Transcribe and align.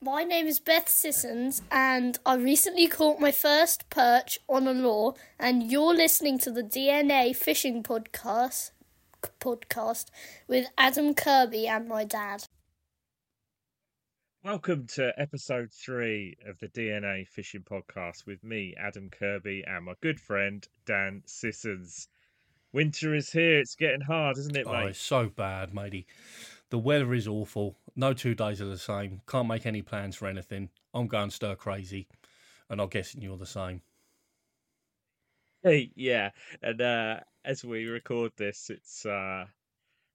My 0.00 0.22
name 0.22 0.46
is 0.46 0.60
Beth 0.60 0.88
Sissons, 0.88 1.62
and 1.72 2.18
I 2.24 2.36
recently 2.36 2.86
caught 2.86 3.18
my 3.20 3.32
first 3.32 3.90
perch 3.90 4.38
on 4.48 4.68
a 4.68 4.72
lure. 4.72 5.14
And 5.40 5.70
you're 5.72 5.94
listening 5.94 6.38
to 6.40 6.52
the 6.52 6.62
DNA 6.62 7.34
Fishing 7.34 7.82
Podcast 7.82 8.70
podcast 9.40 10.06
with 10.46 10.66
Adam 10.78 11.14
Kirby 11.14 11.66
and 11.66 11.88
my 11.88 12.04
dad. 12.04 12.44
Welcome 14.44 14.86
to 14.94 15.12
episode 15.18 15.72
three 15.72 16.36
of 16.46 16.60
the 16.60 16.68
DNA 16.68 17.26
Fishing 17.26 17.64
Podcast 17.68 18.24
with 18.24 18.44
me, 18.44 18.74
Adam 18.78 19.10
Kirby, 19.10 19.64
and 19.66 19.84
my 19.86 19.94
good 20.00 20.20
friend 20.20 20.66
Dan 20.86 21.22
Sissons. 21.26 22.06
Winter 22.72 23.14
is 23.16 23.32
here. 23.32 23.58
It's 23.58 23.74
getting 23.74 24.02
hard, 24.02 24.38
isn't 24.38 24.56
it, 24.56 24.66
Oh, 24.68 24.72
mate? 24.72 24.90
it's 24.90 25.00
so 25.00 25.28
bad, 25.28 25.74
matey. 25.74 26.06
The 26.70 26.78
weather 26.78 27.14
is 27.14 27.26
awful. 27.26 27.76
No 27.96 28.12
two 28.12 28.34
days 28.34 28.60
are 28.60 28.66
the 28.66 28.78
same. 28.78 29.22
Can't 29.26 29.48
make 29.48 29.64
any 29.64 29.82
plans 29.82 30.16
for 30.16 30.26
anything. 30.26 30.68
I'm 30.92 31.06
going 31.06 31.30
stir 31.30 31.54
crazy, 31.54 32.06
and 32.68 32.80
I'm 32.80 32.88
guessing 32.88 33.22
you're 33.22 33.38
the 33.38 33.46
same. 33.46 33.82
Hey, 35.62 35.90
yeah. 35.96 36.30
And 36.62 36.80
uh, 36.80 37.20
as 37.44 37.64
we 37.64 37.86
record 37.86 38.32
this, 38.36 38.70
it's 38.70 39.06
uh, 39.06 39.46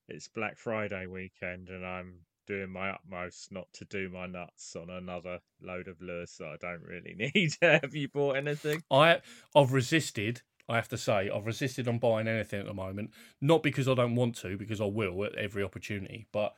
it's 0.08 0.28
Black 0.28 0.58
Friday 0.58 1.08
weekend, 1.08 1.70
and 1.70 1.86
I'm 1.86 2.20
doing 2.46 2.70
my 2.70 2.92
utmost 2.92 3.52
not 3.52 3.68
to 3.74 3.86
do 3.86 4.10
my 4.10 4.28
nuts 4.28 4.76
on 4.76 4.90
another 4.90 5.40
load 5.62 5.88
of 5.88 6.02
lures 6.02 6.36
that 6.40 6.46
I 6.46 6.58
don't 6.58 6.84
really 6.84 7.16
need. 7.34 7.54
Have 7.62 7.96
you 7.96 8.10
bought 8.10 8.38
anything? 8.38 8.84
I 8.92 9.22
I've 9.56 9.74
resisted. 9.74 10.42
I 10.70 10.76
have 10.76 10.88
to 10.90 10.98
say, 10.98 11.30
I've 11.30 11.46
resisted 11.46 11.88
on 11.88 12.00
buying 12.00 12.28
anything 12.28 12.62
at 12.62 12.66
the 12.66 12.74
moment. 12.74 13.12
Not 13.42 13.64
because 13.64 13.88
I 13.88 13.94
don't 13.96 14.16
want 14.16 14.36
to, 14.38 14.58
because 14.58 14.80
I 14.80 14.86
will 14.86 15.24
at 15.26 15.36
every 15.36 15.62
opportunity. 15.64 16.26
But 16.32 16.56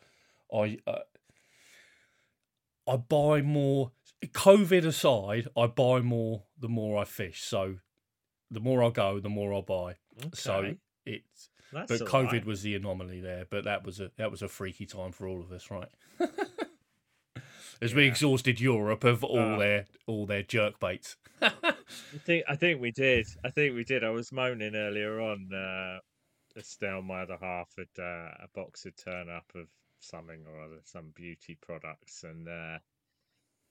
I 0.53 0.77
uh, 0.85 0.99
I 2.87 2.97
buy 2.97 3.41
more. 3.41 3.91
COVID 4.23 4.85
aside, 4.85 5.47
I 5.57 5.67
buy 5.67 5.99
more 6.01 6.43
the 6.59 6.69
more 6.69 6.99
I 6.99 7.05
fish. 7.05 7.43
So 7.43 7.75
the 8.49 8.59
more 8.59 8.83
I 8.83 8.89
go, 8.89 9.19
the 9.19 9.29
more 9.29 9.53
I 9.53 9.61
buy. 9.61 9.95
So 10.33 10.75
it's 11.05 11.49
that's 11.73 11.99
but 11.99 12.07
COVID 12.07 12.31
right. 12.31 12.45
was 12.45 12.61
the 12.61 12.75
anomaly 12.75 13.21
there. 13.21 13.45
But 13.49 13.63
that 13.65 13.83
was 13.85 13.99
a 13.99 14.11
that 14.17 14.31
was 14.31 14.41
a 14.41 14.47
freaky 14.47 14.85
time 14.85 15.11
for 15.11 15.27
all 15.27 15.41
of 15.41 15.51
us, 15.51 15.69
right? 15.69 15.89
As 17.81 17.93
we 17.93 18.05
exhausted 18.07 18.61
Europe 18.61 19.03
of 19.03 19.23
all 19.23 19.55
Ah. 19.55 19.57
their 19.57 19.85
all 20.07 20.25
their 20.25 20.43
jerk 20.43 20.79
baits. 20.79 21.17
I 22.13 22.17
think 22.19 22.45
I 22.47 22.55
think 22.55 22.81
we 22.81 22.91
did. 22.91 23.27
I 23.43 23.49
think 23.51 23.75
we 23.75 23.83
did. 23.83 24.03
I 24.03 24.09
was 24.09 24.31
moaning 24.31 24.75
earlier 24.75 25.21
on. 25.21 25.53
Uh, 25.53 25.99
Estelle, 26.57 27.01
my 27.01 27.23
other 27.23 27.37
half, 27.39 27.69
had 27.77 28.01
uh, 28.01 28.31
a 28.43 28.47
box 28.53 28.85
had 28.85 28.97
turn 28.97 29.29
up 29.29 29.51
of 29.55 29.67
something 29.99 30.45
or 30.47 30.61
other, 30.63 30.79
some 30.83 31.11
beauty 31.15 31.57
products, 31.61 32.23
and 32.23 32.47
uh, 32.47 32.79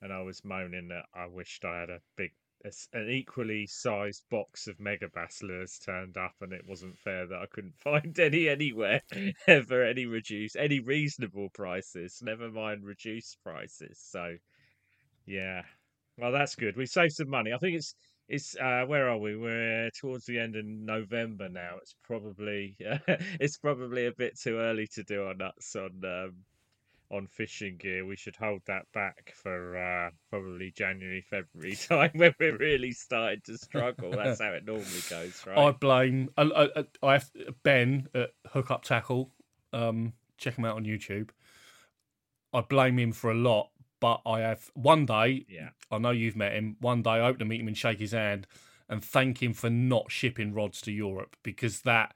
and 0.03 0.13
I 0.13 0.21
was 0.23 0.45
moaning 0.45 0.89
that 0.89 1.07
I 1.15 1.27
wished 1.27 1.65
I 1.65 1.81
had 1.81 1.91
a 1.91 2.01
big, 2.17 2.33
a 2.65 2.71
an 2.93 3.09
equally 3.11 3.67
sized 3.67 4.25
box 4.31 4.67
of 4.67 4.79
Megabass 4.79 5.85
turned 5.85 6.17
up, 6.17 6.35
and 6.41 6.53
it 6.53 6.67
wasn't 6.67 6.99
fair 6.99 7.27
that 7.27 7.41
I 7.41 7.47
couldn't 7.47 7.79
find 7.83 8.19
any 8.19 8.49
anywhere 8.49 9.01
for 9.47 9.83
any 9.83 10.07
reduced, 10.07 10.57
any 10.57 10.81
reasonable 10.81 11.49
prices. 11.51 12.21
Never 12.23 12.51
mind 12.51 12.85
reduced 12.85 13.39
prices. 13.43 13.99
So, 13.99 14.37
yeah. 15.27 15.63
Well, 16.19 16.33
that's 16.33 16.55
good. 16.55 16.77
We 16.77 16.87
saved 16.87 17.15
some 17.15 17.31
money. 17.31 17.53
I 17.53 17.59
think 17.59 17.77
it's 17.77 17.95
it's 18.29 18.57
uh 18.57 18.85
where 18.87 19.09
are 19.09 19.19
we? 19.19 19.37
We're 19.37 19.91
towards 19.91 20.25
the 20.25 20.39
end 20.39 20.57
of 20.57 20.65
November 20.65 21.49
now. 21.49 21.77
It's 21.83 21.95
probably 22.03 22.77
it's 22.81 23.59
probably 23.59 24.07
a 24.07 24.13
bit 24.13 24.39
too 24.39 24.59
early 24.59 24.87
to 24.95 25.03
do 25.03 25.25
our 25.25 25.35
nuts 25.35 25.75
on 25.77 26.03
um 26.05 26.35
on 27.11 27.27
fishing 27.27 27.77
gear. 27.77 28.07
We 28.07 28.17
should 28.17 28.37
hold 28.37 28.63
that 28.67 28.87
back 28.93 29.35
for 29.35 29.77
uh 29.77 30.11
probably 30.31 30.71
January, 30.71 31.21
February 31.23 31.77
time 31.89 32.13
when 32.15 32.35
we're 32.39 32.57
really 32.57 32.93
starting 32.93 33.43
to 33.47 33.59
struggle. 33.59 34.11
That's 34.13 34.41
how 34.41 34.53
it 34.53 34.65
normally 34.67 35.05
goes, 35.11 35.45
I 35.55 35.67
right? 35.67 35.81
blame 35.81 36.31
I, 36.37 36.69
I, 36.77 36.85
I 37.03 37.13
have 37.15 37.31
Ben 37.63 38.09
at 38.15 38.31
Hook 38.49 38.71
Up 38.71 38.85
Tackle. 38.85 39.31
Um, 39.73 40.13
check 40.39 40.57
him 40.57 40.65
out 40.65 40.77
on 40.77 40.85
YouTube. 40.85 41.31
I 42.53 42.61
blame 42.61 42.99
him 42.99 43.13
for 43.13 43.33
a 43.33 43.35
lot, 43.35 43.71
but 44.05 44.21
I 44.27 44.41
have 44.41 44.71
one 44.75 45.07
day. 45.07 45.47
Yeah. 45.49 45.71
I 45.91 45.97
know 45.97 46.11
you've 46.11 46.37
met 46.37 46.53
him. 46.53 46.77
One 46.81 47.01
day, 47.03 47.11
I 47.13 47.21
hope 47.25 47.39
to 47.39 47.47
meet 47.47 47.61
him 47.63 47.69
and 47.69 47.79
shake 47.79 48.01
his 48.01 48.13
hand 48.13 48.47
and 48.87 49.03
thank 49.03 49.43
him 49.43 49.55
for 49.55 49.71
not 49.71 50.11
shipping 50.11 50.53
rods 50.53 50.83
to 50.83 50.93
Europe 50.93 51.37
because 51.43 51.81
that 51.83 52.15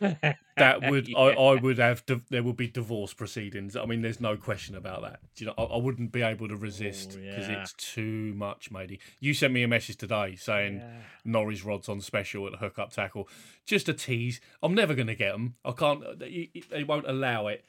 that 0.00 0.36
would 0.90 1.08
I, 1.16 1.30
Yeah. 1.30 1.38
I 1.38 1.54
would 1.60 1.78
have 1.78 2.04
there 2.30 2.42
would 2.42 2.56
be 2.56 2.68
divorce 2.68 3.14
proceedings. 3.14 3.74
I 3.74 3.84
mean, 3.86 4.02
there's 4.02 4.20
no 4.20 4.36
question 4.36 4.76
about 4.76 5.02
that. 5.02 5.18
Do 5.34 5.44
you 5.44 5.46
know, 5.48 5.54
I, 5.58 5.62
I 5.74 5.76
wouldn't 5.78 6.12
be 6.12 6.22
able 6.22 6.46
to 6.48 6.56
resist 6.56 7.12
Oh, 7.14 7.20
because 7.20 7.48
yeah. 7.48 7.62
it's 7.62 7.72
too 7.72 8.32
much, 8.34 8.70
matey. 8.70 9.00
You 9.18 9.34
sent 9.34 9.52
me 9.52 9.62
a 9.64 9.68
message 9.68 9.96
today 9.96 10.36
saying 10.36 10.76
Yeah. 10.76 11.32
Norries 11.32 11.64
rods 11.64 11.88
on 11.88 12.00
special 12.00 12.46
at 12.46 12.54
Hook 12.60 12.78
Up 12.78 12.92
Tackle. 12.92 13.28
Just 13.66 13.88
a 13.88 13.94
tease. 13.94 14.40
I'm 14.62 14.74
never 14.74 14.94
going 14.94 15.08
to 15.08 15.16
get 15.16 15.32
them. 15.32 15.54
I 15.64 15.72
can't. 15.72 16.00
They 16.20 16.84
won't 16.86 17.08
allow 17.08 17.48
it. 17.48 17.64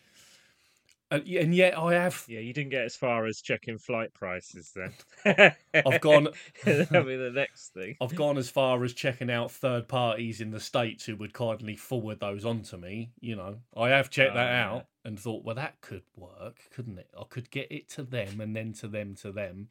And, 1.12 1.28
and 1.28 1.54
yet 1.54 1.78
I 1.78 1.94
have. 1.94 2.24
Yeah, 2.28 2.40
you 2.40 2.54
didn't 2.54 2.72
get 2.72 2.86
as 2.86 2.96
far 2.96 3.26
as 3.28 3.40
checking 3.42 3.78
flight 3.78 4.14
prices 4.14 4.74
then. 4.76 5.54
I've 5.86 6.02
gone. 6.02 6.30
That'll 6.66 7.04
be 7.04 7.16
the 7.18 7.32
next 7.34 7.74
thing. 7.74 7.96
I've 8.02 8.16
gone 8.16 8.38
as 8.38 8.50
far 8.50 8.84
as 8.84 8.94
checking 8.94 9.30
out 9.30 9.52
third 9.52 9.88
parties 9.88 10.42
in 10.42 10.52
the 10.52 10.60
states 10.60 11.06
who 11.06 11.16
would 11.18 11.34
kindly 11.34 11.76
forward 11.76 12.20
those 12.20 12.46
on 12.46 12.64
to 12.64 12.78
me. 12.78 13.12
You 13.20 13.36
know, 13.36 13.58
I 13.78 13.90
have 13.90 14.10
checked 14.10 14.32
Oh, 14.32 14.36
that 14.36 14.50
yeah. 14.50 14.70
out 14.72 14.86
and 15.06 15.20
thought, 15.20 15.44
well, 15.44 15.56
that 15.56 15.82
could 15.82 16.04
work, 16.16 16.62
couldn't 16.74 16.98
it? 16.98 17.10
I 17.20 17.24
could 17.30 17.52
get 17.52 17.72
it 17.72 17.90
to 17.90 18.04
them 18.04 18.42
and 18.42 18.56
then 18.56 18.74
to 18.74 18.88
them 18.88 19.14
to 19.16 19.32
them, 19.32 19.68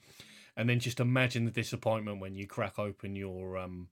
and 0.56 0.68
then 0.68 0.78
just 0.78 1.00
imagine 1.00 1.44
the 1.44 1.50
disappointment 1.50 2.20
when 2.20 2.36
you 2.36 2.46
crack 2.46 2.78
open 2.78 3.16
your 3.16 3.56
um, 3.56 3.88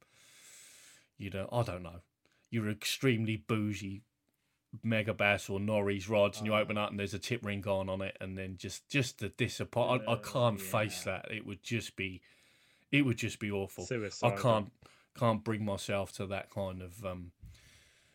you 1.18 1.30
know, 1.30 1.48
I 1.52 1.62
don't 1.62 1.82
know, 1.82 2.00
your 2.50 2.70
extremely 2.70 3.36
bougie 3.36 4.02
Megabass 4.84 5.50
or 5.50 5.58
Norries 5.58 6.08
rods, 6.08 6.38
and 6.38 6.46
you 6.46 6.54
Oh. 6.54 6.58
open 6.58 6.78
up 6.78 6.90
and 6.90 6.98
there's 6.98 7.14
a 7.14 7.18
tip 7.18 7.44
ring 7.44 7.60
gone 7.60 7.88
on 7.88 8.00
it, 8.02 8.16
and 8.20 8.38
then 8.38 8.56
just 8.56 8.88
just 8.88 9.18
the 9.18 9.28
disappointment. 9.30 10.08
I, 10.08 10.12
I 10.12 10.14
Uh, 10.14 10.18
can't 10.18 10.60
face 10.60 11.04
that. 11.04 11.30
It 11.30 11.44
would 11.44 11.62
just 11.62 11.96
be, 11.96 12.20
it 12.92 13.02
would 13.02 13.18
just 13.18 13.38
be 13.40 13.50
awful. 13.50 13.86
I 14.22 14.30
can't 14.30 14.72
can't 15.18 15.42
bring 15.42 15.64
myself 15.64 16.12
to 16.12 16.26
that 16.28 16.50
kind 16.50 16.82
of 16.82 17.04
um 17.04 17.32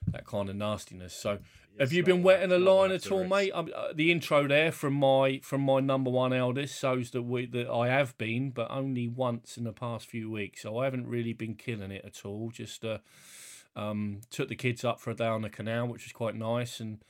that 0.08 0.26
kind 0.26 0.50
of 0.50 0.56
nastiness. 0.56 1.14
So 1.14 1.40
have 1.80 1.92
you 1.92 2.04
been 2.04 2.22
wetting 2.24 2.52
a 2.52 2.60
line 2.60 2.92
at 2.92 3.12
all, 3.12 3.24
mate? 3.26 3.52
Uh, 3.52 3.92
the 3.94 4.12
intro 4.12 4.48
there 4.48 4.72
from 4.72 4.94
my 4.94 5.40
from 5.44 5.62
my 5.62 5.80
number 5.80 6.10
one 6.12 6.32
eldest 6.32 6.80
shows 6.80 7.12
that 7.12 7.24
we 7.24 7.48
that 7.48 7.68
I 7.70 7.90
have 7.90 8.18
been, 8.18 8.52
but 8.52 8.70
only 8.72 9.08
once 9.08 9.58
in 9.58 9.64
the 9.66 9.74
past 9.74 10.08
few 10.08 10.30
weeks. 10.32 10.62
So 10.62 10.78
I 10.78 10.86
haven't 10.86 11.08
really 11.08 11.34
been 11.34 11.56
killing 11.56 11.92
it 11.92 12.06
at 12.06 12.24
all. 12.24 12.52
Just 12.52 12.86
uh, 12.86 13.00
um, 13.76 14.22
took 14.30 14.50
the 14.50 14.56
kids 14.56 14.84
up 14.84 15.00
for 15.00 15.12
a 15.12 15.16
day 15.16 15.28
on 15.28 15.42
the 15.42 15.50
canal, 15.50 15.88
which 15.88 16.04
was 16.06 16.14
quite 16.14 16.36
nice, 16.36 16.80
and 16.80 17.04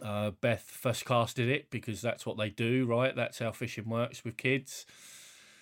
uh, 0.00 0.30
Beth 0.30 0.62
first 0.62 1.04
casted 1.04 1.48
it 1.48 1.70
because 1.70 2.00
that's 2.00 2.24
what 2.24 2.38
they 2.38 2.50
do, 2.50 2.86
right? 2.86 3.14
That's 3.14 3.38
how 3.40 3.52
fishing 3.52 3.88
works 3.88 4.24
with 4.24 4.36
kids 4.36 4.86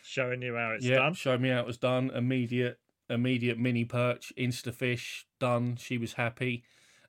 Showing 0.02 0.42
you 0.42 0.56
how 0.56 0.72
it's 0.72 0.84
yeah, 0.84 0.96
done. 0.96 1.14
showed 1.14 1.40
me 1.40 1.50
how 1.50 1.60
it 1.60 1.66
was 1.66 1.76
done. 1.78 2.10
Immediate, 2.10 2.78
immediate 3.08 3.58
mini 3.58 3.84
perch, 3.84 4.32
insta 4.36 4.72
fish 4.74 5.26
done. 5.38 5.76
She 5.76 5.98
was 5.98 6.14
happy. 6.14 6.64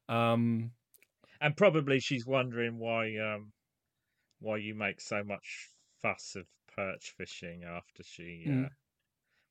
Um, 0.09 0.72
And 1.40 1.56
probably 1.56 2.00
she's 2.00 2.26
wondering 2.26 2.78
why 2.80 3.16
um 3.18 3.53
why 4.40 4.58
you 4.58 4.76
make 4.76 5.00
so 5.00 5.24
much 5.24 5.70
fuss 6.02 6.36
of 6.36 6.46
perch 6.76 7.14
fishing 7.18 7.64
after 7.64 8.03
she 8.03 8.46
uh, 8.48 8.52
Mm. 8.52 8.70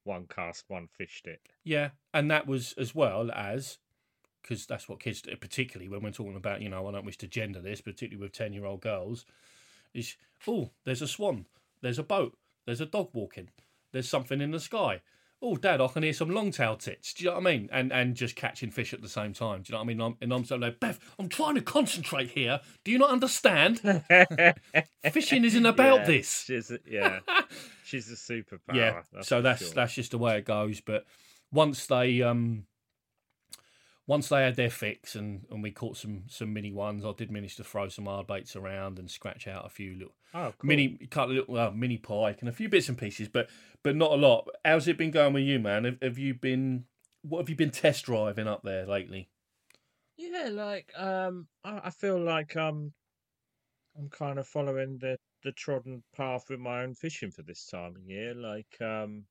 One 0.05 0.27
cast, 0.27 0.65
one 0.69 0.89
fished 0.97 1.27
it. 1.27 1.41
yeah, 1.65 1.91
and 2.15 2.31
that 2.31 2.47
was 2.47 2.75
as 2.79 2.95
well 2.95 3.31
as 3.33 3.79
because 4.43 4.65
that's 4.67 4.89
what 4.89 5.01
kids 5.01 5.21
do, 5.23 5.37
particularly 5.37 5.89
when 5.89 6.03
we're 6.03 6.11
talking 6.11 6.37
about. 6.37 6.63
You 6.63 6.69
know, 6.71 6.87
I 6.89 6.93
don't 6.93 7.05
wish 7.05 7.19
to 7.19 7.27
gender 7.29 7.61
this, 7.61 7.81
particularly 7.81 8.23
with 8.25 8.33
ten-year-old 8.33 8.81
girls. 8.81 9.25
Is 9.93 10.17
oh, 10.47 10.71
there's 10.85 11.03
a 11.03 11.09
swan, 11.09 11.47
there's 11.83 11.99
a 11.99 12.03
boat, 12.05 12.37
there's 12.65 12.81
a 12.81 12.87
dog 12.87 13.11
walking, 13.13 13.49
there's 13.93 14.09
something 14.09 14.41
in 14.41 14.51
the 14.53 14.61
sky. 14.61 15.03
Oh, 15.43 15.57
Dad, 15.57 15.81
I 15.81 15.89
can 15.89 16.03
hear 16.03 16.13
some 16.13 16.29
longtail 16.29 16.77
tits. 16.77 17.15
Do 17.15 17.25
you 17.25 17.31
know 17.31 17.37
what 17.37 17.47
I 17.47 17.53
mean? 17.57 17.69
And 17.73 17.93
and 17.95 18.15
just 18.15 18.37
catching 18.37 18.71
fish 18.71 18.93
at 18.93 19.01
the 19.01 19.09
same 19.09 19.33
time. 19.33 19.63
Do 19.63 19.71
you 19.71 19.73
know 19.73 19.79
what 19.79 19.85
I 19.85 19.87
mean? 19.89 20.01
I'm, 20.03 20.17
and 20.21 20.33
I'm 20.35 20.45
so 20.45 20.57
like, 20.57 20.79
Beth, 20.81 20.99
I'm 21.19 21.31
trying 21.31 21.55
to 21.55 21.63
concentrate 21.63 22.31
here. 22.31 22.61
Do 22.85 22.91
you 22.93 22.99
not 22.99 23.09
understand? 23.11 23.79
Fishing 25.13 25.45
isn't 25.45 25.65
about 25.67 26.01
Yeah, 26.01 26.05
this. 26.05 26.51
Yeah, 26.87 27.21
she's 27.91 28.11
a 28.11 28.15
superpower. 28.15 28.75
yeah. 28.75 29.03
that's 29.13 29.29
so 29.29 29.43
that's 29.43 29.65
sure. 29.65 29.75
that's 29.75 29.95
just 29.95 30.13
the 30.13 30.19
way 30.19 30.39
it 30.39 30.45
goes. 30.45 30.81
But 30.81 31.05
once 31.53 31.87
they 31.87 32.23
um 32.23 32.65
once 34.07 34.29
they 34.29 34.43
had 34.43 34.57
their 34.57 34.71
fix 34.71 35.15
and, 35.15 35.47
and 35.51 35.63
we 35.63 35.71
caught 35.71 35.97
some 35.97 36.23
some 36.29 36.53
mini 36.53 36.73
ones, 36.73 37.05
I 37.05 37.13
did 37.13 37.31
manage 37.31 37.57
to 37.57 37.65
throw 37.65 37.89
some 37.89 38.07
hard 38.07 38.27
baits 38.27 38.57
around 38.57 38.99
and 38.99 39.11
scratch 39.11 39.47
out 39.47 39.67
a 39.67 39.69
few 39.69 39.95
little 39.95 40.15
oh, 40.35 40.53
cool. 40.59 40.69
mini 40.69 40.99
cut 41.11 41.29
a 41.29 41.33
little 41.33 41.59
uh, 41.59 41.71
mini 41.71 41.99
pike 41.99 42.39
and 42.41 42.49
a 42.49 42.53
few 42.53 42.69
bits 42.69 42.89
and 42.89 42.97
pieces, 42.97 43.29
but 43.29 43.49
but 43.83 43.97
not 43.97 44.13
a 44.13 44.17
lot. 44.17 44.49
How's 44.65 44.89
it 44.89 44.99
been 44.99 45.11
going 45.11 45.33
with 45.33 45.45
you, 45.45 45.59
man? 45.59 45.85
Have, 45.85 45.99
have 46.03 46.19
you 46.19 46.35
been 46.35 46.85
what 47.23 47.41
have 47.41 47.51
you 47.51 47.57
been 47.57 47.71
test 47.71 48.07
driving 48.07 48.49
up 48.49 48.63
there 48.63 48.87
lately? 48.87 49.29
Yeah, 50.17 50.51
like 50.53 50.93
um, 50.97 51.49
I, 51.65 51.81
I 51.85 51.91
feel 51.91 52.21
like 52.21 52.57
um, 52.57 52.93
I'm 53.99 54.09
kind 54.09 54.39
of 54.39 54.47
following 54.47 54.99
the 54.99 55.19
the 55.43 55.53
trodden 55.53 56.03
path 56.15 56.45
with 56.49 56.61
my 56.61 56.83
own 56.83 56.95
fishing 56.95 57.31
for 57.31 57.43
this 57.43 57.67
time 57.67 57.97
of 57.97 58.03
year. 58.05 58.35
Like 58.35 58.81
um, 58.81 59.25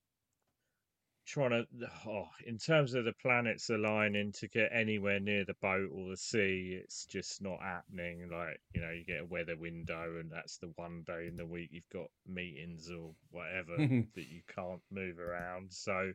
trying 1.26 1.52
to, 1.52 1.66
oh, 2.08 2.28
in 2.46 2.58
terms 2.58 2.94
of 2.94 3.06
the 3.06 3.14
planets 3.14 3.70
aligning 3.70 4.32
to 4.34 4.48
get 4.48 4.72
anywhere 4.74 5.20
near 5.20 5.46
the 5.46 5.56
boat 5.62 5.90
or 5.94 6.10
the 6.10 6.18
sea, 6.18 6.80
it's 6.82 7.06
just 7.06 7.42
not 7.42 7.62
happening. 7.62 8.30
Like 8.32 8.60
you 8.74 8.82
know, 8.82 8.92
you 8.92 9.06
get 9.06 9.22
a 9.22 9.26
weather 9.26 9.58
window, 9.58 10.20
and 10.20 10.32
that's 10.32 10.58
the 10.58 10.72
one 10.76 11.04
day 11.06 11.28
in 11.28 11.38
the 11.38 11.46
week 11.46 11.70
you've 11.72 11.90
got 11.94 12.08
meetings 12.28 12.90
or 12.90 13.14
whatever 13.32 13.78
that 14.16 14.28
you 14.30 14.42
can't 14.56 14.82
move 14.92 15.20
around. 15.20 15.72
So 15.72 16.14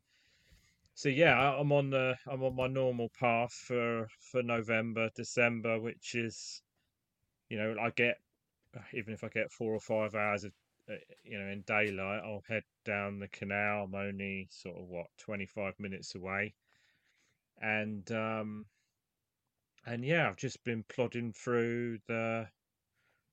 so 0.96 1.08
yeah, 1.08 1.36
I'm 1.36 1.72
on 1.72 1.90
the 1.90 2.16
I'm 2.26 2.42
on 2.44 2.54
my 2.54 2.68
normal 2.68 3.10
path 3.18 3.52
for 3.52 4.08
for 4.20 4.42
November, 4.42 5.10
December, 5.16 5.80
which 5.80 6.14
is, 6.14 6.62
you 7.48 7.58
know, 7.58 7.74
I 7.80 7.90
get 7.90 8.18
even 8.92 9.14
if 9.14 9.24
I 9.24 9.28
get 9.28 9.52
four 9.52 9.74
or 9.74 9.80
five 9.80 10.14
hours 10.14 10.44
of 10.44 10.52
uh, 10.90 10.94
you 11.24 11.38
know 11.38 11.46
in 11.50 11.62
daylight, 11.62 12.22
I'll 12.24 12.42
head 12.48 12.64
down 12.84 13.18
the 13.18 13.28
canal. 13.28 13.84
I'm 13.84 13.94
only 13.94 14.48
sort 14.50 14.76
of 14.76 14.86
what 14.88 15.06
25 15.18 15.74
minutes 15.78 16.14
away, 16.14 16.54
and 17.60 18.10
um, 18.12 18.66
and 19.86 20.04
yeah, 20.04 20.28
I've 20.28 20.36
just 20.36 20.62
been 20.64 20.84
plodding 20.88 21.32
through 21.32 21.98
the 22.08 22.48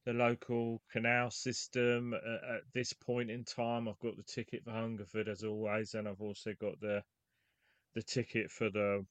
the 0.06 0.14
local 0.14 0.82
canal 0.92 1.30
system 1.30 2.14
at, 2.14 2.56
at 2.56 2.62
this 2.74 2.94
point 2.94 3.30
in 3.30 3.44
time. 3.44 3.88
I've 3.88 4.00
got 4.00 4.18
the 4.18 4.24
ticket 4.24 4.64
for 4.64 4.72
Hungerford 4.72 5.28
as 5.30 5.44
always, 5.44 5.94
and 5.94 6.08
I've 6.08 6.22
also 6.22 6.54
got 6.60 6.80
the 6.80 7.04
the 7.94 8.04
ticket 8.04 8.50
for 8.52 8.70
the 8.70 9.06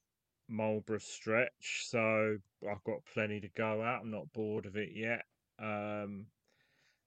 Marlborough 0.48 0.98
stretch, 0.98 1.84
so 1.86 2.36
I've 2.68 2.84
got 2.84 3.04
plenty 3.12 3.40
to 3.40 3.48
go 3.48 3.82
at. 3.82 4.00
I'm 4.00 4.10
not 4.10 4.32
bored 4.32 4.66
of 4.66 4.76
it 4.76 4.90
yet. 4.94 5.24
Um, 5.60 6.26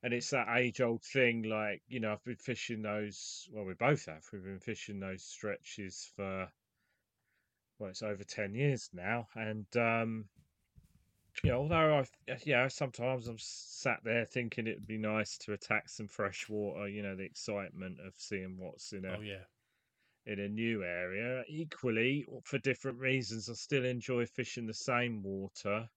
and 0.04 0.14
it's 0.14 0.30
that 0.32 0.48
age 0.58 0.82
old 0.82 1.04
thing, 1.04 1.44
like, 1.44 1.82
you 1.88 2.00
know, 2.00 2.12
I've 2.12 2.24
been 2.24 2.36
fishing 2.36 2.82
those, 2.82 3.48
well, 3.52 3.64
we 3.64 3.74
both 3.74 4.06
have. 4.06 4.24
We've 4.32 4.44
been 4.44 4.60
fishing 4.60 5.00
those 5.00 5.24
stretches 5.24 6.12
for, 6.16 6.50
well, 7.80 7.90
it's 7.90 8.04
over 8.04 8.24
10 8.24 8.54
years 8.54 8.90
now. 8.94 9.28
And, 9.36 9.66
um, 9.78 10.26
you 11.44 11.52
know, 11.52 11.60
although 11.60 12.00
I, 12.00 12.38
yeah, 12.46 12.68
sometimes 12.68 13.28
I'm 13.28 13.38
sat 13.40 14.02
there 14.04 14.26
thinking 14.26 14.68
it'd 14.68 14.86
be 14.86 14.98
nice 14.98 15.38
to 15.40 15.54
attack 15.54 15.90
some 15.90 16.08
fresh 16.08 16.48
water, 16.50 16.88
you 16.88 17.02
know, 17.02 17.16
the 17.16 17.24
excitement 17.24 18.00
of 18.06 18.14
seeing 18.18 18.58
what's 18.60 18.92
in 18.92 19.06
a, 19.06 19.18
oh 19.18 19.22
yeah 19.22 19.46
in 20.26 20.40
a 20.40 20.48
new 20.48 20.84
area. 20.84 21.44
Equally, 21.48 22.26
for 22.44 22.58
different 22.60 23.00
reasons, 23.00 23.50
I 23.50 23.54
still 23.54 23.86
enjoy 23.86 24.26
fishing 24.26 24.66
the 24.66 24.74
same 24.74 25.22
water 25.24 25.90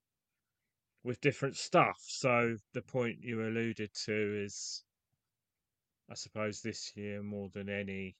with 1.06 1.20
different 1.20 1.56
stuff. 1.56 1.98
So 2.00 2.56
the 2.74 2.82
point 2.82 3.22
you 3.22 3.42
alluded 3.42 3.94
to 4.04 4.44
is, 4.44 4.84
I 6.10 6.14
suppose 6.14 6.60
this 6.60 6.96
year 6.96 7.22
more 7.22 7.48
than 7.48 7.68
any, 7.68 8.16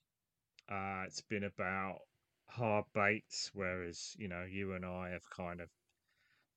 uh, 0.69 1.03
it's 1.05 1.21
been 1.21 1.43
about 1.43 1.99
hard 2.47 2.85
baits, 2.93 3.51
whereas 3.53 4.15
you 4.17 4.27
know 4.27 4.43
you 4.43 4.73
and 4.73 4.85
I 4.85 5.09
have 5.09 5.29
kind 5.29 5.61
of 5.61 5.69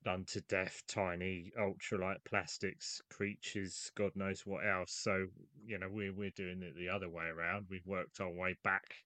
done 0.05 0.25
to 0.25 0.41
death 0.43 0.83
tiny 0.87 1.53
ultralight 1.59 2.25
plastics 2.25 3.03
creatures 3.11 3.93
god 3.95 4.11
knows 4.17 4.47
what 4.47 4.67
else 4.67 4.93
so 4.93 5.27
you 5.67 5.79
know 5.79 5.89
we're, 5.91 6.15
we're 6.15 6.31
doing 6.31 6.63
it 6.63 6.75
the 6.75 6.89
other 6.89 7.11
way 7.11 7.27
around 7.27 7.67
we've 7.69 7.87
worked 7.87 8.19
our 8.19 8.31
way 8.31 8.57
back 8.65 9.05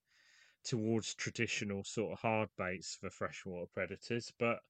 towards 0.65 1.15
traditional 1.15 1.85
sort 1.85 2.13
of 2.13 2.21
hard 2.21 2.49
baits 2.57 2.97
for 2.97 3.11
freshwater 3.11 3.67
predators. 3.73 4.33
But 4.39 4.61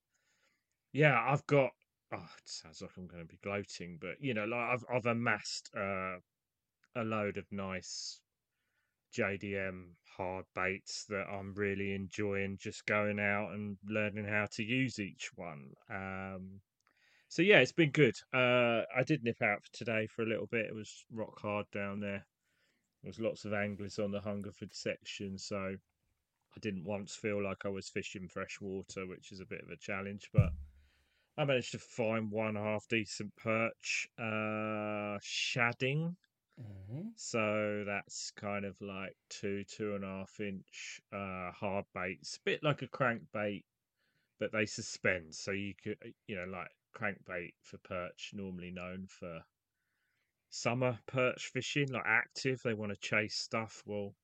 yeah, 0.93 1.19
I've 1.27 1.47
got. 1.47 1.71
Oh, 2.13 2.29
it 2.39 2.49
sounds 2.49 2.81
like 2.81 2.93
I'm 2.97 3.07
going 3.07 3.23
to 3.23 3.29
be 3.29 3.39
gloating, 3.43 3.99
but 4.01 4.21
you 4.21 4.35
know, 4.35 4.45
like 4.45 4.71
I've 4.71 4.85
I've 4.93 5.07
amassed 5.07 5.71
uh, 5.77 6.17
a 6.97 7.03
load 7.05 7.37
of 7.37 7.51
nice 7.51 8.21
JDM 9.15 9.91
hard 10.17 10.45
baits 10.55 11.05
that 11.09 11.27
I'm 11.29 11.55
really 11.55 11.95
enjoying 11.95 12.59
just 12.59 12.87
going 12.87 13.19
out 13.19 13.53
and 13.53 13.77
learning 13.89 14.27
how 14.27 14.47
to 14.53 14.63
use 14.63 14.99
each 14.99 15.31
one. 15.37 15.73
Um, 15.91 16.61
so 17.29 17.43
yeah, 17.43 17.59
it's 17.59 17.73
been 17.73 17.91
good. 17.91 18.15
Uh, 18.33 18.83
I 18.97 19.03
did 19.05 19.25
nip 19.25 19.43
out 19.43 19.63
for 19.65 19.73
today 19.73 20.07
for 20.07 20.23
a 20.23 20.27
little 20.27 20.47
bit. 20.47 20.67
It 20.67 20.75
was 20.75 21.05
rock 21.13 21.41
hard 21.41 21.67
down 21.73 22.01
there. 22.01 22.27
There 23.03 23.09
was 23.09 23.21
lots 23.21 23.45
of 23.45 23.53
anglers 23.53 23.99
on 23.99 24.13
the 24.13 24.21
Hungerford 24.21 24.73
section, 24.73 25.37
so 25.39 25.77
I 26.57 26.61
didn't 26.61 26.85
once 26.85 27.15
feel 27.15 27.43
like 27.43 27.65
I 27.65 27.69
was 27.69 27.89
fishing 27.89 28.29
fresh 28.29 28.61
water, 28.61 29.07
which 29.07 29.33
is 29.33 29.41
a 29.41 29.47
bit 29.47 29.63
of 29.63 29.71
a 29.71 29.77
challenge. 29.77 30.31
But 30.33 30.51
I 31.37 31.45
managed 31.45 31.73
to 31.73 31.79
find 31.79 32.31
one 32.31 32.55
half 32.55 32.87
decent 32.89 33.35
perch, 33.37 34.09
uh, 34.19 35.19
shadding. 35.21 36.17
Mm-hmm. 36.61 37.09
So 37.17 37.83
that's 37.85 38.31
kind 38.31 38.65
of 38.65 38.81
like 38.81 39.17
two, 39.29 39.65
two 39.65 39.97
and 39.97 40.05
a 40.05 40.07
half 40.07 40.39
inch 40.39 41.01
uh, 41.13 41.51
hard 41.51 41.87
baits, 41.93 42.37
a 42.37 42.41
bit 42.45 42.63
like 42.63 42.83
a 42.83 42.87
crankbait, 42.87 43.65
but 44.39 44.53
they 44.53 44.67
suspend. 44.67 45.35
So 45.35 45.51
you 45.51 45.75
could, 45.83 45.99
you 46.29 46.37
know, 46.37 46.47
like 46.47 46.71
crankbait 46.97 47.55
for 47.63 47.79
perch, 47.79 48.31
normally 48.35 48.71
known 48.71 49.07
for 49.09 49.41
summer 50.51 51.01
perch 51.07 51.51
fishing, 51.53 51.89
like 51.89 52.07
active. 52.07 52.63
They 52.63 52.75
want 52.75 52.93
to 52.93 52.99
chase 53.01 53.35
stuff. 53.35 53.83
Well, 53.85 54.15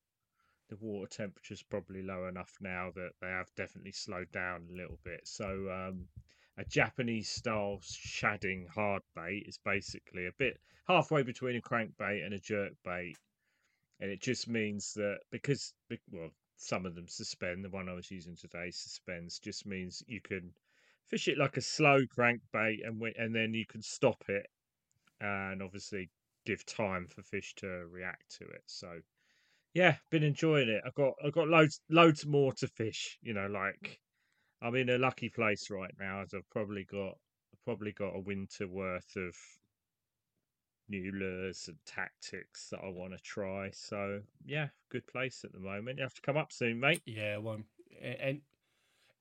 the 0.68 0.76
water 0.76 1.08
temperature 1.08 1.54
is 1.54 1.64
probably 1.64 2.02
low 2.02 2.28
enough 2.28 2.56
now 2.60 2.92
that 2.94 3.10
they 3.20 3.26
have 3.26 3.52
definitely 3.56 3.92
slowed 3.92 4.30
down 4.30 4.68
a 4.70 4.76
little 4.76 5.00
bit. 5.02 5.22
So, 5.24 5.46
um, 5.68 6.06
a 6.60 6.64
Japanese 6.66 7.28
style 7.28 7.78
shadding 7.82 8.66
hard 8.74 9.02
bait 9.16 9.44
is 9.48 9.58
basically 9.64 10.26
a 10.26 10.32
bit 10.38 10.60
halfway 10.86 11.22
between 11.22 11.56
a 11.56 11.60
crankbait 11.60 12.24
and 12.24 12.34
a 12.34 12.38
jerk 12.38 12.72
bait. 12.84 13.16
And 13.98 14.10
it 14.10 14.20
just 14.20 14.46
means 14.46 14.92
that 14.94 15.20
because, 15.30 15.72
well, 16.12 16.30
some 16.56 16.84
of 16.84 16.94
them 16.94 17.08
suspend, 17.08 17.64
the 17.64 17.70
one 17.70 17.88
I 17.88 17.94
was 17.94 18.10
using 18.10 18.36
today 18.36 18.70
suspends, 18.70 19.38
just 19.38 19.64
means 19.66 20.02
you 20.06 20.20
can 20.20 20.52
fish 21.08 21.28
it 21.28 21.38
like 21.38 21.56
a 21.56 21.62
slow 21.62 22.00
crankbait 22.06 22.86
and, 22.86 23.02
and 23.16 23.34
then 23.34 23.54
you 23.54 23.64
can 23.66 23.82
stop 23.82 24.22
it 24.28 24.46
and 25.20 25.62
obviously 25.62 26.10
give 26.44 26.64
time 26.66 27.06
for 27.06 27.22
fish 27.22 27.54
to 27.56 27.66
react 27.90 28.36
to 28.38 28.44
it. 28.44 28.62
So 28.66 29.00
yeah, 29.72 29.96
been 30.10 30.24
enjoying 30.24 30.68
it. 30.68 30.82
I've 30.86 30.94
got 30.94 31.14
I've 31.24 31.32
got 31.32 31.48
loads 31.48 31.80
loads 31.88 32.26
more 32.26 32.52
to 32.54 32.66
fish. 32.66 33.18
You 33.22 33.34
know, 33.34 33.46
like 33.46 34.00
I'm 34.62 34.74
in 34.74 34.90
a 34.90 34.98
lucky 34.98 35.28
place 35.28 35.70
right 35.70 35.94
now 35.98 36.22
as 36.22 36.34
I've 36.34 36.48
probably 36.50 36.84
got 36.84 37.16
probably 37.64 37.92
got 37.92 38.16
a 38.16 38.20
winter 38.20 38.66
worth 38.66 39.16
of 39.16 39.36
new 40.88 41.12
lures 41.12 41.68
and 41.68 41.76
tactics 41.86 42.68
that 42.70 42.80
I 42.82 42.88
want 42.88 43.12
to 43.12 43.22
try. 43.22 43.70
So 43.72 44.20
yeah, 44.44 44.69
good 44.90 45.06
place 45.06 45.44
at 45.44 45.52
the 45.52 45.60
moment. 45.60 45.98
You 45.98 46.05
have 46.05 46.14
to 46.14 46.22
come 46.22 46.36
up 46.36 46.52
soon, 46.52 46.81
mate. 46.81 47.02
Yeah, 47.06 47.38
well, 47.38 47.60
and 48.02 48.40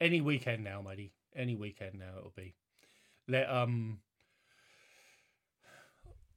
any 0.01 0.21
weekend 0.21 0.63
now, 0.63 0.81
matey. 0.81 1.13
Any 1.35 1.55
weekend 1.55 1.99
now 1.99 2.17
it'll 2.17 2.33
be. 2.35 2.55
Let 3.27 3.49
um 3.49 3.99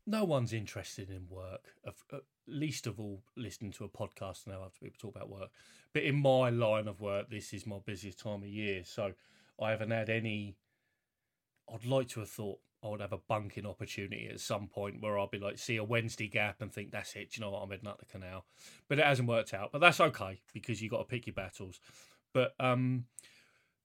no 0.06 0.24
one's 0.24 0.52
interested 0.52 1.10
in 1.10 1.26
work, 1.28 1.74
uh, 1.86 2.18
least 2.46 2.86
of 2.86 2.98
all 2.98 3.22
listening 3.36 3.72
to 3.72 3.84
a 3.84 3.88
podcast 3.88 4.46
now 4.46 4.62
after 4.64 4.80
people 4.80 4.98
talk 4.98 5.16
about 5.16 5.30
work. 5.30 5.50
But 5.92 6.02
in 6.02 6.16
my 6.16 6.50
line 6.50 6.88
of 6.88 7.00
work, 7.00 7.30
this 7.30 7.52
is 7.52 7.66
my 7.66 7.78
busiest 7.84 8.18
time 8.18 8.42
of 8.42 8.48
year, 8.48 8.82
so 8.84 9.12
I 9.60 9.70
haven't 9.70 9.90
had 9.90 10.10
any. 10.10 10.56
I'd 11.72 11.84
like 11.84 12.08
to 12.08 12.20
have 12.20 12.30
thought 12.30 12.58
I 12.84 12.88
would 12.88 13.00
have 13.00 13.12
a 13.12 13.18
bunking 13.18 13.66
opportunity 13.66 14.28
at 14.28 14.40
some 14.40 14.66
point 14.66 15.00
where 15.00 15.16
I'll 15.16 15.28
be 15.28 15.38
like, 15.38 15.58
see 15.58 15.76
a 15.76 15.84
Wednesday 15.84 16.26
gap 16.26 16.60
and 16.60 16.72
think 16.72 16.90
that's 16.90 17.14
it. 17.14 17.36
you 17.36 17.40
know 17.40 17.50
what? 17.50 17.60
I'm 17.60 17.70
heading 17.70 17.86
up 17.86 18.00
the 18.00 18.06
canal, 18.06 18.44
but 18.88 18.98
it 18.98 19.04
hasn't 19.04 19.28
worked 19.28 19.54
out. 19.54 19.70
But 19.70 19.80
that's 19.80 20.00
okay 20.00 20.40
because 20.52 20.82
you 20.82 20.90
got 20.90 20.98
to 20.98 21.04
pick 21.04 21.26
your 21.26 21.34
battles. 21.34 21.78
But 22.32 22.54
um, 22.58 23.04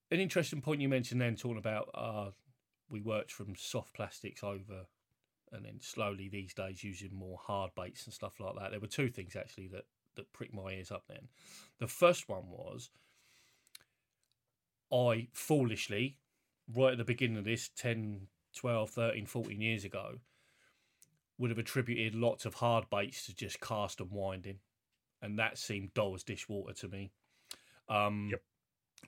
an 0.09 0.19
interesting 0.19 0.61
point 0.61 0.81
you 0.81 0.89
mentioned 0.89 1.21
then, 1.21 1.35
talking 1.35 1.59
about 1.59 1.89
uh, 1.93 2.31
we 2.89 3.01
worked 3.01 3.31
from 3.31 3.55
soft 3.55 3.93
plastics 3.93 4.43
over 4.43 4.87
and 5.51 5.65
then 5.65 5.79
slowly 5.79 6.29
these 6.29 6.53
days 6.53 6.83
using 6.83 7.13
more 7.13 7.39
hard 7.41 7.71
baits 7.75 8.05
and 8.05 8.13
stuff 8.13 8.39
like 8.39 8.55
that. 8.59 8.71
There 8.71 8.79
were 8.79 8.87
two 8.87 9.09
things 9.09 9.35
actually 9.35 9.67
that 9.67 9.85
that 10.15 10.33
pricked 10.33 10.53
my 10.53 10.71
ears 10.71 10.91
up 10.91 11.03
then. 11.07 11.29
The 11.79 11.87
first 11.87 12.27
one 12.27 12.49
was 12.49 12.89
I 14.91 15.27
foolishly, 15.33 16.17
right 16.73 16.93
at 16.93 16.97
the 16.97 17.03
beginning 17.03 17.37
of 17.37 17.45
this 17.45 17.69
10, 17.75 18.27
12, 18.55 18.89
13, 18.89 19.25
14 19.25 19.61
years 19.61 19.85
ago, 19.85 20.15
would 21.37 21.51
have 21.51 21.59
attributed 21.59 22.15
lots 22.15 22.45
of 22.45 22.55
hard 22.55 22.89
baits 22.89 23.25
to 23.25 23.35
just 23.35 23.59
cast 23.59 24.01
and 24.01 24.11
winding. 24.11 24.59
And 25.21 25.37
that 25.39 25.57
seemed 25.57 25.93
dull 25.93 26.15
as 26.15 26.23
dishwater 26.23 26.73
to 26.73 26.87
me. 26.87 27.11
Um, 27.89 28.29
yep. 28.31 28.41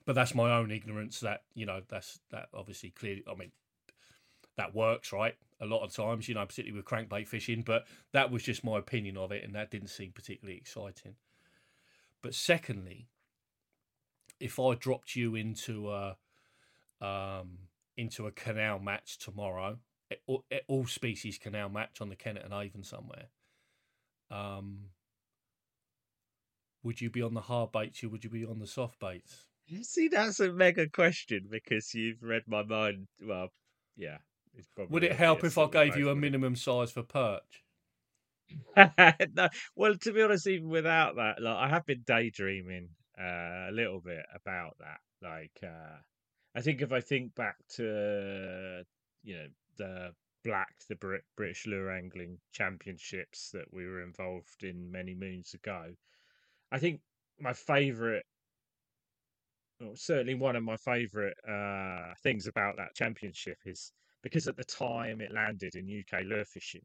But 0.06 0.14
that's 0.14 0.36
my 0.36 0.52
own 0.52 0.72
ignorance. 0.72 1.20
That 1.20 1.44
you 1.54 1.66
know, 1.66 1.82
that's 1.88 2.20
that 2.32 2.50
obviously 2.54 2.92
clearly. 2.92 3.24
I 3.30 3.36
mean, 3.36 3.52
that 4.60 4.76
works, 4.76 5.14
right? 5.14 5.36
A 5.62 5.66
lot 5.66 5.84
of 5.84 5.94
times, 5.94 6.28
you 6.28 6.36
know, 6.36 6.46
particularly 6.46 6.78
with 6.78 6.86
crankbait 6.86 7.28
fishing, 7.28 7.64
but 7.66 7.86
that 8.12 8.30
was 8.30 8.44
just 8.44 8.64
my 8.64 8.78
opinion 8.78 9.16
of 9.16 9.32
it, 9.32 9.44
and 9.44 9.56
that 9.56 9.72
didn't 9.72 9.88
seem 9.88 10.12
particularly 10.12 10.58
exciting. 10.58 11.16
But 12.22 12.36
secondly, 12.36 13.08
if 14.40 14.60
I 14.60 14.76
dropped 14.76 15.16
you 15.16 15.36
into 15.36 15.90
a 15.92 16.18
um, 17.02 17.60
into 17.96 18.28
a 18.28 18.32
canal 18.32 18.80
match 18.80 19.18
tomorrow, 19.18 19.80
all, 20.28 20.44
all 20.68 20.86
species 20.86 21.38
can 21.38 21.54
now 21.54 21.70
match 21.70 22.02
on 22.02 22.10
the 22.10 22.18
Kennet 22.18 22.44
and 22.44 22.54
Avon 22.54 22.84
somewhere. 22.84 23.28
Um, 24.30 24.90
would 26.84 27.00
you 27.00 27.10
be 27.10 27.22
on 27.22 27.34
the 27.34 27.42
hard 27.42 27.72
baits 27.72 28.04
or 28.04 28.10
would 28.10 28.26
you 28.26 28.30
be 28.30 28.46
on 28.46 28.60
the 28.60 28.68
soft 28.68 29.00
baits? 29.00 29.46
See, 29.84 30.10
that's 30.10 30.42
a 30.42 30.52
mega 30.52 30.90
question 30.90 31.48
because 31.50 31.94
you've 31.94 32.22
read 32.22 32.44
my 32.48 32.64
mind. 32.64 33.08
Well, 33.22 33.50
yeah. 33.96 34.18
Would 34.90 35.04
it 35.04 35.14
help 35.14 35.44
if 35.44 35.58
I 35.58 35.68
gave 35.68 35.98
you 35.98 36.10
a 36.10 36.16
minimum 36.16 36.56
size 36.56 36.92
for 36.92 37.04
perch? 37.04 37.64
no, 39.36 39.50
well, 39.76 39.96
to 39.96 40.12
be 40.12 40.22
honest, 40.22 40.48
even 40.48 40.70
without 40.70 41.16
that, 41.18 41.42
like 41.42 41.58
I 41.58 41.68
have 41.68 41.86
been 41.86 42.04
daydreaming 42.06 42.90
uh, 43.20 43.70
a 43.70 43.72
little 43.72 44.00
bit 44.00 44.26
about 44.34 44.78
that. 44.80 45.00
Like, 45.22 45.60
uh, 45.64 45.98
I 46.56 46.62
think 46.62 46.82
if 46.82 46.92
I 46.92 47.02
think 47.02 47.36
back 47.36 47.58
to 47.76 48.84
you 49.24 49.36
know 49.36 49.48
the 49.78 50.14
BLAC, 50.46 50.68
the 50.88 50.96
Brit- 50.96 51.26
British 51.36 51.68
lure 51.68 51.92
angling 51.92 52.40
championships 52.52 53.52
that 53.52 53.72
we 53.72 53.86
were 53.86 54.02
involved 54.02 54.64
in 54.64 54.92
many 54.92 55.14
moons 55.14 55.54
ago, 55.54 55.94
I 56.72 56.80
think 56.80 57.02
my 57.40 57.54
favourite 57.54 58.24
well, 59.80 59.96
certainly 59.96 60.36
one 60.36 60.56
of 60.56 60.64
my 60.64 60.78
favourite 60.78 61.36
uh, 61.48 62.14
things 62.22 62.48
about 62.48 62.78
that 62.78 62.96
championship 62.96 63.58
is 63.66 63.94
because 64.24 64.48
at 64.48 64.58
the 64.58 64.64
time 64.64 65.22
it 65.22 65.34
landed 65.34 65.76
in 65.76 66.04
UK 66.04 66.24
lure 66.26 66.46
fishing, 66.46 66.82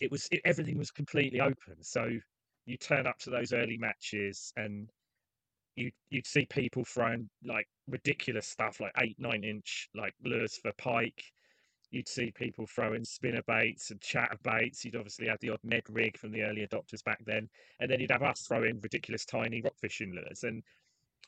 it 0.00 0.10
was 0.10 0.28
it, 0.30 0.40
everything 0.44 0.78
was 0.78 0.90
completely 0.90 1.40
open. 1.40 1.82
So 1.82 2.08
you 2.66 2.76
turn 2.76 3.06
up 3.06 3.18
to 3.20 3.30
those 3.30 3.52
early 3.52 3.78
matches 3.78 4.52
and 4.56 4.90
you 5.76 5.90
you'd 6.10 6.26
see 6.26 6.46
people 6.46 6.84
throwing 6.84 7.28
like 7.44 7.66
ridiculous 7.86 8.46
stuff 8.46 8.80
like 8.80 8.92
eight 9.00 9.16
nine 9.18 9.44
inch 9.44 9.88
like 9.94 10.14
lures 10.24 10.58
for 10.62 10.72
pike. 10.78 11.22
You'd 11.90 12.08
see 12.08 12.30
people 12.30 12.66
throwing 12.66 13.02
spinner 13.04 13.42
baits 13.46 13.90
and 13.90 14.00
chatter 14.02 14.36
baits. 14.44 14.84
You'd 14.84 14.96
obviously 14.96 15.28
have 15.28 15.38
the 15.40 15.50
odd 15.50 15.60
Ned 15.64 15.84
rig 15.88 16.18
from 16.18 16.32
the 16.32 16.42
early 16.42 16.66
adopters 16.66 17.02
back 17.02 17.18
then, 17.24 17.48
and 17.80 17.90
then 17.90 17.98
you'd 17.98 18.10
have 18.10 18.22
us 18.22 18.42
throwing 18.42 18.78
ridiculous 18.82 19.24
tiny 19.24 19.62
rock 19.62 19.72
fishing 19.80 20.12
lures. 20.14 20.44
And 20.44 20.62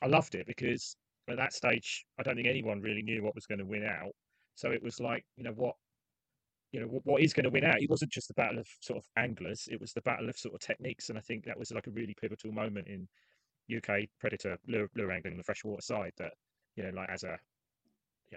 I 0.03 0.07
loved 0.07 0.35
it 0.35 0.45
because 0.45 0.95
at 1.29 1.37
that 1.37 1.53
stage, 1.53 2.05
I 2.19 2.23
don't 2.23 2.35
think 2.35 2.47
anyone 2.47 2.81
really 2.81 3.01
knew 3.01 3.23
what 3.23 3.33
was 3.33 3.47
going 3.47 3.59
to 3.59 3.65
win 3.65 3.83
out. 3.83 4.13
So 4.55 4.71
it 4.71 4.83
was 4.83 4.99
like, 4.99 5.25
you 5.37 5.43
know, 5.43 5.51
what, 5.51 5.75
you 6.71 6.79
know, 6.79 6.87
what, 6.87 7.05
what 7.05 7.21
is 7.21 7.33
going 7.33 7.43
to 7.43 7.49
win 7.49 7.65
out? 7.65 7.81
It 7.81 7.89
wasn't 7.89 8.11
just 8.11 8.27
the 8.27 8.33
battle 8.33 8.59
of 8.59 8.67
sort 8.79 8.97
of 8.97 9.05
anglers; 9.17 9.67
it 9.71 9.79
was 9.79 9.93
the 9.93 10.01
battle 10.01 10.29
of 10.29 10.37
sort 10.37 10.55
of 10.55 10.61
techniques. 10.61 11.09
And 11.09 11.17
I 11.17 11.21
think 11.21 11.45
that 11.45 11.59
was 11.59 11.71
like 11.71 11.87
a 11.87 11.91
really 11.91 12.15
pivotal 12.19 12.51
moment 12.51 12.87
in 12.87 13.07
UK 13.75 14.07
predator 14.19 14.57
lure, 14.67 14.89
lure 14.95 15.11
angling 15.11 15.33
on 15.33 15.37
the 15.37 15.43
freshwater 15.43 15.81
side. 15.81 16.13
That 16.17 16.33
you 16.75 16.83
know, 16.83 16.91
like 16.95 17.09
as 17.09 17.23
a 17.23 17.37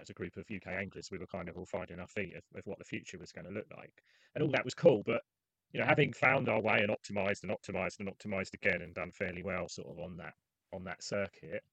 as 0.01 0.09
a 0.09 0.13
group 0.13 0.35
of 0.35 0.45
UK 0.53 0.67
anglers, 0.67 1.09
we 1.11 1.17
were 1.17 1.27
kind 1.27 1.47
of 1.47 1.57
all 1.57 1.65
finding 1.65 1.99
our 1.99 2.07
feet 2.07 2.35
of, 2.35 2.43
of 2.57 2.65
what 2.65 2.79
the 2.79 2.85
future 2.85 3.17
was 3.17 3.31
going 3.31 3.45
to 3.45 3.53
look 3.53 3.67
like, 3.77 3.93
and 4.33 4.43
all 4.43 4.51
that 4.51 4.65
was 4.65 4.73
cool. 4.73 5.03
But 5.05 5.21
you 5.71 5.79
know, 5.79 5.85
having 5.85 6.13
found 6.13 6.49
our 6.49 6.61
way 6.61 6.79
and 6.81 6.89
optimized 6.89 7.43
and 7.43 7.51
optimized 7.51 7.99
and 7.99 8.09
optimized 8.09 8.53
again 8.53 8.81
and 8.81 8.93
done 8.93 9.11
fairly 9.11 9.43
well, 9.43 9.67
sort 9.67 9.89
of 9.89 9.99
on 9.99 10.17
that 10.17 10.33
on 10.73 10.83
that 10.85 11.03
circuit, 11.03 11.63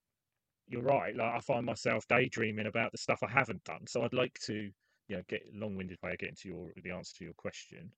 you're 0.72 0.82
right. 0.82 1.14
Like 1.14 1.34
I 1.34 1.40
find 1.40 1.66
myself 1.66 2.06
daydreaming 2.08 2.66
about 2.66 2.92
the 2.92 2.98
stuff 2.98 3.22
I 3.22 3.30
haven't 3.30 3.62
done. 3.64 3.86
So 3.86 4.02
I'd 4.02 4.14
like 4.14 4.38
to, 4.46 4.70
you 5.08 5.16
know, 5.16 5.22
get 5.28 5.42
long-winded 5.54 5.98
way 6.02 6.12
of 6.12 6.18
getting 6.18 6.36
to 6.42 6.48
your 6.48 6.72
the 6.82 6.90
answer 6.90 7.12
to 7.18 7.24
your 7.24 7.34
question. 7.34 7.92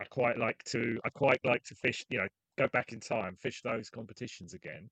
I 0.00 0.04
quite 0.04 0.38
like 0.38 0.62
to. 0.64 0.98
I 1.04 1.10
quite 1.10 1.40
like 1.44 1.62
to 1.64 1.74
fish. 1.74 2.04
You 2.08 2.18
know, 2.18 2.28
go 2.58 2.66
back 2.72 2.92
in 2.92 3.00
time, 3.00 3.36
fish 3.40 3.60
those 3.62 3.90
competitions 3.90 4.54
again, 4.54 4.88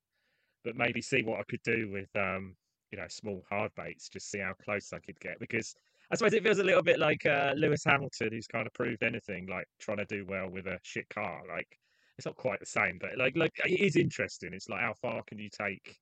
but 0.64 0.76
maybe 0.76 1.00
see 1.00 1.22
what 1.22 1.40
I 1.40 1.44
could 1.48 1.62
do 1.64 1.90
with, 1.90 2.08
um, 2.16 2.54
you 2.92 2.98
know, 2.98 3.06
small 3.08 3.42
hard 3.48 3.72
baits. 3.76 4.08
Just 4.08 4.30
see 4.30 4.38
how 4.38 4.52
close 4.62 4.92
I 4.92 4.98
could 4.98 5.18
get 5.20 5.40
because 5.40 5.74
I 6.10 6.16
suppose 6.16 6.34
it 6.34 6.42
feels 6.42 6.58
a 6.58 6.64
little 6.64 6.82
bit 6.82 6.98
like 6.98 7.24
uh, 7.24 7.54
Lewis 7.56 7.82
Hamilton, 7.84 8.30
who's 8.32 8.46
kind 8.46 8.66
of 8.66 8.74
proved 8.74 9.02
anything, 9.02 9.46
like 9.46 9.66
trying 9.80 9.98
to 9.98 10.04
do 10.04 10.26
well 10.28 10.50
with 10.50 10.66
a 10.66 10.78
shit 10.82 11.08
car. 11.08 11.42
Like 11.48 11.78
it's 12.18 12.26
not 12.26 12.36
quite 12.36 12.60
the 12.60 12.66
same, 12.66 12.98
but 13.00 13.16
like 13.16 13.36
like 13.36 13.52
it 13.64 13.80
is 13.80 13.96
interesting. 13.96 14.52
It's 14.52 14.68
like 14.68 14.80
how 14.80 14.94
far 15.00 15.22
can 15.26 15.38
you 15.38 15.48
take 15.48 15.96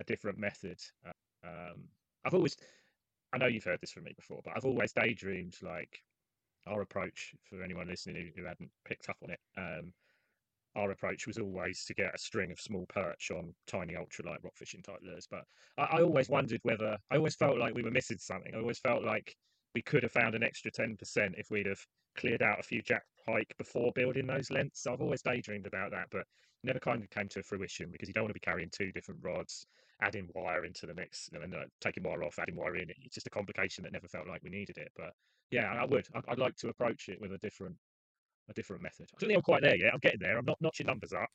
a 0.00 0.04
different 0.04 0.38
method? 0.38 0.78
Uh, 1.06 1.46
um, 1.46 1.84
I've 2.24 2.34
always, 2.34 2.56
I 3.32 3.38
know 3.38 3.46
you've 3.46 3.64
heard 3.64 3.80
this 3.80 3.92
from 3.92 4.04
me 4.04 4.12
before, 4.14 4.40
but 4.44 4.54
I've 4.56 4.64
always 4.64 4.92
daydreamed 4.92 5.56
like 5.62 6.02
our 6.66 6.82
approach 6.82 7.34
for 7.48 7.62
anyone 7.62 7.88
listening 7.88 8.16
who, 8.16 8.42
who 8.42 8.48
hadn't 8.48 8.70
picked 8.84 9.08
up 9.08 9.16
on 9.22 9.30
it. 9.30 9.40
Um, 9.56 9.92
our 10.76 10.90
approach 10.90 11.26
was 11.26 11.38
always 11.38 11.84
to 11.86 11.94
get 11.94 12.14
a 12.14 12.18
string 12.18 12.52
of 12.52 12.60
small 12.60 12.86
perch 12.88 13.30
on 13.30 13.54
tiny 13.66 13.94
ultralight 13.94 14.42
rock 14.44 14.54
fishing 14.54 14.82
type 14.82 15.00
lures. 15.02 15.26
But 15.28 15.44
I, 15.76 15.98
I, 15.98 16.02
always 16.02 16.28
wondered 16.28 16.60
whether 16.62 16.96
I 17.10 17.16
always 17.16 17.34
felt 17.34 17.58
like 17.58 17.74
we 17.74 17.82
were 17.82 17.90
missing 17.90 18.18
something. 18.18 18.54
I 18.54 18.58
always 18.58 18.78
felt 18.78 19.02
like 19.02 19.34
we 19.74 19.82
could 19.82 20.02
have 20.02 20.12
found 20.12 20.34
an 20.34 20.42
extra 20.42 20.70
ten 20.70 20.96
percent 20.96 21.34
if 21.36 21.50
we'd 21.50 21.66
have 21.66 21.84
cleared 22.16 22.42
out 22.42 22.60
a 22.60 22.62
few 22.62 22.82
jack 22.82 23.02
pike 23.26 23.52
before 23.58 23.92
building 23.94 24.26
those 24.26 24.50
lengths. 24.50 24.86
I've 24.86 25.00
always 25.00 25.22
daydreamed 25.22 25.66
about 25.66 25.90
that, 25.92 26.08
but 26.10 26.24
never 26.64 26.78
kind 26.78 27.02
of 27.02 27.10
came 27.10 27.28
to 27.28 27.42
fruition 27.42 27.90
because 27.90 28.08
you 28.08 28.14
don't 28.14 28.24
want 28.24 28.30
to 28.30 28.40
be 28.40 28.40
carrying 28.40 28.70
two 28.70 28.92
different 28.92 29.20
rods, 29.22 29.66
adding 30.00 30.28
wire 30.34 30.64
into 30.64 30.86
the 30.86 30.94
mix, 30.94 31.28
and 31.32 31.54
uh, 31.54 31.64
taking 31.80 32.02
wire 32.02 32.22
off, 32.22 32.38
adding 32.38 32.56
wire 32.56 32.76
in. 32.76 32.90
It's 33.04 33.14
just 33.14 33.26
a 33.26 33.30
complication 33.30 33.84
that 33.84 33.92
never 33.92 34.08
felt 34.08 34.28
like 34.28 34.42
we 34.42 34.50
needed 34.50 34.78
it. 34.78 34.90
But 34.96 35.12
yeah, 35.50 35.72
I 35.72 35.84
would. 35.84 36.06
I'd 36.28 36.38
like 36.38 36.56
to 36.56 36.68
approach 36.68 37.08
it 37.08 37.20
with 37.20 37.32
a 37.32 37.38
different, 37.38 37.76
a 38.48 38.52
different 38.52 38.82
method. 38.82 39.08
I 39.12 39.16
don't 39.20 39.28
think 39.28 39.38
I'm 39.38 39.42
quite 39.42 39.62
there 39.62 39.76
yet. 39.76 39.92
I'm 39.92 40.00
getting 40.00 40.20
there. 40.20 40.38
I'm 40.38 40.44
not 40.44 40.58
notching 40.60 40.86
numbers 40.86 41.12
up, 41.12 41.30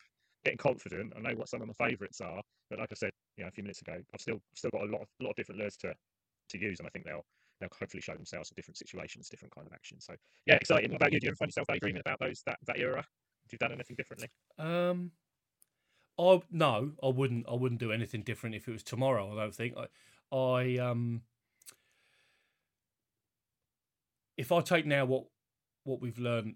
getting 0.46 0.58
confident. 0.58 1.14
I 1.16 1.22
know 1.22 1.36
what 1.36 1.50
some 1.50 1.62
of 1.62 1.68
my 1.68 1.88
favourites 1.88 2.22
are, 2.22 2.42
but 2.70 2.80
like 2.80 2.90
I 2.92 2.96
said, 2.96 3.12
you 3.38 3.44
know, 3.44 3.50
a 3.50 3.52
few 3.52 3.64
minutes 3.64 3.82
ago, 3.82 3.98
I've 4.14 4.22
still 4.22 4.40
still 4.56 4.72
got 4.72 4.84
a 4.84 4.92
lot 4.92 5.02
of, 5.02 5.08
lot 5.22 5.32
of 5.32 5.36
different 5.36 5.60
lures 5.60 5.78
to 5.78 5.94
to 6.50 6.60
use, 6.60 6.80
and 6.80 6.88
I 6.88 6.90
think 6.92 7.06
they'll 7.06 7.26
they'll 7.60 7.70
hopefully 7.78 8.02
show 8.02 8.14
themselves 8.14 8.52
in 8.52 8.56
different 8.56 8.78
situations, 8.78 9.30
different 9.30 9.54
kind 9.54 9.68
of 9.68 9.74
actions. 9.74 10.06
So 10.06 10.16
yeah, 10.46 10.56
exciting. 10.56 10.92
What 10.92 10.98
about 10.98 11.14
you? 11.14 11.20
Do 11.20 11.26
you 11.26 11.30
ever 11.32 11.38
find 11.38 11.50
yourself 11.50 11.68
daydreaming 11.68 12.02
about 12.06 12.20
those 12.20 12.44
that 12.46 12.58
that 12.68 12.80
era? 12.80 12.98
Have 12.98 13.52
you 13.52 13.58
done 13.58 13.74
anything 13.74 13.96
differently? 13.98 14.30
Um, 14.58 15.12
I 16.20 16.42
no, 16.52 16.92
I 17.02 17.08
wouldn't. 17.08 17.46
I 17.50 17.56
wouldn't 17.56 17.80
do 17.80 17.92
anything 17.92 18.22
different 18.22 18.56
if 18.56 18.68
it 18.68 18.72
was 18.72 18.84
tomorrow. 18.84 19.32
I 19.32 19.36
don't 19.36 19.56
think. 19.56 19.76
I, 20.32 20.36
I 20.36 20.78
um, 20.78 21.22
if 24.38 24.52
I 24.52 24.62
take 24.62 24.86
now 24.86 25.06
what 25.06 25.26
what 25.84 26.02
we've 26.02 26.20
learned 26.20 26.56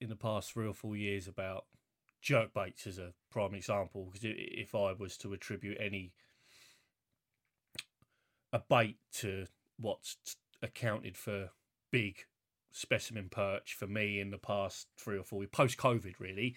in 0.00 0.08
the 0.08 0.16
past 0.16 0.52
three 0.52 0.66
or 0.66 0.74
four 0.74 0.96
years 0.96 1.28
about 1.28 1.66
jerk 2.20 2.52
baits 2.52 2.86
as 2.86 2.98
a 2.98 3.12
prime 3.30 3.54
example, 3.54 4.10
because 4.12 4.34
if 4.36 4.74
I 4.74 4.92
was 4.92 5.16
to 5.18 5.32
attribute 5.32 5.78
any 5.80 6.12
a 8.52 8.58
bait 8.58 8.96
to 9.12 9.46
what's 9.78 10.16
accounted 10.62 11.16
for 11.16 11.50
big 11.90 12.24
specimen 12.72 13.28
perch 13.30 13.74
for 13.74 13.86
me 13.86 14.20
in 14.20 14.30
the 14.30 14.38
past 14.38 14.88
three 14.96 15.18
or 15.18 15.24
four 15.24 15.44
post 15.46 15.78
COVID 15.78 16.14
really, 16.18 16.56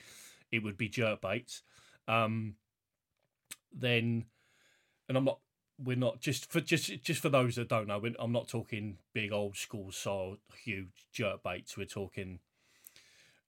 it 0.52 0.64
would 0.64 0.78
be 0.78 0.90
jerk 0.90 1.22
baits. 1.22 1.64
Um, 2.08 2.56
then, 3.74 4.26
and 5.08 5.18
I'm 5.18 5.26
not. 5.26 5.40
We're 5.84 5.98
not 5.98 6.22
just 6.22 6.52
for 6.52 6.62
just 6.62 7.04
just 7.04 7.22
for 7.22 7.30
those 7.30 7.56
that 7.56 7.68
don't 7.68 7.88
know. 7.88 8.02
I'm 8.20 8.32
not 8.32 8.48
talking 8.48 8.98
big 9.14 9.32
old 9.32 9.58
school 9.58 9.92
style 9.92 10.38
huge 10.64 11.08
jerk 11.12 11.42
baits. 11.44 11.76
We're 11.76 11.86
talking, 11.86 12.40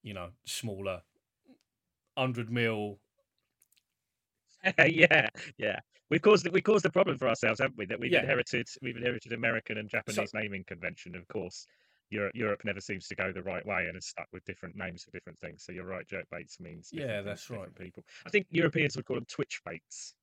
you 0.02 0.14
know, 0.16 0.30
smaller, 0.46 1.04
hundred 2.18 2.52
mil 2.52 3.00
yeah, 4.88 5.30
yeah. 5.58 5.80
We've 6.10 6.22
caused 6.22 6.48
we 6.50 6.62
caused 6.62 6.86
the 6.86 6.90
problem 6.90 7.18
for 7.18 7.28
ourselves, 7.28 7.60
haven't 7.60 7.78
we? 7.78 7.86
That 7.86 8.00
we've 8.00 8.12
yeah. 8.12 8.22
inherited 8.22 8.68
we've 8.82 8.98
inherited 8.98 9.34
American 9.34 9.78
and 9.78 9.90
Japanese 9.90 10.32
so, 10.32 10.40
naming 10.40 10.64
convention. 10.64 11.16
Of 11.16 11.28
course, 11.28 11.68
Europe 12.10 12.34
Europe 12.36 12.62
never 12.64 12.82
seems 12.82 13.08
to 13.08 13.16
go 13.16 13.32
the 13.32 13.42
right 13.42 13.66
way 13.66 13.86
and 13.88 13.98
is 13.98 14.08
stuck 14.08 14.28
with 14.32 14.46
different 14.46 14.76
names 14.76 15.04
for 15.04 15.12
different 15.12 15.40
things. 15.40 15.64
So 15.64 15.72
you're 15.72 15.86
right, 15.86 16.08
jerk 16.08 16.26
baits 16.32 16.60
means 16.60 16.90
yeah, 16.92 17.22
that's 17.22 17.50
right. 17.50 17.74
People, 17.76 18.04
I 18.26 18.30
think 18.30 18.48
Europeans 18.52 18.96
would 18.96 19.06
call 19.06 19.18
them 19.18 19.26
twitch 19.26 19.62
baits. 19.66 20.16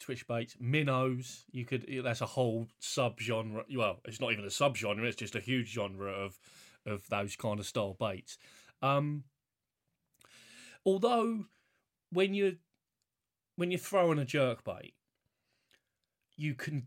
Twitch 0.00 0.26
baits, 0.26 0.56
minnows. 0.58 1.44
You 1.52 1.64
could 1.64 1.86
that's 2.02 2.20
a 2.22 2.26
whole 2.26 2.66
sub 2.78 3.20
genre. 3.20 3.64
Well, 3.74 4.00
it's 4.06 4.20
not 4.20 4.32
even 4.32 4.44
a 4.44 4.50
sub 4.50 4.76
genre. 4.76 5.06
It's 5.06 5.16
just 5.16 5.36
a 5.36 5.40
huge 5.40 5.72
genre 5.72 6.10
of 6.10 6.38
of 6.86 7.06
those 7.08 7.36
kind 7.36 7.60
of 7.60 7.66
style 7.66 7.96
baits. 7.98 8.38
Um, 8.82 9.24
although 10.84 11.44
when 12.10 12.34
you 12.34 12.56
when 13.56 13.70
you're 13.70 13.78
throwing 13.78 14.18
a 14.18 14.24
jerk 14.24 14.64
bait, 14.64 14.94
you 16.36 16.54
can 16.54 16.86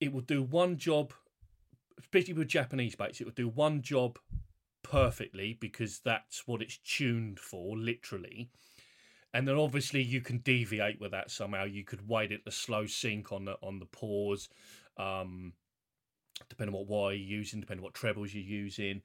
it 0.00 0.12
will 0.12 0.22
do 0.22 0.42
one 0.42 0.76
job, 0.76 1.12
especially 1.98 2.34
with 2.34 2.48
Japanese 2.48 2.94
baits. 2.94 3.20
It 3.20 3.24
will 3.24 3.32
do 3.32 3.48
one 3.48 3.82
job 3.82 4.18
perfectly 4.82 5.56
because 5.60 6.00
that's 6.04 6.46
what 6.46 6.62
it's 6.62 6.78
tuned 6.78 7.38
for, 7.38 7.76
literally. 7.76 8.50
And 9.34 9.46
then 9.46 9.56
obviously 9.56 10.02
you 10.02 10.20
can 10.20 10.38
deviate 10.38 11.00
with 11.00 11.10
that 11.10 11.30
somehow. 11.30 11.64
You 11.64 11.84
could 11.84 12.08
wait 12.08 12.32
it 12.32 12.44
the 12.44 12.50
slow 12.50 12.86
sink 12.86 13.32
on 13.32 13.44
the 13.44 13.56
on 13.62 13.78
the 13.78 13.86
pause, 13.86 14.48
um, 14.96 15.52
depending 16.48 16.74
on 16.74 16.80
what 16.80 16.88
wire 16.88 17.14
you're 17.14 17.38
using, 17.38 17.60
depending 17.60 17.82
on 17.82 17.84
what 17.84 17.94
trebles 17.94 18.32
you're 18.32 18.42
using. 18.42 19.02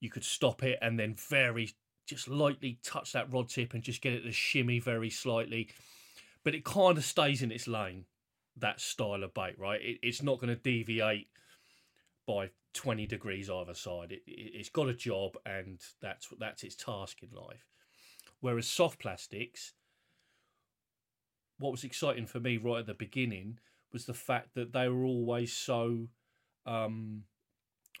You 0.00 0.10
could 0.10 0.24
stop 0.24 0.62
it 0.62 0.78
and 0.82 0.98
then 0.98 1.14
very 1.14 1.72
just 2.06 2.28
lightly 2.28 2.78
touch 2.82 3.12
that 3.12 3.32
rod 3.32 3.48
tip 3.48 3.74
and 3.74 3.82
just 3.82 4.02
get 4.02 4.12
it 4.12 4.22
to 4.22 4.32
shimmy 4.32 4.78
very 4.78 5.08
slightly 5.08 5.70
but 6.44 6.54
it 6.54 6.64
kind 6.64 6.96
of 6.98 7.04
stays 7.04 7.42
in 7.42 7.50
its 7.50 7.66
lane. 7.66 8.04
That 8.56 8.80
style 8.80 9.24
of 9.24 9.34
bait, 9.34 9.58
right? 9.58 9.80
It, 9.82 9.98
it's 10.02 10.22
not 10.22 10.38
going 10.38 10.54
to 10.54 10.62
deviate 10.62 11.28
by 12.26 12.50
20 12.74 13.06
degrees 13.06 13.48
either 13.50 13.74
side. 13.74 14.12
It, 14.12 14.22
it, 14.26 14.56
has 14.56 14.68
got 14.68 14.88
a 14.88 14.94
job 14.94 15.36
and 15.46 15.80
that's 16.00 16.28
that's 16.38 16.62
its 16.62 16.76
task 16.76 17.22
in 17.22 17.30
life. 17.30 17.66
Whereas 18.40 18.66
soft 18.66 18.98
plastics, 18.98 19.72
what 21.58 21.72
was 21.72 21.84
exciting 21.84 22.26
for 22.26 22.40
me 22.40 22.56
right 22.56 22.80
at 22.80 22.86
the 22.86 22.94
beginning 22.94 23.58
was 23.92 24.06
the 24.06 24.14
fact 24.14 24.54
that 24.54 24.72
they 24.72 24.88
were 24.88 25.04
always 25.04 25.52
so 25.52 26.08
um, 26.66 27.22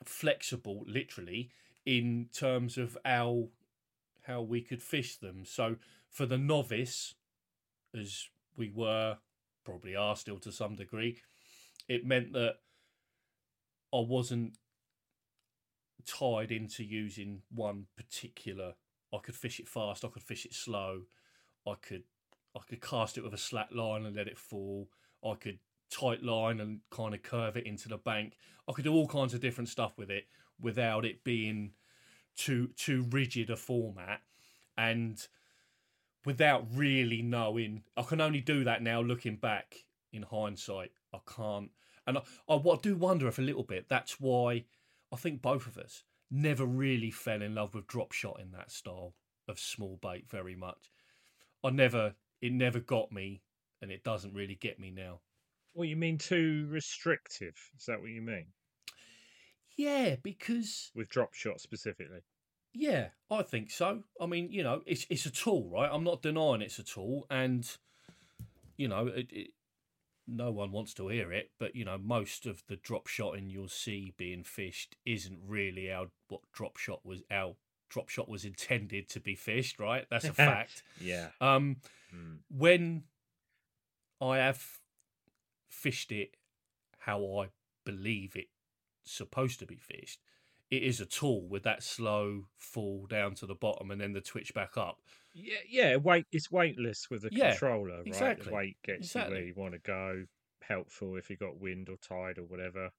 flexible, 0.04 0.84
literally, 0.86 1.50
in 1.86 2.28
terms 2.32 2.76
of 2.76 2.98
how 3.04 3.48
how 4.26 4.40
we 4.40 4.60
could 4.62 4.82
fish 4.82 5.16
them. 5.16 5.44
So 5.44 5.76
for 6.10 6.24
the 6.26 6.38
novice, 6.38 7.14
as 7.98 8.28
we 8.56 8.70
were, 8.74 9.18
probably 9.64 9.94
are 9.94 10.16
still 10.16 10.38
to 10.38 10.52
some 10.52 10.76
degree, 10.76 11.20
it 11.88 12.06
meant 12.06 12.32
that 12.32 12.56
I 13.94 14.00
wasn't 14.00 14.58
tied 16.04 16.50
into 16.50 16.82
using 16.82 17.42
one 17.50 17.86
particular. 17.96 18.74
I 19.12 19.18
could 19.18 19.34
fish 19.36 19.60
it 19.60 19.68
fast. 19.68 20.04
I 20.04 20.08
could 20.08 20.22
fish 20.22 20.44
it 20.44 20.54
slow. 20.54 21.02
I 21.66 21.74
could 21.80 22.02
I 22.56 22.60
could 22.68 22.80
cast 22.80 23.18
it 23.18 23.24
with 23.24 23.34
a 23.34 23.38
slack 23.38 23.68
line 23.72 24.04
and 24.04 24.16
let 24.16 24.28
it 24.28 24.38
fall. 24.38 24.88
I 25.24 25.34
could 25.34 25.58
tight 25.90 26.22
line 26.22 26.60
and 26.60 26.80
kind 26.90 27.14
of 27.14 27.22
curve 27.22 27.56
it 27.56 27.66
into 27.66 27.88
the 27.88 27.96
bank. 27.96 28.34
I 28.68 28.72
could 28.72 28.84
do 28.84 28.92
all 28.92 29.08
kinds 29.08 29.34
of 29.34 29.40
different 29.40 29.68
stuff 29.68 29.96
with 29.96 30.10
it 30.10 30.26
without 30.60 31.04
it 31.04 31.24
being 31.24 31.72
too 32.36 32.70
too 32.76 33.06
rigid 33.10 33.50
a 33.50 33.56
format 33.56 34.20
and 34.76 35.26
without 36.24 36.66
really 36.72 37.22
knowing. 37.22 37.82
I 37.96 38.02
can 38.02 38.20
only 38.20 38.40
do 38.40 38.64
that 38.64 38.82
now 38.82 39.00
looking 39.00 39.36
back 39.36 39.84
in 40.12 40.22
hindsight. 40.22 40.92
I 41.12 41.18
can't. 41.36 41.70
And 42.06 42.18
I, 42.18 42.22
I, 42.48 42.54
I 42.54 42.76
do 42.82 42.96
wonder 42.96 43.28
if 43.28 43.38
a 43.38 43.42
little 43.42 43.62
bit 43.62 43.88
that's 43.88 44.20
why 44.20 44.64
I 45.12 45.16
think 45.16 45.42
both 45.42 45.66
of 45.66 45.78
us 45.78 46.02
never 46.30 46.64
really 46.64 47.10
fell 47.10 47.42
in 47.42 47.54
love 47.54 47.74
with 47.74 47.86
drop 47.86 48.12
shot 48.12 48.40
in 48.40 48.50
that 48.52 48.70
style 48.70 49.14
of 49.48 49.58
small 49.58 49.98
bait 50.02 50.28
very 50.28 50.56
much. 50.56 50.90
I 51.62 51.70
never, 51.70 52.14
it 52.40 52.52
never 52.52 52.80
got 52.80 53.12
me, 53.12 53.42
and 53.80 53.90
it 53.90 54.04
doesn't 54.04 54.34
really 54.34 54.56
get 54.56 54.78
me 54.78 54.90
now. 54.90 55.20
What 55.72 55.88
you 55.88 55.96
mean 55.96 56.18
too 56.18 56.66
restrictive? 56.70 57.54
Is 57.78 57.86
that 57.86 58.00
what 58.00 58.10
you 58.10 58.22
mean? 58.22 58.46
Yeah, 59.76 60.16
because 60.22 60.90
with 60.94 61.08
drop 61.08 61.34
shot 61.34 61.60
specifically. 61.60 62.20
Yeah, 62.72 63.08
I 63.30 63.42
think 63.42 63.70
so. 63.70 64.02
I 64.20 64.26
mean, 64.26 64.50
you 64.50 64.62
know, 64.62 64.82
it's 64.86 65.06
it's 65.08 65.26
a 65.26 65.30
tool, 65.30 65.70
right? 65.72 65.90
I'm 65.92 66.04
not 66.04 66.22
denying 66.22 66.60
it's 66.60 66.78
a 66.78 66.84
tool, 66.84 67.26
and 67.30 67.68
you 68.76 68.88
know, 68.88 69.06
it, 69.06 69.28
it, 69.30 69.50
no 70.26 70.50
one 70.50 70.72
wants 70.72 70.94
to 70.94 71.08
hear 71.08 71.32
it, 71.32 71.50
but 71.58 71.76
you 71.76 71.84
know, 71.84 71.98
most 71.98 72.46
of 72.46 72.62
the 72.68 72.76
drop 72.76 73.06
shotting 73.06 73.50
you'll 73.50 73.68
see 73.68 74.12
being 74.16 74.42
fished 74.42 74.96
isn't 75.04 75.38
really 75.46 75.88
how 75.88 76.08
what 76.28 76.40
drop 76.52 76.76
shot 76.76 77.00
was 77.04 77.22
how 77.30 77.56
drop 77.88 78.08
shot 78.08 78.28
was 78.28 78.44
intended 78.44 79.08
to 79.10 79.20
be 79.20 79.34
fished, 79.34 79.78
right? 79.78 80.06
That's 80.10 80.24
a 80.24 80.32
fact. 80.32 80.82
yeah. 81.00 81.28
Um, 81.40 81.76
mm. 82.14 82.38
when 82.50 83.04
I 84.20 84.38
have 84.38 84.62
fished 85.68 86.12
it 86.12 86.36
how 87.00 87.22
I 87.40 87.48
believe 87.84 88.34
it's 88.36 88.48
supposed 89.04 89.58
to 89.58 89.66
be 89.66 89.76
fished, 89.76 90.20
it 90.70 90.82
is 90.82 91.00
a 91.00 91.06
tool 91.06 91.46
with 91.46 91.62
that 91.64 91.82
slow 91.82 92.44
fall 92.56 93.06
down 93.06 93.34
to 93.36 93.46
the 93.46 93.54
bottom 93.54 93.90
and 93.90 94.00
then 94.00 94.12
the 94.12 94.20
twitch 94.20 94.54
back 94.54 94.76
up. 94.76 95.00
Yeah, 95.34 95.58
yeah, 95.68 95.96
weight 95.96 96.26
it's 96.30 96.50
weightless 96.50 97.08
with 97.10 97.24
a 97.24 97.28
yeah, 97.32 97.50
controller, 97.50 97.98
right? 97.98 98.06
Exactly. 98.06 98.46
The 98.46 98.54
weight 98.54 98.76
gets 98.84 99.06
exactly. 99.08 99.36
you 99.36 99.40
where 99.40 99.48
you 99.48 99.54
want 99.56 99.74
to 99.74 99.80
go. 99.80 100.24
Helpful 100.62 101.16
if 101.16 101.28
you 101.28 101.36
got 101.36 101.60
wind 101.60 101.88
or 101.88 101.96
tide 101.96 102.38
or 102.38 102.44
whatever. 102.44 102.90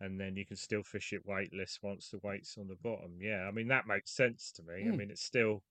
And 0.00 0.20
then 0.20 0.36
you 0.36 0.44
can 0.44 0.56
still 0.56 0.82
fish 0.82 1.12
it 1.12 1.26
weightless 1.26 1.78
once 1.82 2.10
the 2.10 2.20
weight's 2.22 2.56
on 2.58 2.68
the 2.68 2.76
bottom. 2.76 3.18
Yeah, 3.20 3.46
I 3.48 3.52
mean 3.52 3.68
that 3.68 3.86
makes 3.86 4.10
sense 4.10 4.52
to 4.56 4.62
me. 4.62 4.84
Mm. 4.84 4.92
I 4.92 4.96
mean 4.96 5.10
it's 5.10 5.22
still 5.22 5.62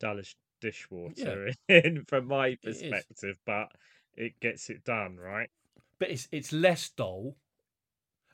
dullish 0.00 0.34
dishwater 0.60 1.52
yeah. 1.68 1.76
in, 1.84 2.04
from 2.08 2.26
my 2.26 2.56
perspective, 2.62 3.36
but 3.46 3.72
it 4.16 4.40
gets 4.40 4.70
it 4.70 4.84
done, 4.84 5.16
right? 5.16 5.50
But 5.98 6.10
it's 6.10 6.28
it's 6.32 6.52
less 6.52 6.88
dull 6.88 7.36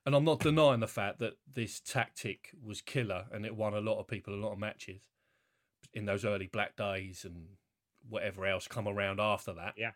and 0.05 0.15
I'm 0.15 0.25
not 0.25 0.39
denying 0.39 0.81
the 0.81 0.87
fact 0.87 1.19
that 1.19 1.35
this 1.53 1.81
tactic 1.81 2.53
was 2.65 2.81
killer 2.81 3.25
and 3.33 3.45
it 3.45 3.57
won 3.57 3.75
a 3.75 3.81
lot 3.81 3.99
of 3.99 4.07
people 4.07 4.35
a 4.35 4.37
lot 4.37 4.53
of 4.53 4.59
matches 4.59 5.01
in 5.97 6.05
those 6.05 6.27
early 6.27 6.47
BLAC 6.47 6.77
days 6.77 7.25
and 7.25 7.47
whatever 8.09 8.47
else 8.47 8.69
come 8.69 8.87
around 8.87 9.19
after 9.19 9.55
that. 9.55 9.73
Yeah. 9.79 9.93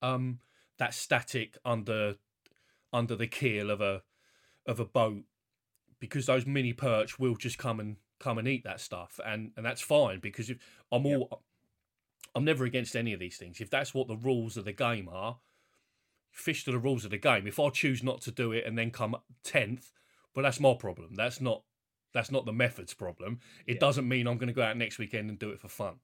Um, 0.00 0.38
that 0.78 0.94
static 0.94 1.58
under 1.64 2.14
under 2.92 3.16
the 3.16 3.26
keel 3.26 3.70
of 3.70 3.80
a 3.80 4.02
of 4.66 4.78
a 4.78 4.84
boat 4.84 5.24
because 5.98 6.26
those 6.26 6.46
mini 6.46 6.72
perch 6.72 7.18
will 7.18 7.34
just 7.34 7.58
come 7.58 7.80
and 7.80 7.96
come 8.20 8.38
and 8.38 8.46
eat 8.46 8.62
that 8.62 8.80
stuff 8.80 9.18
and 9.26 9.50
and 9.56 9.66
that's 9.66 9.82
fine 9.82 10.20
because 10.20 10.48
if 10.48 10.58
I'm 10.92 11.04
all. 11.04 11.42
I'm 12.34 12.44
never 12.44 12.66
against 12.66 12.94
any 12.94 13.14
of 13.14 13.20
these 13.20 13.38
things 13.38 13.62
if 13.62 13.70
that's 13.70 13.94
what 13.94 14.08
the 14.08 14.16
rules 14.16 14.58
of 14.58 14.66
the 14.66 14.72
game 14.72 15.08
are 15.10 15.38
fish 16.30 16.64
to 16.64 16.70
the 16.70 16.78
rules 16.78 17.06
of 17.06 17.10
the 17.10 17.16
game 17.16 17.46
if 17.46 17.58
I 17.58 17.70
choose 17.70 18.02
not 18.02 18.20
to 18.22 18.30
do 18.30 18.52
it 18.52 18.66
and 18.66 18.76
then 18.76 18.90
come 18.90 19.16
10th 19.42 19.92
well 20.34 20.42
that's 20.42 20.60
my 20.60 20.74
problem 20.74 21.14
that's 21.14 21.40
not 21.40 21.62
that's 22.16 22.30
not 22.30 22.46
the 22.46 22.52
methods 22.52 22.94
problem. 22.94 23.40
It 23.66 23.74
yeah. 23.74 23.80
doesn't 23.80 24.08
mean 24.08 24.26
I'm 24.26 24.38
going 24.38 24.48
to 24.48 24.54
go 24.54 24.62
out 24.62 24.76
next 24.76 24.98
weekend 24.98 25.28
and 25.28 25.38
do 25.38 25.50
it 25.50 25.60
for 25.60 25.68
fun. 25.68 25.96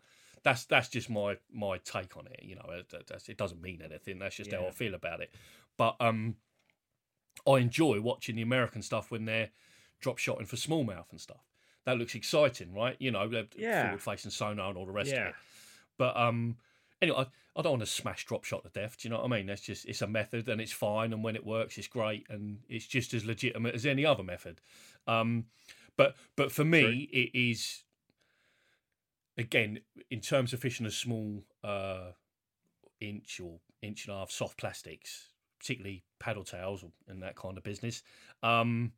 That's 0.42 0.64
that's 0.66 0.88
just 0.88 1.08
my 1.08 1.38
my 1.52 1.78
take 1.78 2.16
on 2.16 2.26
it. 2.26 2.40
You 2.42 2.56
know, 2.56 2.66
it, 2.70 2.92
it 3.28 3.36
doesn't 3.38 3.62
mean 3.62 3.80
anything. 3.82 4.18
That's 4.18 4.36
just 4.36 4.52
yeah. 4.52 4.60
how 4.60 4.66
I 4.66 4.70
feel 4.72 4.94
about 4.94 5.20
it. 5.20 5.32
But 5.78 5.96
um, 6.00 6.36
I 7.48 7.58
enjoy 7.58 8.00
watching 8.00 8.36
the 8.36 8.42
American 8.42 8.82
stuff 8.82 9.10
when 9.10 9.24
they're 9.24 9.50
drop 10.00 10.18
shotting 10.18 10.46
for 10.46 10.56
smallmouth 10.56 11.10
and 11.10 11.20
stuff. 11.20 11.48
That 11.86 11.96
looks 11.98 12.14
exciting, 12.14 12.74
right? 12.74 12.96
You 12.98 13.10
know, 13.10 13.30
yeah. 13.56 13.84
forward 13.84 14.02
facing 14.02 14.30
sonar 14.32 14.68
and 14.68 14.76
all 14.76 14.86
the 14.86 14.92
rest 14.92 15.10
yeah. 15.10 15.22
of 15.22 15.26
it. 15.28 15.34
But 15.96 16.16
um, 16.16 16.56
anyway, 17.00 17.18
I, 17.20 17.26
I 17.58 17.62
don't 17.62 17.72
want 17.72 17.82
to 17.82 17.86
smash 17.86 18.24
drop 18.24 18.44
shot 18.44 18.64
to 18.64 18.70
death. 18.70 18.98
Do 18.98 19.08
you 19.08 19.10
know 19.10 19.20
what 19.20 19.32
I 19.32 19.36
mean? 19.36 19.46
That's 19.46 19.62
just 19.62 19.86
it's 19.86 20.02
a 20.02 20.06
method 20.06 20.48
and 20.48 20.60
it's 20.60 20.72
fine, 20.72 21.12
and 21.12 21.24
when 21.24 21.36
it 21.36 21.44
works, 21.46 21.78
it's 21.78 21.88
great, 21.88 22.26
and 22.28 22.58
it's 22.68 22.86
just 22.86 23.14
as 23.14 23.24
legitimate 23.24 23.74
as 23.74 23.86
any 23.86 24.04
other 24.04 24.22
method. 24.22 24.60
Um, 25.06 25.46
but 25.96 26.14
but 26.36 26.52
for 26.52 26.64
me, 26.64 26.82
True. 26.82 27.20
it 27.20 27.30
is 27.34 27.84
again 29.36 29.80
in 30.10 30.20
terms 30.20 30.52
of 30.52 30.60
fishing 30.60 30.86
a 30.86 30.90
small 30.90 31.44
uh, 31.64 32.12
inch 33.00 33.40
or 33.42 33.60
inch 33.82 34.06
and 34.06 34.14
a 34.14 34.18
half 34.18 34.30
soft 34.30 34.58
plastics, 34.58 35.28
particularly 35.58 36.04
paddle 36.18 36.44
tails 36.44 36.84
and 37.08 37.22
that 37.22 37.36
kind 37.36 37.56
of 37.56 37.64
business. 37.64 38.02
Um, 38.42 38.92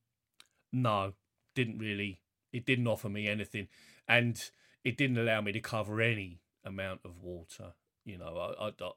no, 0.72 1.14
didn't 1.54 1.78
really. 1.78 2.20
It 2.52 2.66
didn't 2.66 2.86
offer 2.86 3.08
me 3.08 3.26
anything, 3.26 3.68
and 4.06 4.40
it 4.84 4.96
didn't 4.96 5.18
allow 5.18 5.40
me 5.40 5.52
to 5.52 5.60
cover 5.60 6.00
any 6.00 6.40
amount 6.64 7.00
of 7.04 7.22
water. 7.22 7.72
You 8.04 8.18
know, 8.18 8.36
I, 8.58 8.66
I, 8.66 8.68
I 8.68 8.90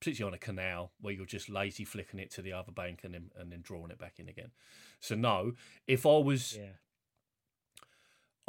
particularly 0.00 0.32
on 0.32 0.34
a 0.34 0.38
canal 0.38 0.92
where 1.00 1.12
you're 1.12 1.26
just 1.26 1.48
lazy 1.48 1.84
flicking 1.84 2.20
it 2.20 2.30
to 2.30 2.42
the 2.42 2.52
other 2.52 2.72
bank 2.72 3.00
and 3.04 3.14
then 3.14 3.30
and 3.38 3.50
then 3.50 3.60
drawing 3.62 3.90
it 3.90 3.98
back 3.98 4.14
in 4.18 4.28
again. 4.28 4.50
So 5.00 5.14
no, 5.14 5.52
if 5.86 6.06
I 6.06 6.18
was 6.18 6.56
yeah. 6.56 6.72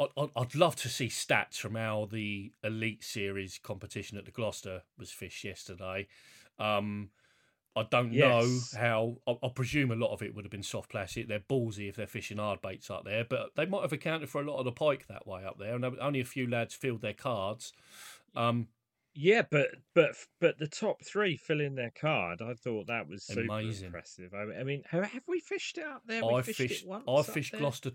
I'd 0.00 0.54
love 0.54 0.76
to 0.76 0.88
see 0.88 1.08
stats 1.08 1.56
from 1.56 1.74
how 1.74 2.08
the 2.10 2.52
Elite 2.62 3.02
Series 3.02 3.58
competition 3.62 4.16
at 4.16 4.24
the 4.24 4.30
Gloucester 4.30 4.82
was 4.96 5.10
fished 5.10 5.42
yesterday. 5.42 6.06
Um, 6.58 7.10
I 7.74 7.84
don't 7.90 8.12
yes. 8.12 8.74
know 8.74 8.80
how. 8.80 9.16
I, 9.26 9.46
I, 9.46 9.48
presume 9.50 9.90
a 9.90 9.96
lot 9.96 10.12
of 10.12 10.22
it 10.22 10.34
would 10.34 10.44
have 10.44 10.50
been 10.50 10.62
soft 10.62 10.90
plastic. 10.90 11.28
They're 11.28 11.40
ballsy 11.40 11.88
if 11.88 11.96
they're 11.96 12.06
fishing 12.06 12.38
hard 12.38 12.60
baits 12.60 12.90
up 12.90 13.04
there, 13.04 13.24
but 13.24 13.50
they 13.56 13.66
might 13.66 13.82
have 13.82 13.92
accounted 13.92 14.28
for 14.28 14.40
a 14.40 14.44
lot 14.44 14.58
of 14.58 14.64
the 14.64 14.72
pike 14.72 15.06
that 15.08 15.26
way 15.26 15.44
up 15.44 15.58
there. 15.58 15.74
And 15.74 15.84
only 15.84 16.20
a 16.20 16.24
few 16.24 16.48
lads 16.48 16.74
filled 16.74 17.02
their 17.02 17.12
cards. 17.12 17.72
Um, 18.34 18.68
yeah, 19.14 19.42
but 19.50 19.68
but 19.94 20.14
but 20.40 20.58
the 20.58 20.66
top 20.66 21.04
three 21.04 21.36
filling 21.36 21.74
their 21.74 21.92
card, 22.00 22.40
I 22.42 22.54
thought 22.54 22.86
that 22.86 23.08
was 23.08 23.24
super 23.24 23.42
amazing. 23.42 23.86
impressive. 23.86 24.32
I, 24.34 24.60
I 24.60 24.64
mean, 24.64 24.82
have, 24.90 25.04
have, 25.10 25.24
we 25.26 25.40
fished 25.40 25.78
it 25.78 25.84
up 25.84 26.02
there? 26.06 26.24
We 26.24 26.34
I 26.34 26.42
fished, 26.42 26.58
fished 26.58 26.86
I 27.06 27.22
fished 27.22 27.56
Gloucester 27.56 27.92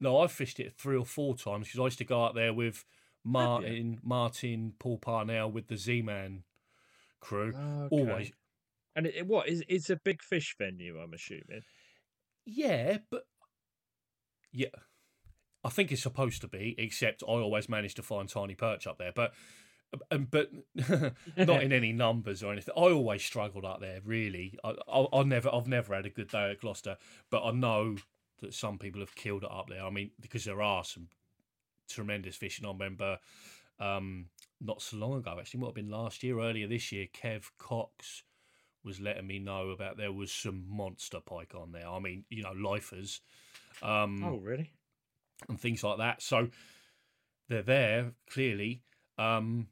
no, 0.00 0.18
I've 0.18 0.32
fished 0.32 0.60
it 0.60 0.74
three 0.76 0.96
or 0.96 1.04
four 1.04 1.36
times 1.36 1.68
because 1.68 1.80
I 1.80 1.84
used 1.84 1.98
to 1.98 2.04
go 2.04 2.24
out 2.24 2.34
there 2.34 2.54
with 2.54 2.84
Martin, 3.24 4.00
Martin, 4.02 4.72
Paul 4.78 4.98
Parnell 4.98 5.50
with 5.50 5.68
the 5.68 5.76
Z 5.76 6.02
Man 6.02 6.44
crew. 7.20 7.52
okay. 7.54 7.88
Always. 7.90 8.32
And 8.96 9.06
it, 9.06 9.26
what 9.26 9.48
is 9.48 9.62
it's 9.68 9.90
a 9.90 9.96
big 9.96 10.22
fish 10.22 10.56
venue? 10.58 10.98
I'm 10.98 11.12
assuming. 11.12 11.62
Yeah, 12.44 12.98
but 13.10 13.24
yeah, 14.52 14.68
I 15.62 15.68
think 15.68 15.92
it's 15.92 16.02
supposed 16.02 16.40
to 16.40 16.48
be. 16.48 16.74
Except 16.78 17.22
I 17.22 17.32
always 17.32 17.68
manage 17.68 17.94
to 17.96 18.02
find 18.02 18.28
tiny 18.28 18.54
perch 18.54 18.86
up 18.86 18.98
there, 18.98 19.12
but 19.14 19.32
um, 20.10 20.28
but 20.30 20.50
not 21.36 21.62
in 21.62 21.72
any 21.72 21.92
numbers 21.92 22.42
or 22.42 22.52
anything. 22.52 22.74
I 22.76 22.90
always 22.90 23.22
struggled 23.22 23.64
up 23.64 23.80
there. 23.80 24.00
Really, 24.04 24.58
I, 24.64 24.74
I, 24.92 25.06
I 25.12 25.22
never, 25.24 25.54
I've 25.54 25.68
never 25.68 25.94
had 25.94 26.06
a 26.06 26.10
good 26.10 26.28
day 26.28 26.50
at 26.50 26.60
Gloucester, 26.60 26.96
but 27.30 27.44
I 27.44 27.52
know 27.52 27.96
that 28.40 28.54
some 28.54 28.78
people 28.78 29.00
have 29.00 29.14
killed 29.14 29.44
it 29.44 29.50
up 29.50 29.68
there. 29.68 29.84
I 29.84 29.90
mean, 29.90 30.10
because 30.20 30.44
there 30.44 30.62
are 30.62 30.84
some 30.84 31.08
tremendous 31.88 32.36
fishing. 32.36 32.66
I 32.66 32.70
remember 32.70 33.18
um, 33.78 34.26
not 34.60 34.82
so 34.82 34.96
long 34.96 35.14
ago, 35.14 35.36
actually, 35.38 35.60
might 35.60 35.68
have 35.68 35.74
been 35.74 35.90
last 35.90 36.22
year, 36.22 36.40
earlier 36.40 36.66
this 36.66 36.92
year, 36.92 37.06
Kev 37.12 37.44
Cox 37.58 38.22
was 38.84 39.00
letting 39.00 39.26
me 39.26 39.38
know 39.38 39.70
about 39.70 39.96
there 39.96 40.12
was 40.12 40.32
some 40.32 40.64
monster 40.68 41.20
pike 41.20 41.54
on 41.54 41.72
there. 41.72 41.88
I 41.88 41.98
mean, 41.98 42.24
you 42.30 42.42
know, 42.42 42.52
lifers. 42.52 43.20
Um, 43.82 44.24
oh, 44.24 44.38
really? 44.38 44.72
And 45.48 45.60
things 45.60 45.82
like 45.82 45.98
that. 45.98 46.22
So 46.22 46.48
they're 47.48 47.62
there 47.62 48.12
clearly. 48.30 48.82
Um, 49.18 49.68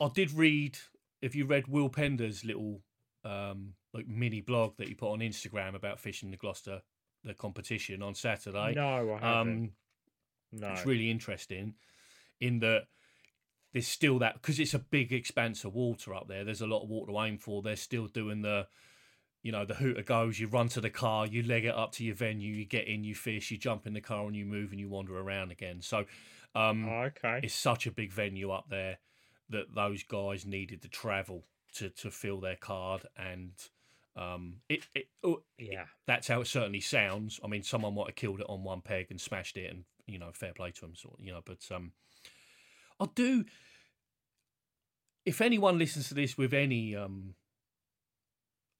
I 0.00 0.08
did 0.14 0.32
read. 0.32 0.78
If 1.20 1.34
you 1.34 1.46
read 1.46 1.68
Will 1.68 1.88
Pender's 1.88 2.44
little 2.44 2.80
um, 3.24 3.74
like 3.92 4.08
mini 4.08 4.40
blog 4.40 4.76
that 4.78 4.88
he 4.88 4.94
put 4.94 5.12
on 5.12 5.20
Instagram 5.20 5.74
about 5.74 6.00
fishing 6.00 6.30
the 6.30 6.36
Gloucester 6.36 6.82
the 7.24 7.34
competition 7.34 8.02
on 8.02 8.14
Saturday. 8.14 8.74
No, 8.74 9.14
I 9.14 9.18
haven't. 9.18 9.52
Um, 9.52 9.70
no. 10.52 10.68
It's 10.68 10.86
really 10.86 11.10
interesting 11.10 11.74
in 12.40 12.58
that 12.60 12.82
there's 13.72 13.86
still 13.86 14.18
that 14.18 14.34
because 14.34 14.60
it's 14.60 14.74
a 14.74 14.78
big 14.78 15.12
expanse 15.12 15.64
of 15.64 15.74
water 15.74 16.14
up 16.14 16.28
there. 16.28 16.44
There's 16.44 16.60
a 16.60 16.66
lot 16.66 16.82
of 16.82 16.90
water 16.90 17.12
to 17.12 17.20
aim 17.20 17.38
for. 17.38 17.62
They're 17.62 17.76
still 17.76 18.06
doing 18.06 18.42
the, 18.42 18.66
you 19.42 19.50
know, 19.50 19.64
the 19.64 19.74
hooter 19.74 20.02
goes. 20.02 20.38
You 20.38 20.48
run 20.48 20.68
to 20.70 20.80
the 20.80 20.90
car, 20.90 21.26
you 21.26 21.42
leg 21.42 21.64
it 21.64 21.74
up 21.74 21.92
to 21.92 22.04
your 22.04 22.14
venue, 22.14 22.54
you 22.54 22.66
get 22.66 22.86
in, 22.86 23.02
you 23.04 23.14
fish, 23.14 23.50
you 23.50 23.56
jump 23.56 23.86
in 23.86 23.94
the 23.94 24.00
car, 24.00 24.26
and 24.26 24.36
you 24.36 24.44
move 24.44 24.72
and 24.72 24.80
you 24.80 24.88
wander 24.88 25.18
around 25.18 25.52
again. 25.52 25.80
So, 25.80 26.04
um, 26.54 26.86
oh, 26.88 27.04
okay, 27.04 27.40
it's 27.42 27.54
such 27.54 27.86
a 27.86 27.90
big 27.90 28.12
venue 28.12 28.50
up 28.50 28.66
there 28.68 28.98
that 29.48 29.74
those 29.74 30.02
guys 30.02 30.44
needed 30.44 30.82
to 30.82 30.88
travel 30.88 31.44
to 31.74 31.88
to 31.88 32.10
fill 32.10 32.40
their 32.40 32.56
card 32.56 33.06
and 33.16 33.52
um, 34.16 34.56
it, 34.68 34.86
it, 34.94 35.06
oh, 35.24 35.42
yeah, 35.58 35.82
it, 35.82 35.86
that's 36.06 36.28
how 36.28 36.40
it 36.40 36.46
certainly 36.46 36.80
sounds. 36.80 37.40
I 37.42 37.48
mean, 37.48 37.62
someone 37.62 37.94
might 37.94 38.08
have 38.08 38.14
killed 38.14 38.40
it 38.40 38.46
on 38.48 38.62
one 38.62 38.82
peg 38.82 39.06
and 39.10 39.20
smashed 39.20 39.56
it, 39.56 39.70
and 39.70 39.84
you 40.06 40.18
know, 40.18 40.30
fair 40.32 40.52
play 40.52 40.70
to 40.70 40.80
them, 40.82 40.94
sort 40.94 41.18
you 41.18 41.32
know. 41.32 41.40
But 41.44 41.60
um, 41.74 41.92
I 43.00 43.06
do. 43.14 43.44
If 45.24 45.40
anyone 45.40 45.78
listens 45.78 46.08
to 46.08 46.14
this 46.14 46.36
with 46.36 46.52
any, 46.52 46.96
um, 46.96 47.34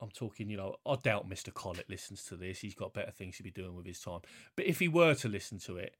I'm 0.00 0.10
talking, 0.10 0.50
you 0.50 0.56
know, 0.56 0.76
I 0.84 0.96
doubt 0.96 1.30
Mr. 1.30 1.54
Collett 1.54 1.88
listens 1.88 2.24
to 2.24 2.36
this. 2.36 2.58
He's 2.58 2.74
got 2.74 2.92
better 2.92 3.12
things 3.12 3.36
to 3.36 3.44
be 3.44 3.52
doing 3.52 3.76
with 3.76 3.86
his 3.86 4.00
time. 4.00 4.20
But 4.56 4.66
if 4.66 4.80
he 4.80 4.88
were 4.88 5.14
to 5.14 5.28
listen 5.28 5.58
to 5.60 5.76
it, 5.76 5.96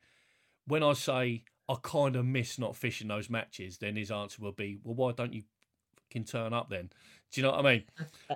when 0.67 0.83
I 0.83 0.95
say 0.95 1.45
I 1.69 1.77
kind 1.81 2.17
of 2.17 2.27
miss 2.27 2.59
not 2.59 2.77
fishing 2.77 3.09
those 3.09 3.31
matches, 3.31 3.79
then 3.79 3.97
his 3.97 4.11
answer 4.11 4.43
will 4.43 4.53
be, 4.53 4.79
well, 4.83 4.95
why 4.95 5.13
don't 5.13 5.33
you 5.33 5.45
can 6.11 6.25
turn 6.25 6.53
up 6.53 6.69
then? 6.69 6.91
Do 7.33 7.41
you 7.41 7.47
know 7.47 7.53
what 7.53 7.65
I 7.65 7.73
mean? 7.73 7.85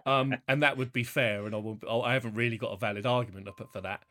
Um, 0.06 0.36
and 0.48 0.62
that 0.62 0.78
would 0.78 0.92
be 0.92 1.04
fair, 1.04 1.44
and 1.44 1.54
I 1.54 1.58
will, 1.58 1.78
I 2.02 2.14
haven't 2.14 2.34
really 2.34 2.56
got 2.56 2.72
a 2.72 2.78
valid 2.78 3.04
argument 3.04 3.46
up 3.46 3.60
for 3.70 3.80
that. 3.82 4.02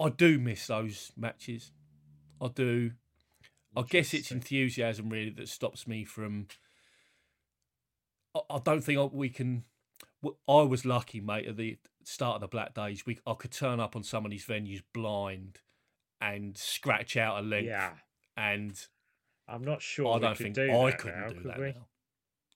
I 0.00 0.08
do 0.08 0.38
miss 0.38 0.66
those 0.66 1.12
matches. 1.16 1.70
I 2.40 2.48
do. 2.48 2.92
I 3.76 3.82
guess 3.82 4.12
it's 4.12 4.32
enthusiasm 4.32 5.10
really 5.10 5.30
that 5.30 5.48
stops 5.48 5.86
me 5.86 6.04
from. 6.04 6.48
I, 8.34 8.40
I 8.50 8.58
don't 8.58 8.82
think 8.82 9.12
we 9.12 9.28
can. 9.28 9.64
I 10.48 10.62
was 10.62 10.84
lucky, 10.84 11.20
mate. 11.20 11.46
At 11.46 11.56
the 11.56 11.78
start 12.02 12.42
of 12.42 12.50
the 12.50 12.56
BLAC 12.56 12.74
Days, 12.74 13.06
we 13.06 13.18
I 13.26 13.34
could 13.34 13.52
turn 13.52 13.78
up 13.78 13.94
on 13.94 14.02
some 14.02 14.24
of 14.24 14.30
these 14.32 14.44
venues 14.44 14.82
blind 14.92 15.60
and 16.20 16.56
scratch 16.58 17.16
out 17.16 17.38
a 17.38 17.42
length. 17.46 17.68
Yeah. 17.68 17.92
And 18.36 18.74
I'm 19.48 19.62
not 19.62 19.82
sure. 19.82 20.16
I 20.16 20.18
don't 20.18 20.36
think 20.36 20.56
do 20.56 20.70
I 20.70 20.90
couldn't 20.90 21.20
now, 21.20 21.28
do 21.28 21.34
could 21.34 21.44
that. 21.44 21.76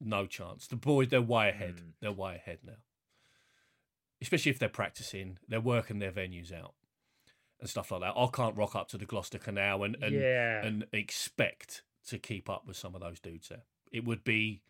No 0.01 0.27
chance. 0.27 0.67
The 0.67 0.77
boys, 0.77 1.09
they're 1.09 1.21
way 1.21 1.51
ahead. 1.51 1.77
Mm. 1.77 1.93
They're 2.01 2.13
way 2.13 2.37
ahead 2.37 2.59
now. 2.65 2.79
Especially 4.23 4.51
if 4.51 4.59
they're 4.59 4.69
practicing, 4.69 5.39
they're 5.49 5.61
working 5.61 5.99
their 5.99 6.13
venues 6.13 6.53
out 6.53 6.75
and 7.61 7.69
stuff 7.69 7.91
like 7.91 8.01
that. 8.01 8.15
I 8.17 8.27
can't 8.33 8.57
rock 8.57 8.75
up 8.75 8.89
to 8.89 8.99
the 8.99 9.07
Gloucester 9.07 9.39
Canal 9.39 9.85
and 9.85 9.97
and, 10.03 10.15
yeah. 10.15 10.65
and 10.65 10.87
expect 10.93 11.83
to 12.09 12.19
keep 12.19 12.49
up 12.49 12.67
with 12.67 12.77
some 12.77 12.95
of 12.95 13.01
those 13.01 13.21
dudes 13.21 13.49
there. 13.49 13.63
It 13.93 14.05
would 14.05 14.25
be, 14.25 14.63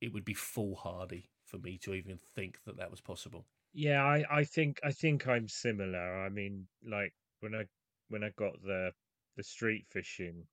it 0.00 0.12
would 0.12 0.24
be 0.24 0.34
foolhardy 0.34 1.30
for 1.44 1.58
me 1.58 1.78
to 1.78 1.94
even 1.94 2.18
think 2.34 2.58
that 2.66 2.76
that 2.76 2.90
was 2.90 3.00
possible. 3.00 3.46
Yeah, 3.72 4.02
I, 4.04 4.24
I 4.30 4.44
think 4.44 4.80
I 4.84 4.92
think 4.92 5.26
I'm 5.26 5.48
similar. 5.48 6.24
I 6.24 6.28
mean, 6.28 6.66
like 6.86 7.12
when 7.40 7.54
I 7.54 7.64
when 8.08 8.22
I 8.22 8.30
got 8.36 8.62
the 8.62 8.92
the 9.36 9.42
street 9.42 9.86
fishing, 9.90 10.46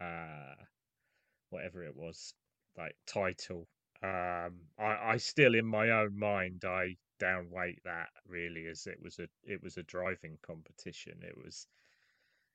uh, 0.00 0.54
whatever 1.50 1.84
it 1.84 1.96
was, 1.96 2.34
like 2.76 2.96
title. 3.06 3.66
Um, 4.02 4.60
I, 4.78 5.12
I 5.12 5.16
still 5.16 5.54
in 5.54 5.66
my 5.66 5.90
own 5.90 6.18
mind 6.18 6.64
I 6.64 6.96
downweight 7.20 7.82
that 7.84 8.08
really 8.28 8.66
as 8.66 8.86
it 8.86 8.98
was 9.02 9.18
a 9.18 9.28
it 9.44 9.62
was 9.62 9.76
a 9.76 9.82
driving 9.84 10.38
competition. 10.42 11.14
It 11.22 11.36
was 11.42 11.66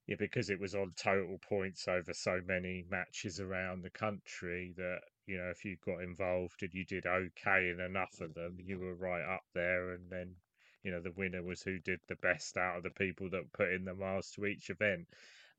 yeah 0.08 0.16
because 0.18 0.50
it 0.50 0.60
was 0.60 0.76
on 0.76 0.94
total 0.96 1.38
points 1.38 1.88
over 1.88 2.14
so 2.14 2.42
many 2.46 2.86
matches 2.90 3.40
around 3.40 3.82
the 3.82 3.90
country 3.90 4.74
that 4.78 5.02
you 5.28 5.38
know 5.38 5.50
if 5.50 5.64
you 5.64 5.78
got 5.86 6.02
involved 6.02 6.62
and 6.62 6.74
you 6.74 6.86
did 6.86 7.06
okay 7.06 7.70
in 7.70 7.80
enough 7.80 8.20
of 8.22 8.34
them 8.34 8.58
you 8.60 8.80
were 8.80 8.96
right 8.96 9.24
up 9.24 9.44
there 9.54 9.92
and 9.92 10.10
then 10.10 10.36
you 10.84 10.92
know 10.92 11.02
the 11.02 11.12
winner 11.12 11.44
was 11.44 11.62
who 11.62 11.78
did 11.80 12.00
the 12.08 12.16
best 12.16 12.58
out 12.58 12.78
of 12.78 12.84
the 12.84 12.90
people 12.90 13.30
that 13.30 13.54
put 13.54 13.72
in 13.72 13.86
the 13.86 13.94
miles 13.94 14.32
to 14.32 14.46
each 14.46 14.70
event. 14.70 15.08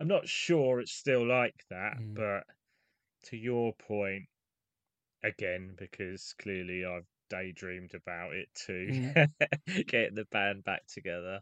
I'm 0.00 0.08
not 0.08 0.28
sure 0.28 0.80
it's 0.80 0.92
still 0.92 1.26
like 1.26 1.64
that, 1.68 1.98
mm. 2.00 2.14
but 2.14 2.44
to 3.28 3.36
your 3.36 3.74
point, 3.74 4.24
again 5.22 5.74
because 5.76 6.34
clearly 6.38 6.84
I've 6.84 7.06
daydreamed 7.28 7.94
about 7.94 8.34
it 8.34 8.48
too, 8.54 9.12
getting 9.86 10.14
the 10.14 10.26
band 10.30 10.64
back 10.64 10.86
together. 10.86 11.40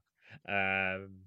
Um, 0.48 1.24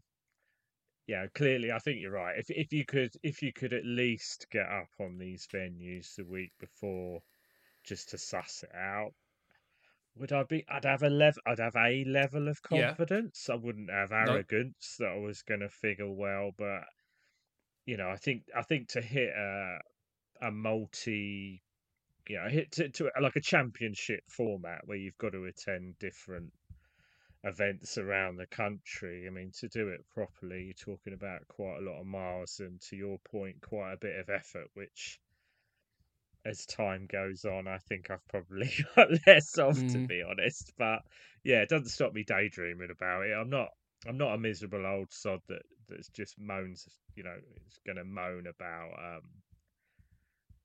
yeah, 1.07 1.27
clearly, 1.33 1.71
I 1.71 1.79
think 1.79 1.99
you're 1.99 2.11
right. 2.11 2.37
If 2.37 2.49
if 2.49 2.71
you 2.71 2.85
could 2.85 3.13
if 3.23 3.41
you 3.41 3.51
could 3.51 3.73
at 3.73 3.85
least 3.85 4.47
get 4.51 4.67
up 4.67 4.89
on 4.99 5.17
these 5.17 5.47
venues 5.53 6.15
the 6.15 6.25
week 6.25 6.51
before, 6.59 7.21
just 7.83 8.09
to 8.09 8.17
suss 8.17 8.63
it 8.63 8.75
out, 8.75 9.13
would 10.15 10.31
I 10.31 10.43
be? 10.43 10.63
I'd 10.69 10.85
have 10.85 11.03
a 11.03 11.09
level. 11.09 11.41
I'd 11.45 11.59
have 11.59 11.75
a 11.75 12.05
level 12.05 12.47
of 12.47 12.61
confidence. 12.61 13.45
Yeah. 13.47 13.55
I 13.55 13.57
wouldn't 13.57 13.89
have 13.89 14.11
arrogance 14.11 14.95
that 14.99 15.09
I 15.09 15.17
was 15.17 15.41
going 15.41 15.61
to 15.61 15.69
figure 15.69 16.09
well, 16.11 16.51
but 16.57 16.83
you 17.85 17.97
know, 17.97 18.09
I 18.09 18.15
think 18.17 18.43
I 18.55 18.61
think 18.61 18.89
to 18.89 19.01
hit 19.01 19.29
a 19.29 19.79
a 20.41 20.51
multi 20.51 21.63
you 22.31 22.37
know, 22.37 22.47
hit 22.47 22.71
to, 22.71 22.87
to 22.87 23.11
like 23.21 23.35
a 23.35 23.41
championship 23.41 24.23
format 24.29 24.83
where 24.85 24.95
you've 24.95 25.17
got 25.17 25.33
to 25.33 25.43
attend 25.43 25.99
different 25.99 26.53
events 27.43 27.97
around 27.97 28.37
the 28.37 28.45
country. 28.45 29.25
I 29.27 29.31
mean, 29.31 29.51
to 29.59 29.67
do 29.67 29.89
it 29.89 30.05
properly, 30.13 30.63
you're 30.63 30.95
talking 30.95 31.11
about 31.11 31.45
quite 31.49 31.79
a 31.79 31.83
lot 31.83 31.99
of 31.99 32.05
miles, 32.05 32.61
and 32.61 32.79
to 32.83 32.95
your 32.95 33.17
point, 33.29 33.57
quite 33.59 33.91
a 33.91 33.97
bit 33.97 34.17
of 34.17 34.29
effort, 34.29 34.67
which 34.75 35.19
as 36.45 36.65
time 36.65 37.05
goes 37.11 37.43
on, 37.43 37.67
I 37.67 37.79
think 37.79 38.09
I've 38.09 38.25
probably 38.29 38.71
got 38.95 39.09
less 39.27 39.57
of, 39.57 39.75
mm. 39.75 39.91
to 39.91 40.07
be 40.07 40.23
honest. 40.23 40.71
But 40.77 40.99
yeah, 41.43 41.63
it 41.63 41.67
doesn't 41.67 41.89
stop 41.89 42.13
me 42.13 42.23
daydreaming 42.23 42.91
about 42.91 43.25
it. 43.25 43.33
I'm 43.33 43.49
not. 43.49 43.67
I'm 44.07 44.17
not 44.17 44.35
a 44.35 44.37
miserable 44.37 44.85
old 44.85 45.11
sod 45.11 45.41
that 45.49 45.63
that's 45.89 46.07
just 46.07 46.39
moans. 46.39 46.87
You 47.15 47.23
know, 47.23 47.35
it's 47.67 47.79
going 47.85 47.97
to 47.97 48.05
moan 48.05 48.45
about 48.47 48.91
um, 48.97 49.21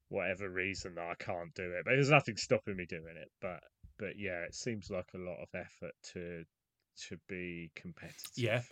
whatever 0.09 0.49
reason 0.49 0.95
that 0.95 1.09
I 1.09 1.15
can't 1.19 1.55
do 1.55 1.73
it. 1.73 1.85
But 1.85 1.93
there's 1.93 2.11
nothing 2.11 2.37
stopping 2.37 2.77
me 2.77 2.87
doing 2.87 3.17
it. 3.21 3.31
But 3.41 3.61
but 3.99 4.19
yeah, 4.19 4.43
it 4.43 4.55
seems 4.55 4.91
like 4.91 5.07
a 5.15 5.19
lot 5.19 5.39
of 5.41 5.49
effort 5.55 5.95
to 6.15 6.45
to 7.09 7.17
be 7.29 7.71
competitive. 7.75 8.31
Yeah. 8.37 8.63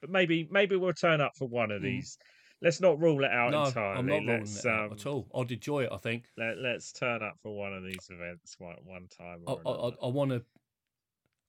But 0.00 0.10
maybe 0.10 0.48
maybe 0.50 0.76
we'll 0.76 0.92
turn 0.92 1.20
up 1.20 1.32
for 1.36 1.48
one 1.48 1.70
of 1.70 1.80
mm. 1.80 1.84
these. 1.84 2.18
Let's 2.62 2.80
not 2.80 3.00
rule 3.00 3.24
it 3.24 3.30
out 3.30 3.50
no, 3.50 3.64
entirely. 3.64 3.98
I'm 3.98 4.06
not 4.06 4.24
let's, 4.24 4.64
ruling 4.64 4.78
it 4.78 4.80
um, 4.80 4.92
out 4.92 5.00
at 5.00 5.06
all. 5.06 5.26
I'd 5.34 5.52
enjoy 5.52 5.84
it. 5.84 5.90
I 5.92 5.98
think. 5.98 6.24
Let, 6.38 6.76
us 6.76 6.92
turn 6.92 7.22
up 7.22 7.34
for 7.42 7.54
one 7.54 7.74
of 7.74 7.82
these 7.82 8.08
events 8.10 8.56
one 8.58 8.76
one 8.84 9.08
time. 9.16 9.40
I, 9.46 9.52
I, 9.52 9.90
I 10.02 10.08
want 10.08 10.30
to. 10.30 10.42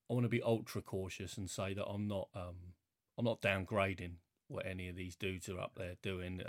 I 0.10 0.14
want 0.14 0.26
to 0.26 0.30
be 0.30 0.42
ultra 0.42 0.82
cautious 0.82 1.38
and 1.38 1.50
say 1.50 1.74
that 1.74 1.86
I'm 1.86 2.08
not. 2.08 2.30
Um, 2.36 2.56
I'm 3.18 3.26
not 3.26 3.42
downgrading 3.42 4.16
what 4.48 4.66
any 4.66 4.90
of 4.90 4.96
these 4.96 5.16
dudes 5.16 5.48
are 5.50 5.60
up 5.60 5.72
there 5.78 5.96
doing. 6.04 6.42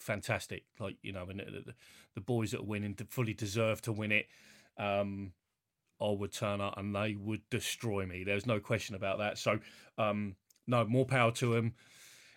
Fantastic. 0.00 0.64
Like 0.78 0.96
you 1.02 1.12
know, 1.12 1.26
and 1.28 1.40
the, 1.40 1.74
the 2.14 2.20
boys 2.20 2.50
that 2.50 2.60
are 2.60 2.64
winning 2.64 2.96
fully 3.10 3.34
deserve 3.34 3.82
to 3.82 3.92
win 3.92 4.12
it. 4.12 4.26
Um, 4.78 5.32
I 6.00 6.10
would 6.10 6.32
turn 6.32 6.60
up 6.62 6.78
and 6.78 6.94
they 6.96 7.14
would 7.14 7.42
destroy 7.50 8.06
me. 8.06 8.24
There's 8.24 8.46
no 8.46 8.58
question 8.58 8.94
about 8.94 9.18
that. 9.18 9.36
So, 9.36 9.58
um, 9.98 10.36
no, 10.66 10.84
more 10.86 11.04
power 11.04 11.30
to 11.32 11.54
them. 11.54 11.74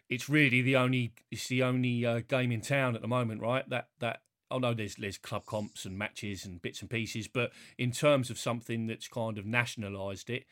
It's 0.10 0.28
really 0.28 0.62
the 0.62 0.76
only 0.76 1.14
it's 1.32 1.48
the 1.48 1.64
only 1.64 2.06
uh, 2.06 2.22
game 2.28 2.52
in 2.52 2.62
town 2.62 2.96
at 2.96 3.02
the 3.02 3.08
moment, 3.08 3.42
right? 3.42 3.68
That 3.70 3.88
that 4.00 4.22
I 4.52 4.58
know 4.58 4.74
there's 4.74 4.96
there's 4.96 5.18
club 5.18 5.46
comps 5.46 5.86
and 5.86 5.98
matches 5.98 6.46
and 6.46 6.62
bits 6.62 6.82
and 6.82 6.90
pieces, 6.90 7.30
but 7.30 7.52
in 7.78 7.92
terms 7.92 8.30
of 8.30 8.38
something 8.38 8.88
that's 8.88 9.08
kind 9.08 9.38
of 9.38 9.46
nationalised 9.46 10.30
it, 10.30 10.44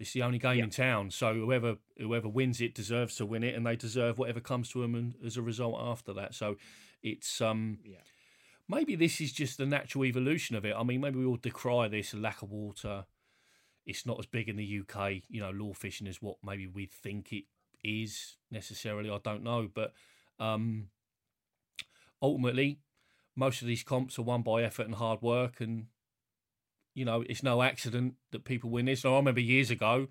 it's 0.00 0.14
the 0.14 0.22
only 0.22 0.38
game 0.38 0.58
yeah. 0.58 0.64
in 0.64 0.70
town, 0.70 1.10
so 1.10 1.34
whoever 1.34 1.76
whoever 1.98 2.26
wins 2.26 2.60
it 2.62 2.74
deserves 2.74 3.16
to 3.16 3.26
win 3.26 3.44
it, 3.44 3.54
and 3.54 3.66
they 3.66 3.76
deserve 3.76 4.18
whatever 4.18 4.40
comes 4.40 4.70
to 4.70 4.80
them 4.80 4.94
and, 4.94 5.14
as 5.24 5.36
a 5.36 5.42
result 5.42 5.76
after 5.78 6.14
that. 6.14 6.34
So 6.34 6.56
it's 7.02 7.42
um, 7.42 7.78
yeah. 7.84 7.98
maybe 8.66 8.96
this 8.96 9.20
is 9.20 9.30
just 9.30 9.58
the 9.58 9.66
natural 9.66 10.06
evolution 10.06 10.56
of 10.56 10.64
it. 10.64 10.74
I 10.74 10.82
mean, 10.84 11.02
maybe 11.02 11.18
we 11.18 11.26
all 11.26 11.36
decry 11.36 11.86
this 11.88 12.14
lack 12.14 12.40
of 12.40 12.50
water. 12.50 13.04
It's 13.84 14.06
not 14.06 14.18
as 14.18 14.24
big 14.24 14.48
in 14.48 14.56
the 14.56 14.80
UK, 14.80 15.22
you 15.28 15.40
know, 15.40 15.50
lure 15.50 15.74
fishing 15.74 16.06
is 16.06 16.22
what 16.22 16.36
maybe 16.42 16.66
we 16.66 16.86
think 16.86 17.32
it 17.32 17.44
is 17.84 18.36
necessarily. 18.50 19.10
I 19.10 19.18
don't 19.22 19.42
know, 19.42 19.68
but 19.72 19.92
um, 20.38 20.88
ultimately, 22.22 22.78
most 23.36 23.60
of 23.60 23.68
these 23.68 23.82
comps 23.82 24.18
are 24.18 24.22
won 24.22 24.40
by 24.40 24.62
effort 24.62 24.86
and 24.86 24.94
hard 24.94 25.20
work, 25.20 25.60
and 25.60 25.88
You 26.94 27.04
know, 27.04 27.22
it's 27.28 27.42
no 27.42 27.62
accident 27.62 28.14
that 28.32 28.44
people 28.44 28.70
win 28.70 28.86
this. 28.86 29.02
So 29.02 29.14
I 29.14 29.16
remember 29.18 29.40
years 29.40 29.70
ago, 29.70 30.08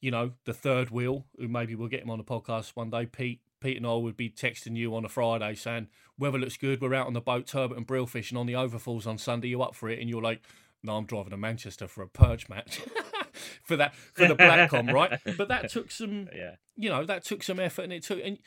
you 0.00 0.10
know, 0.10 0.32
the 0.44 0.54
third 0.54 0.90
wheel, 0.90 1.26
who 1.38 1.48
maybe 1.48 1.74
we'll 1.74 1.88
get 1.88 2.02
him 2.02 2.10
on 2.10 2.18
the 2.18 2.24
podcast 2.24 2.70
one 2.74 2.90
day, 2.90 3.06
Pete. 3.06 3.40
Pete 3.60 3.78
and 3.78 3.86
I 3.86 3.94
would 3.94 4.16
be 4.16 4.28
texting 4.28 4.76
you 4.76 4.94
on 4.94 5.04
a 5.06 5.08
Friday 5.08 5.54
saying, 5.54 5.88
weather 6.18 6.38
looks 6.38 6.58
good, 6.58 6.82
we're 6.82 6.92
out 6.94 7.06
on 7.06 7.14
the 7.14 7.20
boat, 7.20 7.46
turbot 7.46 7.78
and 7.78 7.86
brill 7.86 8.06
fishing 8.06 8.36
on 8.36 8.44
the 8.46 8.54
overfalls 8.54 9.06
on 9.06 9.16
Sunday, 9.16 9.48
you 9.48 9.62
up 9.62 9.74
for 9.74 9.88
it? 9.88 9.98
And 10.00 10.10
you're 10.10 10.20
like, 10.20 10.42
no, 10.82 10.96
I'm 10.96 11.06
driving 11.06 11.30
to 11.30 11.38
Manchester 11.38 11.88
for 11.88 12.02
a 12.02 12.08
perch 12.08 12.48
match. 12.50 12.80
for 13.64 13.76
that 13.76 13.94
for 13.94 14.28
the 14.28 14.36
BLAC 14.36 14.68
comp, 14.68 14.92
right? 14.92 15.18
But 15.38 15.48
that 15.48 15.70
took 15.70 15.90
some, 15.90 16.28
Yeah. 16.34 16.56
you 16.76 16.90
know, 16.90 17.06
that 17.06 17.24
took 17.24 17.42
some 17.42 17.58
effort, 17.58 17.82
and 17.82 17.92
it 17.94 18.02
took, 18.04 18.20
and 18.22 18.38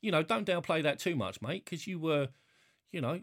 you 0.00 0.12
know, 0.12 0.22
don't 0.22 0.46
downplay 0.46 0.84
that 0.84 1.00
too 1.00 1.16
much, 1.16 1.42
mate, 1.42 1.64
because 1.64 1.88
you 1.88 1.98
were, 1.98 2.28
you 2.92 3.00
know, 3.00 3.20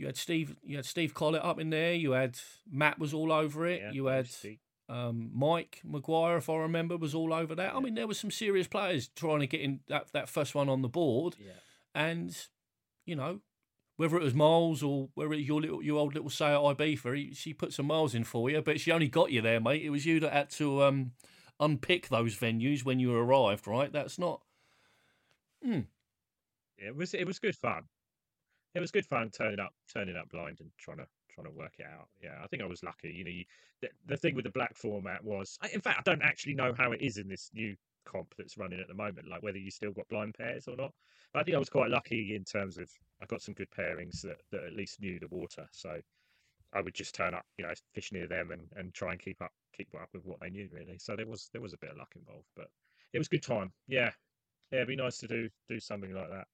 you 0.00 0.06
had 0.06 0.16
Steve, 0.16 0.56
you 0.64 0.76
had 0.76 0.86
Steve 0.86 1.12
Collett 1.12 1.44
up 1.44 1.60
in 1.60 1.68
there, 1.70 1.92
you 1.92 2.12
had 2.12 2.38
Matt 2.70 2.98
was 2.98 3.12
all 3.12 3.30
over 3.30 3.66
it, 3.66 3.82
yeah, 3.82 3.92
you 3.92 4.06
had 4.06 4.28
um, 4.88 5.30
Mike 5.34 5.80
Maguire, 5.84 6.38
if 6.38 6.48
I 6.48 6.56
remember, 6.56 6.96
was 6.96 7.14
all 7.14 7.32
over 7.34 7.54
that. 7.54 7.74
I 7.74 7.80
mean, 7.80 7.94
there 7.94 8.06
were 8.08 8.14
some 8.14 8.30
serious 8.30 8.66
players 8.66 9.08
trying 9.14 9.40
to 9.40 9.46
get 9.46 9.60
in 9.60 9.80
that 9.88 10.06
that 10.12 10.28
first 10.30 10.54
one 10.54 10.68
on 10.70 10.80
the 10.82 10.88
board, 10.88 11.36
Yeah. 11.38 11.52
and 11.94 12.36
you 13.04 13.14
know. 13.14 13.40
Whether 13.96 14.16
it 14.16 14.22
was 14.22 14.32
miles 14.34 14.82
or 14.82 15.10
whether 15.12 15.34
it 15.34 15.36
was 15.40 15.46
your 15.46 15.60
little, 15.60 15.82
your 15.82 15.98
old 15.98 16.14
little 16.14 16.30
SEAT 16.30 16.56
Ibiza, 16.56 17.36
she 17.36 17.52
put 17.52 17.74
some 17.74 17.84
miles 17.84 18.14
in 18.14 18.24
for 18.24 18.48
you, 18.48 18.62
but 18.62 18.80
she 18.80 18.90
only 18.92 19.08
got 19.08 19.30
you 19.30 19.42
there, 19.42 19.60
mate. 19.60 19.82
It 19.82 19.90
was 19.90 20.06
you 20.06 20.18
that 20.20 20.32
had 20.32 20.48
to 20.52 20.82
um, 20.84 21.12
unpick 21.60 22.08
those 22.08 22.34
venues 22.34 22.82
when 22.82 22.98
you 22.98 23.14
arrived, 23.14 23.66
right? 23.66 23.92
That's 23.92 24.18
not. 24.18 24.40
it 25.62 26.96
was 26.96 27.12
it 27.12 27.26
was 27.26 27.38
good 27.38 27.54
fun. 27.56 27.84
It 28.74 28.80
was 28.80 28.90
good 28.90 29.06
fun 29.06 29.30
turning 29.30 29.60
up 29.60 29.72
turning 29.92 30.16
up 30.16 30.30
blind 30.30 30.60
and 30.60 30.70
trying 30.78 30.98
to 30.98 31.06
trying 31.30 31.46
to 31.46 31.58
work 31.58 31.74
it 31.78 31.86
out. 31.86 32.08
Yeah, 32.22 32.38
I 32.42 32.46
think 32.46 32.62
I 32.62 32.66
was 32.66 32.82
lucky. 32.82 33.12
You 33.12 33.24
know, 33.24 33.30
you, 33.30 33.44
the, 33.80 33.88
the 34.06 34.16
thing 34.16 34.34
with 34.34 34.44
the 34.44 34.50
BLAC 34.50 34.76
format 34.76 35.22
was, 35.24 35.58
in 35.72 35.80
fact, 35.80 35.98
I 35.98 36.02
don't 36.10 36.22
actually 36.22 36.54
know 36.54 36.74
how 36.76 36.92
it 36.92 37.00
is 37.00 37.16
in 37.16 37.28
this 37.28 37.50
new 37.54 37.76
comp 38.04 38.34
that's 38.36 38.58
running 38.58 38.80
at 38.80 38.88
the 38.88 38.94
moment, 38.94 39.28
like 39.28 39.42
whether 39.42 39.58
you 39.58 39.70
still 39.70 39.92
got 39.92 40.08
blind 40.08 40.34
pairs 40.34 40.68
or 40.68 40.76
not. 40.76 40.92
But 41.32 41.40
I 41.40 41.42
think 41.44 41.54
I 41.54 41.58
was 41.58 41.68
quite 41.68 41.90
lucky 41.90 42.34
in 42.34 42.44
terms 42.44 42.78
of 42.78 42.90
I 43.22 43.26
got 43.26 43.42
some 43.42 43.54
good 43.54 43.70
pairings 43.70 44.22
that, 44.22 44.40
that 44.50 44.64
at 44.64 44.72
least 44.72 45.00
knew 45.00 45.18
the 45.18 45.28
water. 45.28 45.66
So 45.72 46.00
I 46.72 46.80
would 46.80 46.94
just 46.94 47.14
turn 47.14 47.34
up, 47.34 47.44
you 47.58 47.66
know, 47.66 47.72
fish 47.94 48.12
near 48.12 48.26
them 48.26 48.50
and, 48.50 48.62
and 48.76 48.94
try 48.94 49.12
and 49.12 49.20
keep 49.20 49.40
up 49.42 49.52
keep 49.76 49.88
up 49.94 50.08
with 50.12 50.24
what 50.24 50.40
they 50.40 50.50
knew 50.50 50.68
really. 50.72 50.98
So 50.98 51.16
there 51.16 51.26
was 51.26 51.48
there 51.52 51.62
was 51.62 51.72
a 51.72 51.78
bit 51.78 51.90
of 51.90 51.98
luck 51.98 52.12
involved, 52.16 52.48
but 52.56 52.68
it 53.12 53.18
was 53.18 53.28
good 53.28 53.42
time. 53.42 53.72
Yeah, 53.88 54.10
yeah, 54.70 54.78
it'd 54.78 54.88
be 54.88 54.96
nice 54.96 55.18
to 55.18 55.28
do 55.28 55.48
do 55.68 55.80
something 55.80 56.12
like 56.12 56.30
that. 56.30 56.46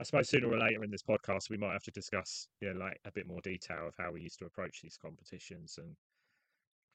I 0.00 0.04
suppose 0.04 0.28
sooner 0.28 0.48
or 0.48 0.58
later 0.58 0.84
in 0.84 0.90
this 0.90 1.02
podcast 1.02 1.50
we 1.50 1.56
might 1.56 1.72
have 1.72 1.82
to 1.84 1.90
discuss, 1.90 2.48
yeah, 2.60 2.72
like 2.76 3.00
a 3.04 3.10
bit 3.10 3.26
more 3.26 3.40
detail 3.40 3.88
of 3.88 3.94
how 3.98 4.12
we 4.12 4.20
used 4.20 4.38
to 4.38 4.44
approach 4.44 4.80
these 4.82 4.96
competitions 5.00 5.78
and 5.78 5.96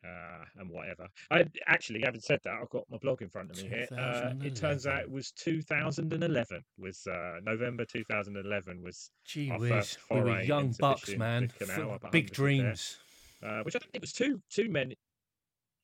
uh, 0.05 0.43
and 0.57 0.69
whatever. 0.69 1.07
I 1.31 1.45
actually, 1.67 2.01
having 2.03 2.19
said 2.19 2.39
that, 2.43 2.53
I've 2.61 2.69
got 2.69 2.83
my 2.89 2.97
blog 2.97 3.21
in 3.21 3.29
front 3.29 3.51
of 3.51 3.57
me 3.57 3.69
here. 3.69 3.87
Uh, 3.97 4.33
it 4.41 4.55
turns 4.55 4.85
out 4.85 4.99
it 5.01 5.09
was 5.11 5.31
2011. 5.31 6.61
Was 6.77 7.07
uh, 7.07 7.39
November 7.41 7.85
2011 7.85 8.81
was 8.83 9.11
Gee 9.25 9.49
our 9.49 9.59
whiz, 9.59 9.69
first 9.71 9.97
we 10.11 10.19
were 10.21 10.41
young 10.41 10.73
bucks, 10.77 11.15
man. 11.15 11.51
the 11.57 11.65
canal 11.65 11.89
F- 11.91 11.95
up 11.95 12.05
at 12.05 12.11
Big 12.11 12.31
dreams. 12.31 12.97
uh, 13.41 13.61
which 13.63 13.75
I 13.75 13.79
think 13.79 14.01
was 14.01 14.11
two 14.13 14.41
two 14.49 14.69
men. 14.69 14.93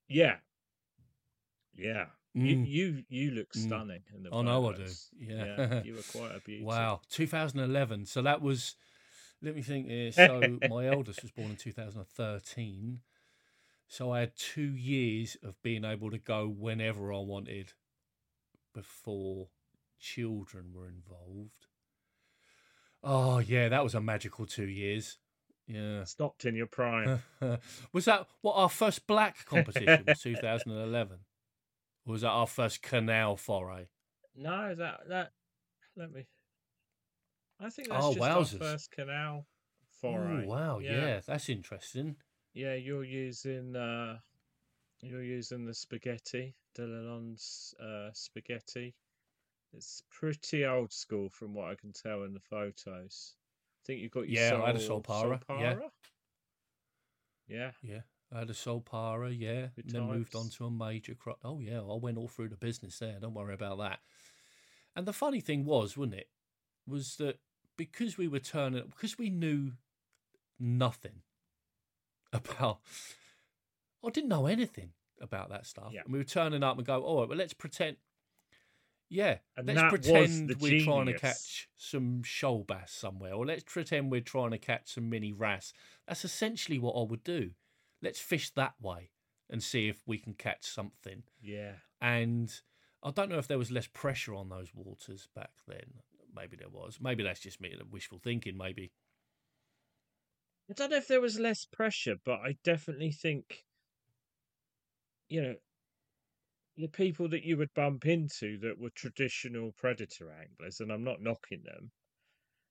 Yeah, 0.10 0.36
yeah. 1.76 2.06
You 2.34 2.58
Mm. 2.58 2.68
you 2.68 3.04
you 3.10 3.32
look 3.32 3.54
Mm. 3.54 3.66
stunning 3.66 4.04
in 4.16 4.24
the 4.24 4.30
I 4.34 4.42
know 4.44 4.68
I 4.68 4.74
do. 4.74 4.78
photos. 4.84 5.10
Yeah. 5.18 5.82
you 5.84 5.96
were 5.96 6.04
quite 6.04 6.36
a 6.36 6.40
beauty. 6.40 6.64
Wow, 6.64 7.02
2011. 7.10 8.06
So 8.06 8.22
that 8.22 8.42
was. 8.42 8.76
Let 9.42 9.56
me 9.56 9.62
think 9.62 9.88
here. 9.88 10.12
So 10.12 10.60
my 10.70 10.86
eldest 10.88 11.22
was 11.24 11.32
born 11.32 11.52
in 11.52 11.58
2013. 11.58 13.02
So 13.88 14.12
I 14.12 14.20
had 14.20 14.36
two 14.36 14.76
years 14.76 15.38
of 15.42 15.60
being 15.64 15.84
able 15.84 16.12
to 16.12 16.20
go 16.20 16.48
whenever 16.48 17.12
I 17.12 17.20
wanted 17.20 17.74
before 18.74 19.50
children 20.00 20.74
were 20.74 20.88
involved. 20.88 21.66
Oh 23.02 23.40
yeah, 23.40 23.70
that 23.70 23.84
was 23.84 23.96
a 23.96 24.02
magical 24.02 24.46
two 24.46 24.68
years. 24.68 25.18
Yeah. 25.68 26.04
Stopped 26.04 26.46
in 26.46 26.56
your 26.56 26.68
prime. 26.68 27.22
was 27.94 28.06
that 28.06 28.28
what 28.42 28.54
our 28.54 28.70
first 28.70 29.08
BLAC 29.08 29.46
competition 29.46 30.04
was 30.06 30.20
2011? 30.20 31.20
Or 32.06 32.14
was 32.14 32.22
that 32.22 32.30
our 32.30 32.48
first 32.48 32.82
canal 32.82 33.38
foray? 33.38 33.88
No, 34.36 34.74
that 34.76 35.02
that 35.10 35.32
let 35.96 36.12
me. 36.12 36.26
I 37.60 37.70
think 37.70 37.90
that's 37.90 38.06
Oh, 38.06 38.14
just 38.14 38.22
our 38.30 38.46
first 38.46 38.92
canal 38.92 39.46
Oh 40.04 40.12
foray. 40.12 40.48
wow, 40.48 40.80
yeah. 40.80 41.20
that's 41.26 41.50
interesting. 41.50 42.16
yeah. 42.54 42.74
You're 42.76 43.04
using 43.04 43.76
uh, 43.76 44.20
you're 45.02 45.24
using 45.24 45.66
the 45.66 45.74
spaghetti, 45.74 46.56
Delalon's 46.78 47.74
uh, 47.82 48.10
spaghetti. 48.14 48.96
It's 49.74 50.02
pretty 50.10 50.66
old 50.66 50.92
school 50.92 51.30
from 51.30 51.54
what 51.54 51.70
I 51.70 51.76
can 51.76 51.94
tell 51.94 52.24
in 52.24 52.34
the 52.34 52.40
photos. 52.40 53.36
I 53.36 53.86
think 53.86 54.02
you've 54.02 54.12
got 54.12 54.28
your 54.28 54.42
Yeah, 54.42 54.64
I 54.64 54.68
had 54.68 54.76
a 54.78 54.80
Sol- 54.80 55.04
Solpara, 55.04 55.40
yeah. 55.60 55.76
Yeah, 57.48 57.72
Yeah, 57.84 58.02
Uh, 58.32 58.36
I 58.36 58.40
had 58.40 58.50
a 58.50 58.54
Solpara, 58.54 59.36
yeah, 59.38 59.68
Good 59.76 59.86
and 59.86 59.94
then 59.94 60.08
moved 60.08 60.36
on 60.36 60.50
to 60.50 60.66
a 60.66 60.72
Major 60.72 61.16
Craft. 61.16 61.40
Oh 61.44 61.60
yeah, 61.60 61.80
I 61.80 61.96
went 61.96 62.18
all 62.18 62.28
through 62.28 62.50
the 62.50 62.58
business 62.58 63.00
there. 63.00 63.18
Don't 63.20 63.34
worry 63.34 63.54
about 63.54 63.80
that. 63.80 64.00
And 64.96 65.06
the 65.06 65.14
funny 65.14 65.40
thing 65.40 65.66
was, 65.66 65.98
wasn't 65.98 66.16
it, 66.16 66.30
was 66.88 67.16
that 67.18 67.40
because 67.78 68.18
we 68.18 68.28
were 68.28 68.40
turning, 68.40 68.84
because 68.90 69.18
we 69.18 69.30
knew 69.30 69.74
nothing 70.60 71.22
about, 72.34 72.80
I 74.06 74.10
didn't 74.10 74.30
know 74.30 74.46
anything 74.46 74.92
about 75.22 75.50
that 75.50 75.66
stuff. 75.66 75.92
Yeah. 75.92 76.02
And 76.04 76.14
we 76.14 76.20
were 76.20 76.26
turning 76.26 76.64
up 76.64 76.78
and 76.78 76.86
go, 76.86 77.02
all 77.02 77.20
right, 77.22 77.30
well, 77.30 77.38
let's 77.38 77.54
pretend. 77.54 77.98
Yeah, 79.12 79.38
And 79.58 79.66
let's 79.66 79.82
pretend 79.90 80.56
we're 80.60 80.84
trying 80.84 81.08
to 81.08 81.18
catch 81.18 81.68
some 81.76 82.22
shoal 82.22 82.64
bass 82.64 82.92
somewhere, 82.92 83.34
or 83.34 83.44
let's 83.44 83.64
pretend 83.64 84.12
we're 84.12 84.22
trying 84.22 84.52
to 84.52 84.60
catch 84.60 84.94
some 84.94 85.10
mini 85.10 85.34
wrasse. 85.34 85.74
That's 86.08 86.24
essentially 86.24 86.78
what 86.78 86.92
I 86.92 87.10
would 87.10 87.24
do. 87.24 87.52
Let's 88.02 88.20
fish 88.20 88.52
that 88.52 88.76
way 88.82 89.12
and 89.50 89.64
see 89.64 89.88
if 89.88 90.02
we 90.06 90.18
can 90.18 90.34
catch 90.34 90.66
something. 90.66 91.24
yeah. 91.42 91.74
And 92.02 92.54
I 93.04 93.12
don't 93.12 93.30
know 93.30 93.40
if 93.40 93.48
there 93.48 93.58
was 93.58 93.72
less 93.72 93.88
pressure 93.88 94.36
on 94.36 94.50
those 94.50 94.74
waters 94.74 95.28
back 95.36 95.52
then. 95.68 96.02
Maybe 96.36 96.56
there 96.58 96.70
was. 96.70 97.00
Maybe 97.02 97.24
that's 97.24 97.40
just 97.40 97.60
me 97.60 97.74
wishful 97.90 98.20
thinking. 98.20 98.58
Maybe. 98.58 98.92
I 100.70 100.74
don't 100.74 100.92
know 100.92 100.98
if 100.98 101.08
there 101.08 101.22
was 101.22 101.40
less 101.40 101.66
pressure, 101.66 102.16
but 102.24 102.40
I 102.42 102.58
definitely 102.64 103.12
think, 103.12 103.66
you 105.28 105.42
know, 105.42 105.56
the 106.78 106.88
people 106.88 107.28
that 107.30 107.44
you 107.44 107.58
would 107.58 107.74
bump 107.74 108.06
into 108.06 108.58
that 108.60 108.80
were 108.80 108.92
traditional 108.92 109.72
predator 109.74 110.32
anglers, 110.32 110.80
and 110.80 110.92
I'm 110.92 111.04
not 111.04 111.22
knocking 111.22 111.64
them, 111.64 111.92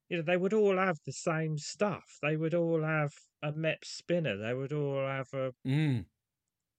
you 0.09 0.16
know, 0.18 0.23
they 0.23 0.37
would 0.37 0.53
all 0.55 0.77
have 0.79 0.99
the 1.05 1.12
same 1.12 1.59
stuff. 1.59 2.18
They 2.23 2.37
would 2.37 2.55
all 2.55 2.83
have 2.83 3.14
a 3.42 3.53
Mepps 3.53 3.87
spinner. 3.87 4.37
They 4.37 4.55
would 4.55 4.73
all 4.73 5.07
have 5.07 5.33
a, 5.35 5.55
Mm. 5.64 6.07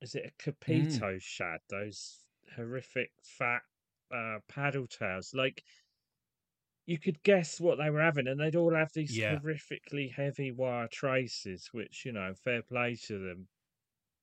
is 0.01 0.15
it 0.15 0.25
a 0.25 0.43
Kopyto 0.43 1.21
shad? 1.21 1.61
Those 1.69 2.23
horrific 2.55 3.11
fat 3.23 3.63
uh, 4.11 4.39
paddle 4.47 4.87
tails. 4.87 5.33
Like, 5.33 5.63
you 6.85 6.97
could 6.99 7.21
guess 7.23 7.61
what 7.61 7.77
they 7.77 7.89
were 7.89 8.01
having, 8.01 8.27
and 8.27 8.39
they'd 8.39 8.55
all 8.55 8.73
have 8.73 8.91
these 8.93 9.17
Yeah. 9.17 9.29
horrifically 9.29 10.11
heavy 10.11 10.51
wire 10.51 10.87
traces, 10.89 11.67
which 11.71 12.03
you 12.05 12.11
know, 12.11 12.33
fair 12.33 12.61
play 12.63 12.95
to 12.95 13.17
them. 13.19 13.47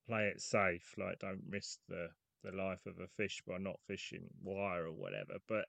Play 0.07 0.29
it 0.29 0.41
safe, 0.43 0.95
like 0.99 1.21
don't 1.21 1.45
risk 1.49 1.81
the 1.89 2.11
the 2.43 2.53
life 2.53 2.87
of 2.87 2.99
a 3.01 3.09
fish 3.09 3.43
by 3.47 3.59
not 3.59 3.81
fishing 3.87 4.29
wire 4.43 4.87
or 4.87 4.93
whatever. 4.93 5.39
But 5.49 5.69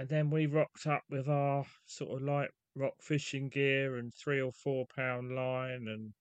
and 0.00 0.08
then 0.08 0.30
we 0.30 0.46
rocked 0.46 0.86
up 0.86 1.02
with 1.10 1.28
our 1.28 1.62
sort 1.84 2.10
of 2.10 2.26
light 2.26 2.48
rock 2.74 2.94
fishing 3.02 3.50
gear 3.50 3.98
and 3.98 4.14
three 4.14 4.40
or 4.40 4.50
four 4.50 4.86
pound 4.96 5.30
line 5.30 5.88
and 5.88 6.14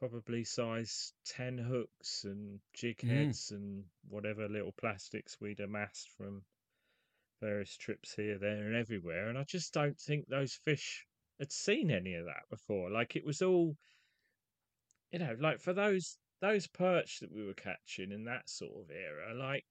probably 0.00 0.42
size 0.42 1.12
10 1.24 1.56
hooks 1.56 2.24
and 2.24 2.58
jig 2.72 2.98
Mm. 2.98 3.08
heads 3.10 3.52
and 3.52 3.84
whatever 4.08 4.48
little 4.48 4.72
plastics 4.72 5.40
we'd 5.40 5.60
amassed 5.60 6.10
from 6.18 6.42
various 7.40 7.76
trips 7.76 8.12
here, 8.16 8.38
there, 8.38 8.66
and 8.66 8.74
everywhere. 8.74 9.28
And 9.28 9.38
I 9.38 9.44
just 9.44 9.72
don't 9.72 9.96
think 10.00 10.26
those 10.26 10.54
fish 10.54 11.06
had 11.38 11.52
seen 11.52 11.92
any 11.92 12.14
of 12.14 12.24
that 12.24 12.42
before. 12.50 12.90
Like 12.90 13.14
it 13.14 13.24
was 13.24 13.40
all, 13.40 13.76
you 15.12 15.20
know, 15.20 15.36
like 15.38 15.60
for 15.60 15.72
those 15.72 16.18
those 16.40 16.66
perch 16.66 17.20
that 17.20 17.30
we 17.30 17.44
were 17.44 17.54
catching 17.54 18.10
in 18.10 18.24
that 18.24 18.48
sort 18.50 18.72
of 18.82 18.90
era, 18.90 19.32
like 19.32 19.64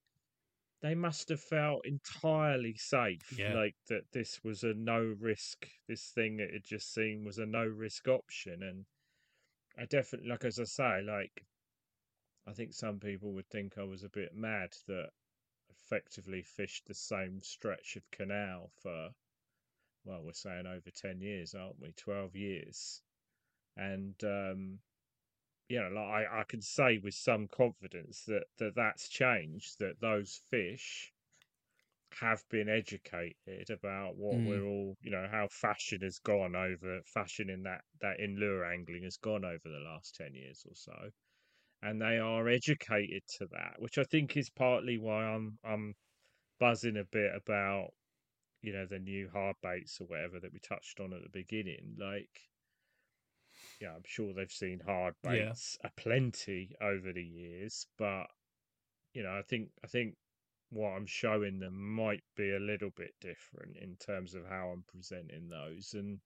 they 0.84 0.94
must 0.94 1.30
have 1.30 1.40
felt 1.40 1.86
entirely 1.86 2.76
safe. 2.76 3.34
Yeah. 3.40 3.56
Like 3.56 3.76
that 3.88 4.12
this 4.12 4.42
was 4.44 4.64
a 4.64 4.74
no 4.74 5.16
risk. 5.20 5.66
This 5.88 6.12
thing 6.14 6.38
that 6.38 6.54
it 6.54 6.66
just 6.66 6.94
seemed 6.94 7.26
was 7.26 7.40
a 7.40 7.46
no 7.46 7.66
risk 7.66 8.08
option, 8.08 8.62
and 8.62 8.86
I 9.78 9.86
definitely, 9.86 10.30
like 10.30 10.44
as 10.44 10.60
I 10.60 10.66
say, 10.66 11.02
like 11.02 11.46
I 12.46 12.52
think 12.52 12.74
some 12.74 13.00
people 13.00 13.32
would 13.32 13.48
think 13.48 13.78
I 13.78 13.84
was 13.84 14.04
a 14.04 14.10
bit 14.10 14.36
mad 14.36 14.76
that 14.88 15.12
effectively 15.72 16.44
fished 16.44 16.86
the 16.86 16.94
same 16.94 17.40
stretch 17.42 17.96
of 17.96 18.12
canal 18.12 18.70
for 18.82 19.10
well, 20.06 20.22
we're 20.22 20.34
saying 20.34 20.68
over 20.68 20.92
ten 20.94 21.22
years, 21.22 21.56
aren't 21.56 21.80
we? 21.80 21.94
Twelve 21.94 22.36
years, 22.36 23.02
and 23.78 24.22
um, 24.26 24.80
you 25.70 25.82
know, 25.82 25.90
like 25.90 26.28
I, 26.30 26.42
I 26.42 26.44
can 26.46 26.62
say 26.62 26.98
with 27.00 27.16
some 27.16 27.48
confidence 27.48 28.26
that, 28.26 28.46
that 28.58 28.76
that's 28.76 29.10
changed, 29.10 29.80
that 29.80 30.00
those 30.02 30.38
fish 30.38 31.14
have 32.20 32.48
been 32.50 32.70
educated 32.70 33.70
about 33.70 34.16
what 34.16 34.44
Mm. 34.44 34.44
we're 34.44 34.66
all, 34.66 34.96
you 35.02 35.10
know, 35.10 35.28
how 35.30 35.48
fashion 35.48 36.02
has 36.02 36.20
gone 36.20 36.56
over, 36.56 37.02
fashion 37.04 37.50
in 37.50 37.64
that, 37.64 37.84
that 38.02 38.20
in 38.20 38.36
lure 38.38 38.64
angling 38.66 39.04
has 39.04 39.18
gone 39.18 39.44
over 39.44 39.68
the 39.70 39.80
last 39.84 40.16
10 40.16 40.34
years 40.36 40.64
or 40.70 40.76
so. 40.76 41.10
And 41.82 42.02
they 42.02 42.20
are 42.20 42.48
educated 42.50 43.24
to 43.38 43.48
that, 43.52 43.76
which 43.80 43.98
I 44.00 44.06
think 44.06 44.38
is 44.38 44.50
partly 44.52 44.98
why 44.98 45.26
I'm, 45.26 45.60
I'm 45.64 45.96
buzzing 46.60 46.98
a 46.98 47.06
bit 47.06 47.36
about, 47.36 47.92
you 48.62 48.74
know, 48.74 48.88
the 48.88 49.00
new 49.00 49.30
hard 49.30 49.58
baits 49.62 50.02
or 50.02 50.08
whatever 50.08 50.40
that 50.40 50.54
we 50.54 50.60
touched 50.60 51.00
on 51.00 51.14
at 51.14 51.24
the 51.24 51.30
beginning. 51.30 51.96
Like, 52.00 52.42
yeah, 53.84 53.96
I'm 53.96 54.04
sure 54.06 54.34
they've 54.34 54.50
seen 54.50 54.80
hard 54.80 55.14
Yeah. 55.24 55.50
baits 55.50 55.78
aplenty 55.84 56.74
over 56.82 57.12
the 57.12 57.24
years, 57.24 57.86
but 57.98 58.28
you 59.14 59.24
know, 59.24 59.38
I 59.38 59.42
think 59.42 59.72
I 59.84 59.88
think 59.88 60.16
what 60.70 60.92
I'm 60.92 61.06
showing 61.06 61.60
them 61.60 61.94
might 61.94 62.24
be 62.38 62.52
a 62.54 62.60
little 62.60 62.92
bit 62.96 63.14
different 63.20 63.76
in 63.76 63.98
terms 63.98 64.36
of 64.36 64.46
how 64.48 64.70
I'm 64.70 64.86
presenting 64.88 65.50
those, 65.50 65.94
and 65.94 66.20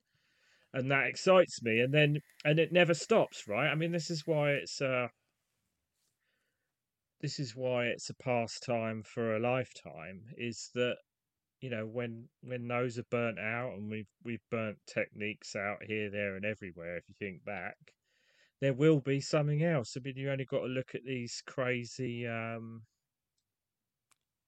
and 0.72 0.92
that 0.92 1.08
excites 1.08 1.64
me. 1.64 1.80
And 1.80 1.92
then 1.92 2.20
and 2.46 2.60
it 2.60 2.72
never 2.72 2.94
stops, 2.94 3.48
right? 3.48 3.70
I 3.70 3.76
mean, 3.76 3.92
this 3.92 4.12
is 4.12 4.28
why 4.28 4.52
it's 4.52 4.80
uh 4.80 5.08
this 7.22 7.40
is 7.40 7.56
why 7.56 7.86
it's 7.88 8.12
a 8.12 8.14
pastime 8.14 9.02
for 9.02 9.36
a 9.36 9.40
lifetime. 9.40 10.26
Is 10.38 10.70
that 10.76 10.98
you 11.62 11.70
know 11.70 11.86
when 11.86 12.30
when 12.42 12.68
those 12.68 12.98
are 13.00 13.04
burnt 13.04 13.40
out 13.40 13.74
and 13.74 13.90
we've 13.90 14.10
we've 14.24 14.44
burnt 14.52 14.78
techniques 14.86 15.56
out 15.56 15.84
here 15.84 16.10
there 16.10 16.36
and 16.36 16.46
everywhere 16.46 16.98
if 16.98 17.10
you 17.10 17.16
think 17.18 17.44
back 17.46 17.94
there 18.62 18.74
will 18.74 19.00
be 19.00 19.22
something 19.22 19.64
else. 19.64 19.96
I 19.98 20.02
mean 20.02 20.18
you 20.18 20.32
only 20.32 20.46
got 20.46 20.62
to 20.62 20.68
look 20.68 20.96
at 20.96 21.06
these 21.06 21.44
crazy 21.46 22.28
um 22.28 22.86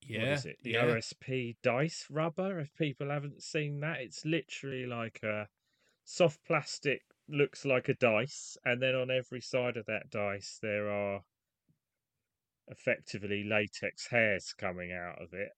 Yeah, 0.02 0.32
is 0.32 0.44
it? 0.44 0.58
The 0.62 0.72
yeah. 0.72 0.76
osp 0.76 1.56
dice 1.62 2.06
rubber 2.10 2.58
if 2.60 2.74
people 2.74 3.08
haven't 3.10 3.42
seen 3.42 3.80
that. 3.80 4.00
It's 4.00 4.24
literally 4.24 4.84
like 4.86 5.22
a 5.22 5.48
soft 6.04 6.44
plastic 6.44 7.02
looks 7.28 7.64
like 7.64 7.88
a 7.88 7.94
dice 7.94 8.56
and 8.64 8.82
then 8.82 8.94
on 8.96 9.10
every 9.10 9.40
side 9.40 9.76
of 9.76 9.86
that 9.86 10.10
dice 10.10 10.58
there 10.62 10.90
are 10.90 11.24
effectively 12.68 13.44
latex 13.44 14.06
hairs 14.08 14.54
coming 14.54 14.92
out 14.92 15.20
of 15.20 15.34
it 15.34 15.52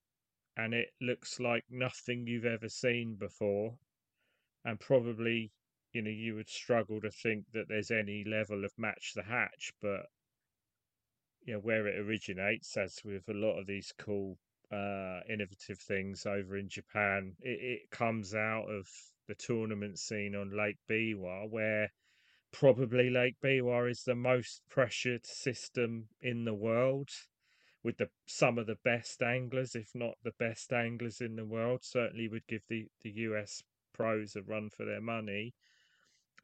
and 0.55 0.73
it 0.73 0.89
looks 1.01 1.39
like 1.39 1.63
nothing 1.69 2.27
you've 2.27 2.45
ever 2.45 2.69
seen 2.69 3.15
before. 3.15 3.77
And 4.65 4.79
probably 4.79 5.51
you 5.93 6.01
know 6.01 6.09
you 6.09 6.35
would 6.35 6.49
struggle 6.49 6.99
to 6.99 7.11
think 7.11 7.45
that 7.53 7.67
there's 7.69 7.91
any 7.91 8.23
level 8.25 8.65
of 8.65 8.71
match 8.77 9.13
the 9.15 9.23
hatch 9.23 9.71
but 9.81 10.07
you 11.45 11.53
know 11.53 11.59
where 11.59 11.87
it 11.87 11.99
originates 11.99 12.75
as 12.75 12.99
with 13.05 13.29
a 13.29 13.33
lot 13.33 13.59
of 13.59 13.67
these 13.67 13.93
cool 13.97 14.37
uh 14.71 15.19
innovative 15.29 15.79
things 15.79 16.25
over 16.25 16.57
in 16.57 16.67
japan 16.67 17.33
it, 17.41 17.59
it 17.61 17.91
comes 17.91 18.33
out 18.33 18.65
of 18.65 18.87
the 19.27 19.35
tournament 19.35 19.99
scene 19.99 20.35
on 20.35 20.55
lake 20.55 20.77
biwa 20.89 21.49
where 21.49 21.91
probably 22.51 23.09
lake 23.09 23.35
biwa 23.43 23.89
is 23.89 24.03
the 24.03 24.15
most 24.15 24.61
pressured 24.69 25.25
system 25.25 26.07
in 26.21 26.43
the 26.43 26.53
world 26.53 27.09
with 27.83 27.97
the 27.97 28.09
some 28.25 28.57
of 28.57 28.67
the 28.67 28.77
best 28.83 29.21
anglers, 29.21 29.75
if 29.75 29.93
not 29.93 30.15
the 30.23 30.33
best 30.39 30.71
anglers 30.71 31.19
in 31.21 31.35
the 31.35 31.45
world, 31.45 31.83
certainly 31.83 32.27
would 32.27 32.47
give 32.47 32.63
the, 32.69 32.87
the 33.01 33.11
US 33.11 33.61
pros 33.93 34.35
a 34.35 34.41
run 34.41 34.69
for 34.69 34.85
their 34.85 35.01
money. 35.01 35.53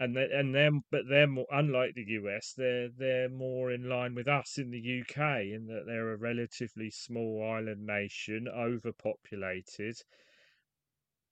And 0.01 0.15
they, 0.15 0.29
and 0.31 0.55
them, 0.55 0.83
but 0.91 1.09
they're 1.09 1.27
more, 1.27 1.47
unlike 1.51 1.95
the 1.95 2.05
US, 2.21 2.53
they're 2.55 2.89
they're 2.89 3.29
more 3.29 3.71
in 3.71 3.89
line 3.89 4.15
with 4.15 4.27
us 4.27 4.57
in 4.57 4.71
the 4.71 5.01
UK 5.01 5.41
in 5.53 5.67
that 5.67 5.85
they're 5.85 6.13
a 6.13 6.17
relatively 6.17 6.89
small 6.89 7.43
island 7.43 7.85
nation, 7.85 8.47
overpopulated. 8.47 9.97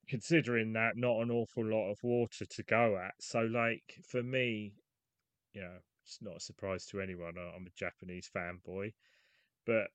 Considering 0.06 0.72
that, 0.72 0.96
not 0.96 1.20
an 1.20 1.30
awful 1.30 1.64
lot 1.64 1.90
of 1.90 2.02
water 2.02 2.46
to 2.46 2.62
go 2.62 2.96
at. 2.96 3.14
So, 3.20 3.40
like 3.40 4.00
for 4.06 4.22
me, 4.22 4.72
you 5.52 5.60
know, 5.60 5.78
it's 6.04 6.18
not 6.22 6.36
a 6.36 6.40
surprise 6.40 6.86
to 6.86 7.00
anyone. 7.00 7.34
I'm 7.38 7.66
a 7.66 7.78
Japanese 7.78 8.30
fanboy, 8.34 8.92
but 9.66 9.88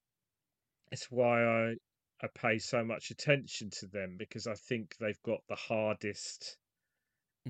it's 0.94 1.12
why 1.12 1.44
I 1.44 1.76
I 2.22 2.28
pay 2.34 2.60
so 2.60 2.86
much 2.86 3.12
attention 3.12 3.70
to 3.72 3.88
them 3.88 4.16
because 4.18 4.48
I 4.48 4.56
think 4.56 4.96
they've 4.98 5.22
got 5.24 5.42
the 5.50 5.56
hardest 5.58 6.58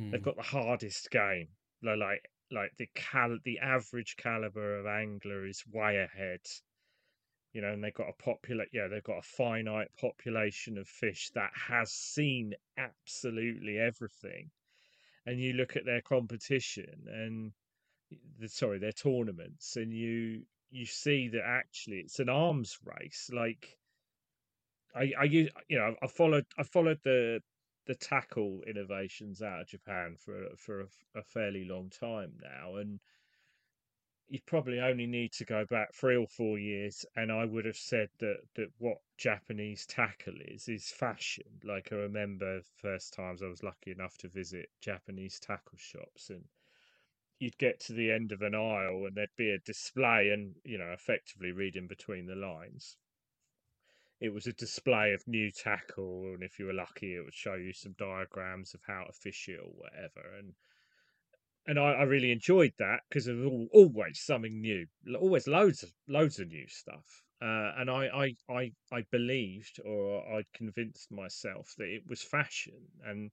they've 0.09 0.21
Mm. 0.21 0.23
got 0.23 0.37
the 0.37 0.41
hardest 0.43 1.11
game. 1.11 1.49
Like 1.81 1.97
like 1.97 2.31
like 2.49 2.71
the 2.77 2.87
cal 2.95 3.37
the 3.43 3.59
average 3.59 4.15
caliber 4.15 4.77
of 4.79 4.85
angler 4.85 5.45
is 5.45 5.67
way 5.67 5.97
ahead. 5.97 6.45
You 7.53 7.61
know, 7.61 7.71
and 7.71 7.83
they've 7.83 7.93
got 7.93 8.09
a 8.09 8.13
popular 8.13 8.65
yeah, 8.73 8.87
they've 8.87 9.03
got 9.03 9.19
a 9.19 9.21
finite 9.21 9.95
population 9.95 10.77
of 10.77 10.89
fish 10.89 11.29
that 11.35 11.51
has 11.55 11.91
seen 11.93 12.53
absolutely 12.77 13.77
everything. 13.79 14.51
And 15.25 15.39
you 15.39 15.53
look 15.53 15.75
at 15.75 15.85
their 15.85 16.01
competition 16.01 17.07
and 17.07 17.53
the 18.39 18.49
sorry, 18.49 18.79
their 18.79 18.93
tournaments 18.93 19.75
and 19.77 19.93
you 19.93 20.45
you 20.73 20.85
see 20.85 21.27
that 21.29 21.43
actually 21.45 21.97
it's 21.97 22.19
an 22.19 22.29
arms 22.29 22.79
race. 22.83 23.29
Like 23.31 23.77
I, 24.95 25.11
I 25.19 25.23
you 25.23 25.49
know, 25.69 25.95
I 26.01 26.07
followed, 26.07 26.45
I 26.57 26.63
followed 26.63 26.99
the 27.03 27.41
the 27.85 27.95
tackle 27.95 28.61
innovations 28.65 29.41
out 29.41 29.61
of 29.61 29.67
Japan 29.67 30.15
for 30.17 30.49
for 30.57 30.81
a, 30.81 30.87
a 31.15 31.23
fairly 31.23 31.65
long 31.65 31.89
time 31.89 32.33
now, 32.41 32.77
and 32.77 32.99
you 34.29 34.39
probably 34.47 34.79
only 34.79 35.05
need 35.05 35.31
to 35.33 35.45
go 35.45 35.65
back 35.65 35.93
three 35.93 36.15
or 36.15 36.27
four 36.27 36.57
years, 36.57 37.05
and 37.15 37.31
I 37.31 37.45
would 37.45 37.65
have 37.65 37.77
said 37.77 38.09
that 38.19 38.37
that 38.55 38.69
what 38.79 38.97
Japanese 39.17 39.85
tackle 39.85 40.35
is 40.45 40.67
is 40.67 40.89
fashion. 40.89 41.59
Like 41.63 41.89
I 41.91 41.95
remember 41.97 42.61
first 42.77 43.13
times 43.13 43.43
I 43.43 43.47
was 43.47 43.61
lucky 43.63 43.91
enough 43.91 44.17
to 44.19 44.29
visit 44.29 44.69
Japanese 44.81 45.39
tackle 45.39 45.77
shops, 45.77 46.31
and 46.31 46.45
you'd 47.39 47.57
get 47.57 47.79
to 47.81 47.93
the 47.93 48.11
end 48.11 48.31
of 48.31 48.41
an 48.41 48.55
aisle, 48.55 49.05
and 49.05 49.15
there'd 49.15 49.35
be 49.35 49.51
a 49.51 49.59
display, 49.59 50.29
and 50.29 50.55
you 50.63 50.77
know, 50.77 50.91
effectively 50.91 51.51
reading 51.51 51.87
between 51.87 52.27
the 52.27 52.35
lines 52.35 52.97
it 54.23 54.33
was 54.33 54.47
a 54.47 54.53
display 54.53 55.11
of 55.11 55.27
new 55.27 55.51
tackle, 55.51 56.33
and 56.33 56.43
if 56.43 56.57
you 56.57 56.65
were 56.65 56.73
lucky, 56.73 57.13
it 57.13 57.25
would 57.25 57.33
show 57.33 57.55
you 57.55 57.73
some 57.73 57.91
diagrams 57.97 58.73
of 58.73 58.79
how 58.87 59.03
to 59.03 59.11
fish 59.11 59.49
it 59.49 59.59
or 59.59 59.67
whatever. 59.67 60.37
And 60.39 60.55
and 61.67 61.77
I, 61.77 61.91
I 61.91 62.03
really 62.03 62.31
enjoyed 62.31 62.73
that 62.77 63.01
because 63.09 63.25
there 63.25 63.35
was 63.35 63.67
always 63.73 64.21
something 64.21 64.61
new, 64.61 64.87
always 65.19 65.45
loads 65.45 65.83
of 65.83 65.91
loads 66.07 66.39
of 66.39 66.47
new 66.47 66.67
stuff. 66.69 67.21
Uh, 67.41 67.73
and 67.77 67.89
I, 67.89 68.35
I 68.49 68.53
I 68.53 68.71
I 68.93 69.01
believed, 69.11 69.81
or 69.83 70.25
I'd 70.37 70.51
convinced 70.53 71.11
myself 71.11 71.73
that 71.77 71.89
it 71.89 72.07
was 72.07 72.23
fashion, 72.23 72.79
and 73.05 73.29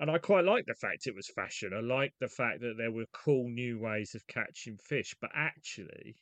and 0.00 0.10
I 0.10 0.18
quite 0.18 0.44
like 0.44 0.66
the 0.66 0.74
fact 0.74 1.06
it 1.06 1.14
was 1.14 1.28
fashion. 1.28 1.72
I 1.72 1.80
like 1.80 2.14
the 2.20 2.28
fact 2.28 2.60
that 2.60 2.76
there 2.76 2.90
were 2.90 3.06
cool 3.12 3.48
new 3.48 3.78
ways 3.78 4.14
of 4.14 4.26
catching 4.26 4.76
fish. 4.78 5.14
But 5.20 5.30
actually, 5.34 6.16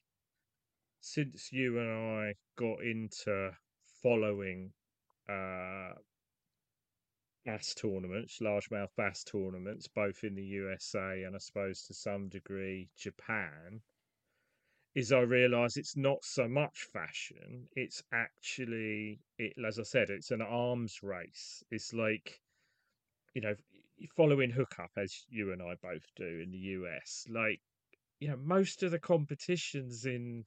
since 1.00 1.52
you 1.52 1.78
and 1.78 1.90
I 1.90 2.34
got 2.56 2.82
into 2.82 3.50
following 4.02 4.72
uh, 5.28 5.92
bass 7.44 7.74
tournaments, 7.74 8.38
largemouth 8.40 8.94
bass 8.96 9.24
tournaments, 9.24 9.88
both 9.88 10.22
in 10.22 10.34
the 10.34 10.44
USA 10.44 11.22
and 11.24 11.34
I 11.34 11.38
suppose 11.38 11.82
to 11.84 11.94
some 11.94 12.28
degree 12.28 12.88
Japan, 12.96 13.80
is 14.94 15.10
I 15.10 15.20
realise 15.20 15.78
it's 15.78 15.96
not 15.96 16.22
so 16.22 16.46
much 16.46 16.86
fashion. 16.92 17.68
It's 17.74 18.02
actually, 18.12 19.20
it 19.38 19.54
as 19.66 19.78
I 19.78 19.84
said, 19.84 20.10
it's 20.10 20.30
an 20.30 20.42
arms 20.42 21.02
race. 21.02 21.64
It's 21.70 21.94
like, 21.94 22.41
you 23.34 23.40
know, 23.42 23.54
following 24.16 24.50
hookup 24.50 24.90
as 24.96 25.24
you 25.28 25.52
and 25.52 25.62
I 25.62 25.76
both 25.82 26.06
do 26.16 26.40
in 26.40 26.50
the 26.50 26.58
US. 26.58 27.26
Like, 27.30 27.60
you 28.20 28.28
know, 28.28 28.36
most 28.36 28.82
of 28.82 28.90
the 28.92 29.00
competitions 29.00 30.06
in 30.06 30.46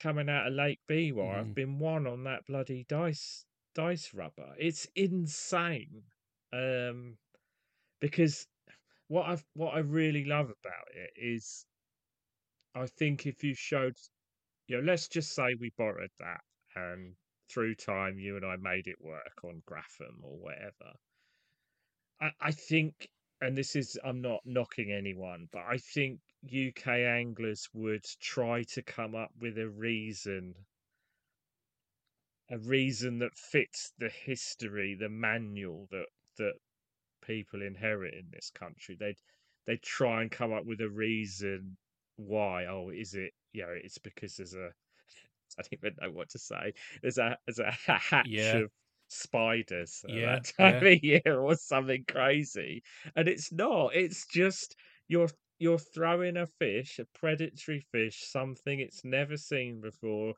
coming 0.00 0.28
out 0.28 0.46
of 0.46 0.52
Lake 0.52 0.80
Biwa 0.88 1.38
have 1.38 1.54
Mhm. 1.54 1.54
been 1.54 1.78
won 1.78 2.06
on 2.06 2.24
that 2.24 2.46
bloody 2.46 2.84
dice 2.84 3.46
dice 3.74 4.14
rubber. 4.14 4.54
It's 4.58 4.86
insane. 4.94 6.04
Um 6.52 7.18
because 8.00 8.48
what 9.08 9.26
I 9.30 9.38
what 9.54 9.74
I 9.74 9.80
really 9.80 10.24
love 10.24 10.50
about 10.50 10.88
it 10.94 11.12
is 11.16 11.66
I 12.74 12.86
think 12.86 13.26
if 13.26 13.44
you 13.44 13.52
showed 13.54 13.98
you 14.68 14.78
know, 14.78 14.82
let's 14.84 15.08
just 15.08 15.34
say 15.34 15.54
we 15.54 15.70
borrowed 15.70 16.12
that 16.18 16.44
and 16.74 17.16
through 17.48 17.76
time 17.76 18.18
you 18.18 18.36
and 18.36 18.46
I 18.46 18.56
made 18.56 18.86
it 18.88 19.00
work 19.00 19.44
on 19.44 19.62
Grafham 19.62 20.22
or 20.24 20.38
whatever. 20.38 20.94
I, 22.20 22.32
I 22.40 22.50
think 22.52 23.10
and 23.40 23.56
this 23.56 23.74
is 23.74 23.98
I'm 24.04 24.20
not 24.20 24.46
knocking 24.46 24.92
anyone, 24.92 25.48
but 25.50 25.62
I 25.64 25.78
think 25.78 26.20
UK 26.42 27.04
anglers 27.04 27.68
would 27.72 28.04
try 28.20 28.62
to 28.64 28.82
come 28.82 29.16
up 29.16 29.32
with 29.36 29.58
a 29.58 29.68
reason 29.68 30.66
a 32.50 32.58
reason 32.58 33.18
that 33.18 33.36
fits 33.36 33.92
the 33.98 34.08
history, 34.10 34.94
the 34.94 35.08
manual 35.08 35.86
that 35.90 36.08
that 36.36 36.54
people 37.22 37.62
inherit 37.62 38.14
in 38.14 38.30
this 38.30 38.50
country. 38.50 38.96
They'd 38.96 39.20
they'd 39.66 39.82
try 39.82 40.22
and 40.22 40.30
come 40.30 40.52
up 40.52 40.66
with 40.66 40.80
a 40.80 40.90
reason 40.90 41.78
why. 42.16 42.66
Oh, 42.66 42.90
is 42.90 43.14
it? 43.14 43.34
You 43.52 43.62
know, 43.66 43.72
it's 43.72 43.98
because 43.98 44.36
there's 44.36 44.54
a. 44.54 44.74
I 45.58 45.62
don't 45.62 45.74
even 45.74 45.96
know 46.00 46.12
what 46.12 46.30
to 46.30 46.38
say. 46.38 46.74
There's 47.02 47.18
a 47.18 47.38
there's 47.46 47.60
a 47.60 47.72
hatch 47.72 48.54
Yeah. 48.54 48.54
of 48.54 48.70
spiders 49.08 50.04
Yeah, 50.06 50.22
that 50.22 50.44
time 50.58 50.76
yeah. 50.76 50.82
of 50.82 51.02
year 51.04 51.40
or 51.40 51.54
something 51.56 52.04
crazy, 52.08 52.82
and 53.16 53.28
it's 53.28 53.52
not. 53.52 53.94
It's 53.94 54.26
just 54.26 54.76
you're 55.08 55.28
you're 55.58 55.78
throwing 55.78 56.36
a 56.36 56.46
fish, 56.46 56.98
a 56.98 57.06
predatory 57.06 57.80
fish, 57.92 58.20
something 58.24 58.80
it's 58.80 59.04
never 59.04 59.36
seen 59.36 59.80
before, 59.80 60.34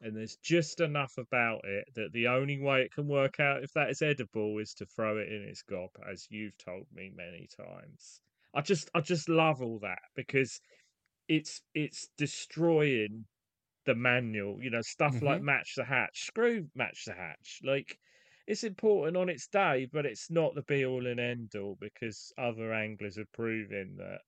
and 0.00 0.16
there's 0.16 0.36
just 0.36 0.80
enough 0.80 1.16
about 1.18 1.64
it 1.64 1.86
that 1.94 2.12
the 2.12 2.26
only 2.28 2.58
way 2.60 2.82
it 2.82 2.92
can 2.92 3.06
work 3.08 3.40
out 3.40 3.62
if 3.62 3.72
that 3.74 3.90
is 3.90 4.02
edible 4.02 4.58
is 4.58 4.74
to 4.74 4.86
throw 4.86 5.18
it 5.18 5.28
in 5.32 5.42
its 5.42 5.62
gob, 5.62 5.90
as 6.08 6.26
you've 6.30 6.56
told 6.58 6.86
me 6.92 7.10
many 7.14 7.46
times. 7.56 8.20
I 8.54 8.60
just 8.62 8.90
I 8.94 9.00
just 9.00 9.28
love 9.28 9.62
all 9.62 9.78
that 9.80 10.02
because 10.14 10.60
it's 11.28 11.62
it's 11.74 12.08
destroying 12.16 13.26
the 13.86 13.94
manual, 13.96 14.62
you 14.62 14.70
know, 14.70 14.82
stuff 14.82 15.22
like 15.22 15.40
Mhm. 15.40 15.42
match 15.42 15.74
the 15.76 15.84
hatch. 15.84 16.24
Screw 16.26 16.70
match 16.74 17.04
the 17.06 17.14
hatch. 17.14 17.60
Like 17.64 17.98
it's 18.46 18.64
important 18.64 19.16
on 19.16 19.28
its 19.28 19.46
day, 19.46 19.86
but 19.90 20.06
it's 20.06 20.30
not 20.30 20.54
the 20.54 20.62
be 20.62 20.84
all 20.84 21.06
and 21.06 21.20
end 21.20 21.54
all 21.56 21.76
because 21.80 22.32
other 22.36 22.72
anglers 22.74 23.18
are 23.18 23.28
proving 23.32 23.96
that 23.96 24.20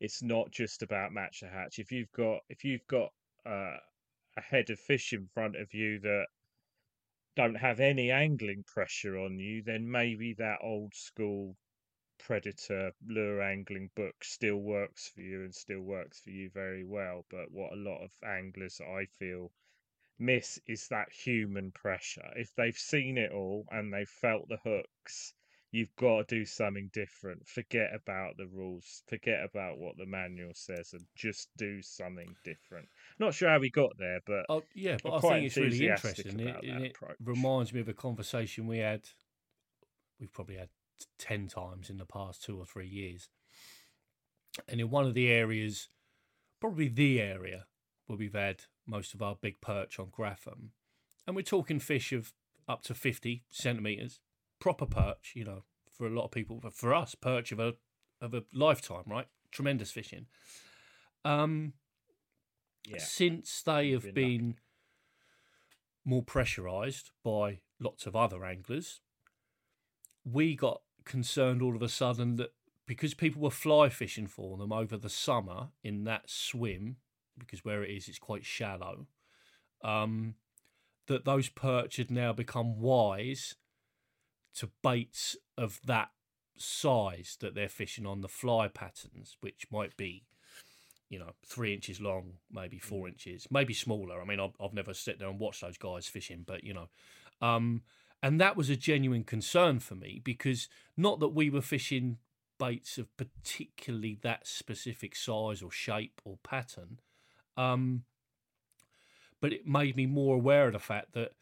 it's 0.00 0.22
not 0.22 0.50
just 0.50 0.82
about 0.82 1.12
match 1.12 1.40
the 1.40 1.48
hatch. 1.48 1.78
If 1.78 1.92
you've 1.92 2.12
got 2.12 2.40
if 2.48 2.64
you've 2.64 2.86
got 2.86 3.12
uh, 3.44 3.76
a 4.36 4.40
head 4.40 4.70
of 4.70 4.78
fish 4.78 5.12
in 5.12 5.26
front 5.26 5.56
of 5.56 5.72
you 5.74 5.98
that 6.00 6.26
don't 7.34 7.56
have 7.56 7.80
any 7.80 8.10
angling 8.10 8.64
pressure 8.64 9.18
on 9.18 9.38
you, 9.38 9.62
then 9.62 9.90
maybe 9.90 10.32
that 10.34 10.58
old 10.62 10.94
school 10.94 11.56
predator 12.18 12.92
lure 13.06 13.42
angling 13.42 13.90
book 13.94 14.24
still 14.24 14.56
works 14.56 15.08
for 15.14 15.20
you 15.20 15.44
and 15.44 15.54
still 15.54 15.82
works 15.82 16.20
for 16.20 16.30
you 16.30 16.50
very 16.50 16.84
well. 16.84 17.26
But 17.30 17.50
what 17.50 17.72
a 17.72 17.76
lot 17.76 18.02
of 18.02 18.10
anglers 18.24 18.80
I 18.80 19.06
feel 19.18 19.52
miss 20.18 20.58
is 20.66 20.88
that 20.88 21.12
human 21.12 21.70
pressure. 21.72 22.28
If 22.36 22.54
they've 22.56 22.76
seen 22.76 23.18
it 23.18 23.32
all 23.32 23.66
and 23.70 23.92
they've 23.92 24.08
felt 24.08 24.48
the 24.48 24.58
hooks, 24.64 25.34
you've 25.72 25.94
got 25.96 26.28
to 26.28 26.38
do 26.38 26.44
something 26.44 26.90
different. 26.92 27.46
Forget 27.46 27.90
about 27.94 28.36
the 28.36 28.46
rules, 28.46 29.02
forget 29.08 29.44
about 29.44 29.78
what 29.78 29.96
the 29.98 30.06
manual 30.06 30.52
says, 30.54 30.90
and 30.92 31.04
just 31.14 31.48
do 31.58 31.82
something 31.82 32.34
different. 32.44 32.88
Not 33.18 33.34
sure 33.34 33.50
how 33.50 33.58
we 33.58 33.70
got 33.70 33.90
there, 33.98 34.20
but 34.26 34.46
Oh, 34.48 34.62
yeah, 34.74 34.96
but 35.02 35.10
I'm 35.10 35.16
I 35.16 35.20
quite 35.20 35.34
think 35.34 35.46
it's 35.46 35.56
really 35.56 35.88
interesting. 35.88 36.40
It, 36.40 36.56
it 36.62 36.90
approach. 36.92 37.16
reminds 37.22 37.72
me 37.72 37.80
of 37.80 37.88
a 37.88 37.94
conversation 37.94 38.66
we 38.66 38.78
had. 38.78 39.02
We've 40.18 40.32
probably 40.32 40.56
had 40.56 40.70
ten 41.18 41.46
times 41.48 41.90
in 41.90 41.98
the 41.98 42.06
past 42.06 42.42
two 42.42 42.58
or 42.58 42.64
three 42.64 42.88
years, 42.88 43.28
and 44.68 44.80
in 44.80 44.88
one 44.88 45.04
of 45.04 45.12
the 45.12 45.28
areas, 45.28 45.88
probably 46.60 46.88
the 46.88 47.20
area 47.20 47.66
where 48.06 48.16
we've 48.16 48.32
had 48.32 48.62
most 48.86 49.14
of 49.14 49.22
our 49.22 49.36
big 49.40 49.60
perch 49.60 49.98
on 49.98 50.06
Grafham, 50.06 50.70
and 51.26 51.34
we're 51.36 51.42
talking 51.42 51.78
fish 51.80 52.12
of 52.12 52.32
up 52.68 52.82
to 52.82 52.94
fifty 52.94 53.44
centimeters, 53.50 54.20
proper 54.58 54.86
perch. 54.86 55.32
You 55.34 55.44
know, 55.44 55.62
for 55.92 56.06
a 56.06 56.10
lot 56.10 56.24
of 56.24 56.30
people, 56.30 56.60
but 56.62 56.74
for 56.74 56.94
us, 56.94 57.14
perch 57.14 57.52
of 57.52 57.60
a 57.60 57.74
of 58.20 58.34
a 58.34 58.44
lifetime, 58.52 59.04
right? 59.06 59.26
Tremendous 59.50 59.90
fishing. 59.90 60.26
Um, 61.24 61.72
yeah, 62.88 62.98
since 62.98 63.62
they 63.62 63.86
You've 63.86 64.14
been 64.14 64.14
been 64.14 64.54
more 66.04 66.22
pressurized 66.22 67.10
by 67.24 67.58
lots 67.80 68.06
of 68.06 68.14
other 68.14 68.44
anglers, 68.44 69.00
we 70.24 70.54
got 70.54 70.82
concerned 71.04 71.62
all 71.62 71.74
of 71.74 71.82
a 71.82 71.88
sudden 71.88 72.36
that 72.36 72.52
because 72.86 73.14
people 73.14 73.42
were 73.42 73.50
fly 73.50 73.88
fishing 73.88 74.26
for 74.26 74.56
them 74.56 74.72
over 74.72 74.96
the 74.96 75.08
summer 75.08 75.68
in 75.82 76.04
that 76.04 76.30
swim, 76.30 76.96
because 77.38 77.64
where 77.64 77.82
it 77.82 77.90
is, 77.90 78.08
it's 78.08 78.18
quite 78.18 78.44
shallow, 78.44 79.06
um, 79.82 80.34
that 81.06 81.24
those 81.24 81.48
perch 81.48 81.96
had 81.96 82.10
now 82.10 82.32
become 82.32 82.80
wise 82.80 83.54
to 84.54 84.70
baits 84.82 85.36
of 85.56 85.80
that 85.84 86.10
size 86.56 87.36
that 87.40 87.54
they're 87.54 87.68
fishing 87.68 88.06
on 88.06 88.20
the 88.20 88.28
fly 88.28 88.68
patterns, 88.68 89.36
which 89.40 89.66
might 89.70 89.96
be 89.96 90.24
you 91.08 91.18
know, 91.18 91.30
three 91.44 91.72
inches 91.72 92.00
long, 92.00 92.32
maybe 92.50 92.78
four 92.78 93.06
inches, 93.06 93.46
maybe 93.50 93.72
smaller. 93.72 94.20
I 94.20 94.24
mean, 94.24 94.40
I've, 94.40 94.56
I've 94.60 94.74
never 94.74 94.92
sat 94.92 95.18
there 95.18 95.28
and 95.28 95.38
watched 95.38 95.60
those 95.60 95.78
guys 95.78 96.06
fishing, 96.08 96.44
but 96.46 96.64
you 96.64 96.74
know, 96.74 96.88
um, 97.40 97.82
and 98.22 98.40
that 98.40 98.56
was 98.56 98.70
a 98.70 98.76
genuine 98.76 99.24
concern 99.24 99.78
for 99.78 99.94
me 99.94 100.20
because 100.24 100.68
not 100.96 101.20
that 101.20 101.28
we 101.28 101.50
were 101.50 101.60
fishing 101.60 102.18
baits 102.58 102.98
of 102.98 103.14
particularly 103.16 104.18
that 104.22 104.46
specific 104.46 105.14
size 105.14 105.62
or 105.62 105.70
shape 105.70 106.20
or 106.24 106.38
pattern, 106.42 106.98
um, 107.56 108.04
but 109.40 109.52
it 109.52 109.66
made 109.66 109.96
me 109.96 110.06
more 110.06 110.34
aware 110.34 110.66
of 110.66 110.72
the 110.72 110.78
fact 110.78 111.12
that 111.12 111.32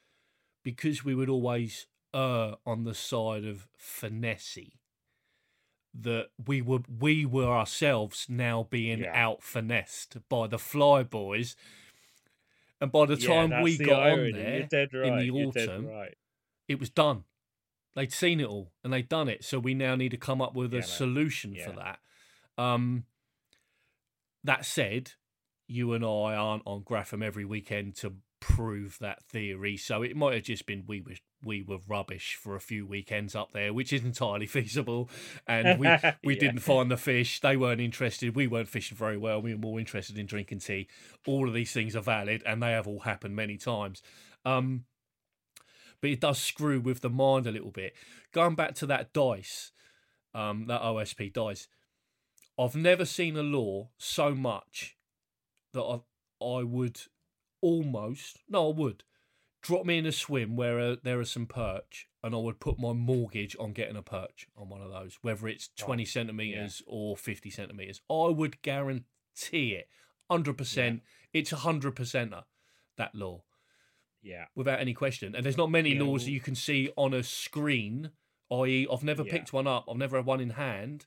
because 0.62 1.04
we 1.04 1.14
would 1.14 1.28
always 1.28 1.86
err 2.14 2.54
on 2.64 2.84
the 2.84 2.94
side 2.94 3.44
of 3.44 3.66
finesse 3.76 4.58
that 5.96 6.28
we 6.46 6.60
were 6.60 6.80
we 7.00 7.24
were 7.24 7.46
ourselves 7.46 8.26
now 8.28 8.66
being 8.68 9.00
Yeah. 9.00 9.12
out 9.14 9.42
finessed 9.42 10.16
by 10.28 10.46
the 10.48 10.58
fly 10.58 11.02
boys 11.04 11.54
and 12.80 12.90
by 12.90 13.06
the 13.06 13.16
time 13.16 13.50
that's 13.50 13.62
we 13.62 13.76
the 13.76 13.84
got 13.86 14.02
irony. 14.02 14.32
on 14.32 14.68
there 14.70 14.90
right. 14.92 15.08
in 15.08 15.16
the 15.18 15.24
You're 15.26 15.48
autumn 15.48 15.86
right. 15.86 16.14
it 16.68 16.80
was 16.80 16.90
done 16.90 17.24
they'd 17.94 18.12
seen 18.12 18.40
it 18.40 18.46
all 18.48 18.72
and 18.82 18.92
they'd 18.92 19.08
done 19.08 19.28
it 19.28 19.44
so 19.44 19.58
we 19.60 19.72
now 19.74 19.94
need 19.94 20.10
to 20.10 20.16
come 20.16 20.42
up 20.42 20.54
with 20.54 20.72
Yeah, 20.72 20.80
a 20.80 20.82
solution 20.82 21.54
for 21.64 21.70
that 21.72 22.00
um 22.58 23.04
that 24.42 24.64
said 24.64 25.12
you 25.66 25.92
and 25.92 26.04
i 26.04 26.34
aren't 26.34 26.62
on 26.66 26.82
grafham 26.82 27.22
every 27.22 27.44
weekend 27.44 27.94
to 27.96 28.14
prove 28.40 28.98
that 29.00 29.22
theory 29.24 29.74
so 29.76 30.02
it 30.02 30.14
might 30.14 30.34
have 30.34 30.42
just 30.42 30.66
been 30.66 30.84
we 30.86 31.00
were 31.00 31.14
we 31.42 31.62
were 31.62 31.78
rubbish 31.88 32.38
for 32.38 32.54
a 32.54 32.60
few 32.60 32.86
weekends 32.86 33.34
up 33.34 33.52
there 33.52 33.72
which 33.72 33.90
is 33.90 34.04
entirely 34.04 34.44
feasible 34.58 35.08
and 35.46 35.78
we 35.78 35.86
we 36.24 36.34
Yeah. 36.34 36.40
didn't 36.40 36.58
find 36.58 36.90
the 36.90 36.98
fish 36.98 37.40
they 37.40 37.56
weren't 37.56 37.80
interested 37.80 38.36
we 38.36 38.46
weren't 38.46 38.68
fishing 38.68 38.98
very 38.98 39.16
well 39.16 39.40
we 39.40 39.54
were 39.54 39.60
more 39.60 39.78
interested 39.80 40.18
in 40.18 40.26
drinking 40.26 40.58
tea. 40.58 40.88
All 41.26 41.48
of 41.48 41.54
these 41.54 41.72
things 41.72 41.96
are 41.96 42.02
valid 42.02 42.42
and 42.44 42.62
they 42.62 42.72
have 42.72 42.86
all 42.86 43.00
happened 43.00 43.34
many 43.34 43.56
times. 43.56 44.02
Um 44.44 44.84
but 46.02 46.10
it 46.10 46.20
does 46.20 46.38
screw 46.38 46.80
with 46.80 47.00
the 47.00 47.08
mind 47.10 47.46
a 47.46 47.52
little 47.52 47.70
bit. 47.70 47.94
Going 48.32 48.54
back 48.56 48.74
to 48.76 48.86
that 48.86 49.14
dice 49.14 49.72
um 50.34 50.66
that 50.66 50.82
osp 50.82 51.32
dice 51.32 51.68
i've 52.58 52.74
never 52.76 53.04
seen 53.06 53.36
a 53.36 53.42
lure 53.42 53.88
so 53.96 54.34
much 54.34 54.96
that 55.74 55.82
i 55.82 56.00
i 56.44 56.62
would 56.62 57.00
almost 57.60 58.38
no 58.48 58.70
i 58.70 58.74
would 58.74 59.04
drop 59.62 59.86
me 59.86 59.98
in 59.98 60.06
a 60.06 60.12
swim 60.12 60.56
where 60.56 60.78
uh, 60.78 60.96
there 61.02 61.20
are 61.20 61.24
some 61.24 61.46
perch 61.46 62.08
and 62.22 62.34
i 62.34 62.38
would 62.38 62.60
put 62.60 62.78
my 62.78 62.92
mortgage 62.92 63.56
on 63.60 63.72
getting 63.72 63.96
a 63.96 64.02
perch 64.02 64.46
on 64.56 64.68
one 64.68 64.80
of 64.82 64.90
those 64.90 65.18
whether 65.22 65.46
it's 65.48 65.68
20 65.76 66.04
centimeters 66.04 66.82
or 66.86 67.16
50 67.16 67.50
centimeters 67.50 68.00
i 68.10 68.28
would 68.28 68.60
guarantee 68.62 69.72
it 69.74 69.88
100% 70.30 71.00
it's 71.32 71.52
a 71.52 71.56
100%er 71.56 72.44
that 72.96 73.14
lure 73.14 73.42
Yeah. 74.22 74.46
without 74.54 74.80
any 74.80 74.94
question. 74.94 75.34
And 75.34 75.44
there's 75.44 75.56
not 75.56 75.70
many 75.70 75.94
Yeah, 75.94 76.02
lures 76.02 76.24
that 76.24 76.30
you 76.30 76.40
can 76.40 76.54
see 76.54 76.90
on 76.96 77.12
a 77.12 77.22
screen, 77.22 78.10
i.e., 78.50 78.86
I've 78.90 79.04
never 79.04 79.22
Yeah. 79.22 79.30
picked 79.32 79.52
one 79.52 79.66
up, 79.66 79.84
I've 79.88 79.98
never 79.98 80.16
had 80.16 80.24
one 80.26 80.40
in 80.40 80.50
hand, 80.50 81.06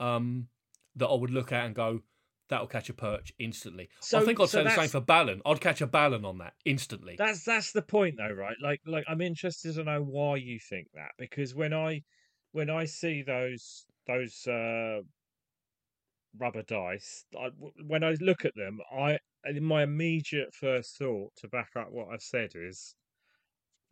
um, 0.00 0.48
that 0.94 1.08
I 1.08 1.14
would 1.14 1.30
look 1.30 1.52
at 1.52 1.66
and 1.66 1.74
go, 1.74 2.02
that'll 2.48 2.66
catch 2.66 2.88
a 2.90 2.94
perch 2.94 3.32
instantly. 3.38 3.88
I 4.12 4.20
think 4.20 4.40
I'd 4.40 4.50
so 4.50 4.52
say 4.52 4.64
the 4.64 4.70
same 4.70 4.90
for 4.90 5.00
ballan. 5.00 5.42
I'd 5.46 5.60
catch 5.60 5.80
a 5.80 5.86
ballan 5.86 6.24
on 6.24 6.38
that 6.38 6.54
instantly. 6.64 7.16
That's 7.18 7.44
that's 7.44 7.72
the 7.72 7.82
point 7.82 8.16
though, 8.18 8.30
right? 8.32 8.56
Like 8.60 8.80
like 8.86 9.04
I'm 9.08 9.20
interested 9.20 9.74
to 9.74 9.84
know 9.84 10.02
why 10.02 10.36
you 10.36 10.58
think 10.60 10.88
that 10.94 11.12
because 11.18 11.54
when 11.54 11.72
I 11.72 12.02
when 12.52 12.68
I 12.70 12.84
see 12.84 13.22
those 13.22 13.86
those 14.06 14.46
uh 14.46 15.00
rubber 16.38 16.62
dice, 16.62 17.24
I, 17.38 17.48
when 17.48 18.04
I 18.04 18.12
look 18.20 18.44
at 18.44 18.54
them, 18.54 18.80
I 18.92 19.18
my 19.60 19.82
immediate 19.84 20.54
first 20.54 20.96
thought 20.98 21.34
to 21.36 21.48
back 21.48 21.70
up 21.76 21.90
what 21.90 22.08
I've 22.08 22.22
said 22.22 22.52
is 22.54 22.94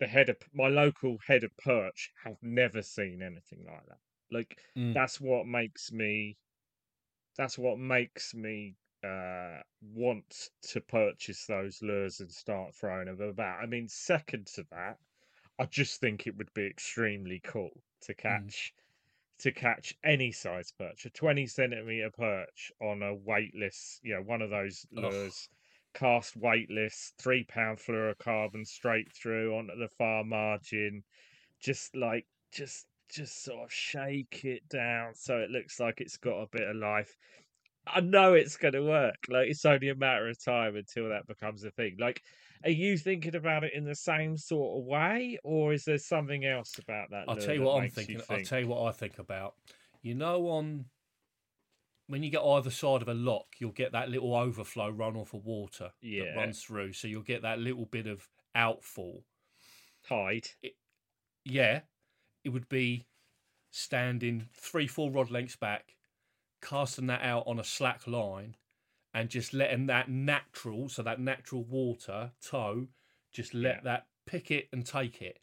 the 0.00 0.06
head 0.08 0.28
of 0.28 0.38
my 0.52 0.68
local 0.68 1.18
head 1.26 1.44
of 1.44 1.56
perch 1.58 2.12
have 2.24 2.38
never 2.42 2.82
seen 2.82 3.22
anything 3.22 3.64
like 3.66 3.86
that. 3.86 4.00
Like 4.30 4.58
Mm. 4.76 4.94
that's 4.94 5.20
what 5.20 5.46
makes 5.46 5.92
me 5.92 6.38
that's 7.36 7.58
what 7.58 7.78
makes 7.78 8.34
me 8.34 8.76
uh 9.04 9.60
want 9.82 10.50
to 10.62 10.80
purchase 10.80 11.46
those 11.46 11.82
lures 11.82 12.20
and 12.20 12.32
start 12.32 12.74
throwing 12.74 13.06
them 13.06 13.20
about. 13.20 13.62
I 13.62 13.66
mean, 13.66 13.88
second 13.88 14.46
to 14.48 14.64
that, 14.70 14.98
I 15.58 15.66
just 15.66 16.00
think 16.00 16.26
it 16.26 16.36
would 16.36 16.52
be 16.54 16.66
extremely 16.66 17.40
cool 17.40 17.82
to 18.02 18.14
catch 18.14 18.74
to 19.38 19.52
catch 19.52 19.94
any 20.04 20.32
size 20.32 20.72
perch, 20.72 21.06
a 21.06 21.10
twenty 21.10 21.46
centimeter 21.46 22.10
perch 22.10 22.72
on 22.80 23.02
a 23.02 23.14
weightless, 23.14 24.00
you 24.02 24.14
know, 24.14 24.22
one 24.22 24.42
of 24.42 24.50
those 24.50 24.86
Ugh. 24.96 25.12
lures, 25.12 25.48
cast 25.94 26.36
weightless, 26.36 27.12
three 27.18 27.44
pound 27.44 27.78
fluorocarbon 27.78 28.66
straight 28.66 29.12
through 29.12 29.56
onto 29.56 29.76
the 29.76 29.88
far 29.88 30.24
margin, 30.24 31.04
just 31.60 31.96
like 31.96 32.26
just 32.52 32.86
just 33.14 33.44
sort 33.44 33.64
of 33.64 33.72
shake 33.72 34.44
it 34.44 34.68
down 34.68 35.14
so 35.14 35.38
it 35.38 35.50
looks 35.50 35.78
like 35.78 36.00
it's 36.00 36.16
got 36.16 36.42
a 36.42 36.48
bit 36.50 36.68
of 36.68 36.76
life. 36.76 37.16
I 37.86 38.00
know 38.00 38.34
it's 38.34 38.56
going 38.56 38.74
to 38.74 38.82
work. 38.82 39.16
Like 39.28 39.48
it's 39.48 39.64
only 39.64 39.90
a 39.90 39.94
matter 39.94 40.28
of 40.28 40.42
time 40.42 40.76
until 40.76 41.10
that 41.10 41.26
becomes 41.26 41.64
a 41.64 41.70
thing. 41.70 41.96
Like, 42.00 42.22
are 42.64 42.70
you 42.70 42.96
thinking 42.96 43.36
about 43.36 43.62
it 43.62 43.72
in 43.74 43.84
the 43.84 43.94
same 43.94 44.36
sort 44.36 44.80
of 44.80 44.86
way, 44.86 45.38
or 45.44 45.74
is 45.74 45.84
there 45.84 45.98
something 45.98 46.44
else 46.44 46.78
about 46.78 47.10
that? 47.10 47.24
I'll 47.28 47.36
tell 47.36 47.54
you 47.54 47.62
what 47.62 47.82
I'm 47.82 47.90
thinking. 47.90 48.18
Think? 48.18 48.30
I'll 48.30 48.44
tell 48.44 48.60
you 48.60 48.68
what 48.68 48.88
I 48.88 48.92
think 48.92 49.18
about. 49.18 49.54
You 50.02 50.14
know, 50.14 50.48
on 50.48 50.86
when 52.06 52.22
you 52.22 52.30
get 52.30 52.42
either 52.42 52.70
side 52.70 53.02
of 53.02 53.08
a 53.08 53.14
lock, 53.14 53.46
you'll 53.58 53.72
get 53.72 53.92
that 53.92 54.08
little 54.08 54.34
overflow 54.34 54.90
runoff 54.90 55.34
of 55.34 55.44
water 55.44 55.90
yeah. 56.00 56.24
that 56.24 56.36
runs 56.36 56.62
through. 56.62 56.94
So 56.94 57.06
you'll 57.08 57.22
get 57.22 57.42
that 57.42 57.58
little 57.58 57.86
bit 57.86 58.06
of 58.06 58.26
outfall. 58.54 59.24
Tide. 60.08 60.46
It, 60.62 60.72
yeah, 61.44 61.80
it 62.44 62.50
would 62.50 62.68
be 62.68 63.06
standing 63.70 64.46
three, 64.52 64.86
four 64.86 65.10
rod 65.10 65.30
lengths 65.30 65.56
back, 65.56 65.96
casting 66.62 67.08
that 67.08 67.22
out 67.22 67.44
on 67.46 67.58
a 67.58 67.64
slack 67.64 68.06
line, 68.06 68.54
and 69.12 69.28
just 69.28 69.54
letting 69.54 69.86
that 69.86 70.08
natural, 70.08 70.88
so 70.88 71.02
that 71.02 71.20
natural 71.20 71.64
water 71.64 72.32
tow, 72.42 72.86
just 73.32 73.54
let 73.54 73.76
yeah. 73.76 73.80
that 73.82 74.06
pick 74.26 74.50
it 74.50 74.68
and 74.72 74.86
take 74.86 75.20
it. 75.20 75.38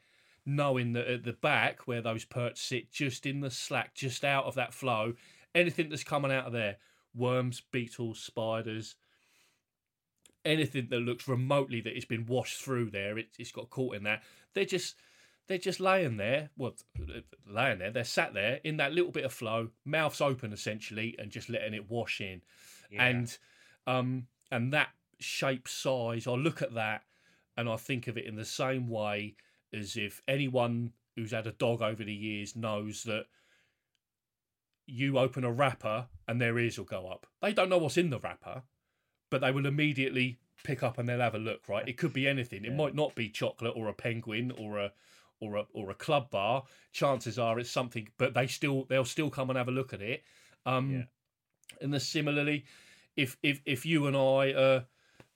Knowing 0.46 0.94
that 0.94 1.08
at 1.08 1.24
the 1.24 1.34
back 1.34 1.88
where 1.88 2.02
those 2.02 2.26
perch 2.26 2.58
sit, 2.58 2.92
just 2.92 3.26
in 3.26 3.42
the 3.42 3.52
slack, 3.52 3.94
just 3.94 4.24
out 4.24 4.46
of 4.46 4.56
that 4.56 4.74
flow, 4.74 5.14
anything 5.54 5.90
that's 5.90 6.04
coming 6.04 6.32
out 6.32 6.46
of 6.46 6.54
there 6.54 6.78
worms, 7.14 7.62
beetles, 7.72 8.20
spiders, 8.20 8.96
anything 10.46 10.88
that 10.90 11.00
looks 11.00 11.28
remotely 11.28 11.82
that 11.82 11.96
it's 11.96 12.06
been 12.06 12.26
washed 12.26 12.62
through 12.62 12.90
there, 12.90 13.18
it, 13.18 13.28
has 13.38 13.52
got 13.52 13.70
caught 13.70 13.96
in 13.96 14.04
that. 14.04 14.24
They're 14.54 14.66
just 14.66 14.96
they're 15.48 15.58
just 15.58 15.80
laying 15.80 16.18
there. 16.18 16.50
Well, 16.58 16.76
laying 17.48 17.80
there. 17.80 17.92
They're 17.92 18.04
sat 18.04 18.34
there 18.34 18.60
in 18.64 18.78
that 18.78 18.94
little 18.94 19.12
bit 19.12 19.26
of 19.26 19.34
flow, 19.34 19.70
mouths 19.86 20.22
open 20.22 20.54
essentially, 20.54 21.16
and 21.20 21.32
just 21.32 21.50
letting 21.50 21.74
it 21.74 21.90
wash 21.90 22.22
in. 22.22 22.42
Yeah. 22.90 23.06
And 23.06 23.38
um 23.88 24.28
and 24.52 24.74
that 24.74 24.90
shape, 25.20 25.68
size. 25.68 26.28
I 26.28 26.32
look 26.32 26.62
at 26.62 26.74
that 26.76 27.04
and 27.58 27.70
I 27.70 27.78
think 27.78 28.08
of 28.08 28.18
it 28.18 28.26
in 28.26 28.36
the 28.36 28.46
same 28.46 28.88
way 28.88 29.36
as 29.74 29.96
if 29.96 30.22
anyone 30.28 30.92
who's 31.16 31.32
had 31.32 31.48
a 31.48 31.52
dog 31.52 31.82
over 31.82 32.04
the 32.04 32.14
years 32.14 32.56
knows 32.56 33.04
that 33.04 33.26
you 34.86 35.18
open 35.18 35.44
a 35.44 35.52
wrapper 35.52 36.08
and 36.28 36.42
their 36.42 36.58
ears 36.60 36.78
will 36.78 36.86
go 36.86 37.08
up. 37.08 37.28
They 37.42 37.54
don't 37.54 37.70
know 37.70 37.78
what's 37.78 37.98
in 37.98 38.10
the 38.10 38.20
wrapper, 38.20 38.64
but 39.30 39.42
they 39.42 39.52
will 39.52 39.66
immediately 39.66 40.40
pick 40.64 40.84
up 40.84 40.98
and 40.98 41.08
they'll 41.08 41.20
have 41.20 41.36
a 41.36 41.40
look. 41.40 41.68
Right? 41.68 41.88
It 41.88 41.98
could 41.98 42.14
be 42.14 42.28
anything. 42.28 42.66
It 42.66 42.76
might 42.76 42.96
not 42.96 43.16
be 43.16 43.30
chocolate 43.30 43.74
or 43.76 43.88
a 43.88 43.94
penguin 43.94 44.52
or 44.58 44.78
a 44.80 44.92
or 45.42 45.58
a 45.58 45.66
or 45.74 45.90
a 45.90 45.96
club 45.96 46.30
bar. 46.30 46.64
Chances 46.94 47.38
are 47.38 47.60
it's 47.60 47.70
something, 47.70 48.08
but 48.18 48.34
they 48.34 48.48
still 48.48 48.86
they'll 48.86 49.04
still 49.04 49.30
come 49.30 49.50
and 49.50 49.58
have 49.58 49.68
a 49.68 49.72
look 49.72 49.94
at 49.94 50.02
it. 50.02 50.24
Um, 50.66 50.92
yeah. 50.92 51.04
And 51.82 51.94
then 51.94 52.00
similarly, 52.00 52.64
if 53.18 53.38
if 53.44 53.62
if 53.66 53.86
you 53.86 54.08
and 54.08 54.16
I 54.16 54.54
uh, 54.54 54.82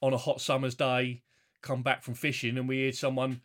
on 0.02 0.14
a 0.14 0.18
hot 0.18 0.40
summer's 0.40 0.76
day 0.76 1.24
come 1.62 1.82
back 1.82 2.04
from 2.04 2.14
fishing 2.14 2.58
and 2.58 2.70
we 2.70 2.78
hear 2.78 2.92
someone 2.92 3.42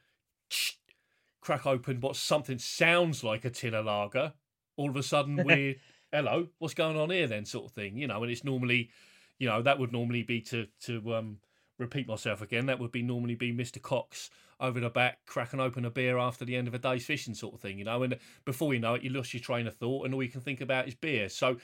crack 1.41 1.65
open 1.65 2.01
what 2.01 2.17
something 2.17 2.59
sounds 2.59 3.25
like 3.25 3.45
a 3.45 3.51
tin 3.51 3.75
of 3.75 3.87
lager, 3.87 4.35
all 4.77 4.91
of 4.91 4.97
a 4.97 5.03
sudden 5.03 5.37
we're 5.45 5.77
hello, 6.13 6.49
what's 6.59 6.75
going 6.75 6.99
on 6.99 7.11
here 7.11 7.27
then, 7.27 7.45
sort 7.45 7.67
of 7.67 7.73
thing, 7.73 7.97
you 7.97 8.07
know. 8.07 8.23
And 8.23 8.31
it's 8.31 8.45
normally, 8.45 8.91
you 9.39 9.49
know, 9.49 9.63
that 9.63 9.79
would 9.79 9.93
normally 9.93 10.23
be 10.23 10.41
to 10.43 10.67
to 10.83 11.15
um, 11.15 11.39
repeat 11.81 12.07
myself 12.07 12.43
again. 12.43 12.67
That 12.67 12.79
would 12.79 12.93
be 12.93 13.03
normally 13.03 13.35
be 13.35 13.53
Mister 13.53 13.81
Cox 13.81 14.31
over 14.61 14.79
the 14.79 14.91
back 14.91 15.21
cracking 15.27 15.61
open 15.61 15.85
a 15.85 15.91
beer 15.91 16.19
after 16.19 16.45
the 16.45 16.57
end 16.57 16.69
of 16.69 16.75
a 16.75 16.79
day's 16.79 17.07
fishing, 17.07 17.35
sort 17.35 17.55
of 17.55 17.61
thing, 17.61 17.79
you 17.79 17.85
know. 17.85 18.03
And 18.03 18.19
before 18.45 18.75
you 18.75 18.81
know 18.81 18.95
it, 18.95 19.03
you 19.03 19.11
lost 19.11 19.33
your 19.35 19.41
train 19.41 19.67
of 19.67 19.75
thought, 19.75 20.05
and 20.05 20.15
all 20.15 20.23
you 20.23 20.29
can 20.29 20.41
think 20.41 20.61
about 20.61 20.87
is 20.87 20.95
beer. 20.95 21.29
So 21.29 21.57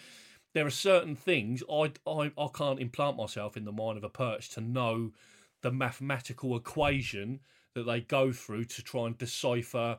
there 0.54 0.66
are 0.66 0.70
certain 0.70 1.14
things 1.14 1.62
I 1.70 1.92
I, 2.06 2.32
I 2.38 2.48
can't 2.52 2.80
implant 2.80 3.16
myself 3.16 3.56
in 3.56 3.64
the 3.64 3.72
mind 3.72 3.98
of 3.98 4.04
a 4.04 4.08
perch 4.08 4.48
to 4.50 4.60
know 4.60 5.12
the 5.62 5.72
mathematical 5.72 6.56
equation 6.56 7.40
that 7.74 7.84
they 7.84 8.00
go 8.00 8.32
through 8.32 8.64
to 8.64 8.82
try 8.82 9.06
and 9.06 9.18
decipher 9.18 9.98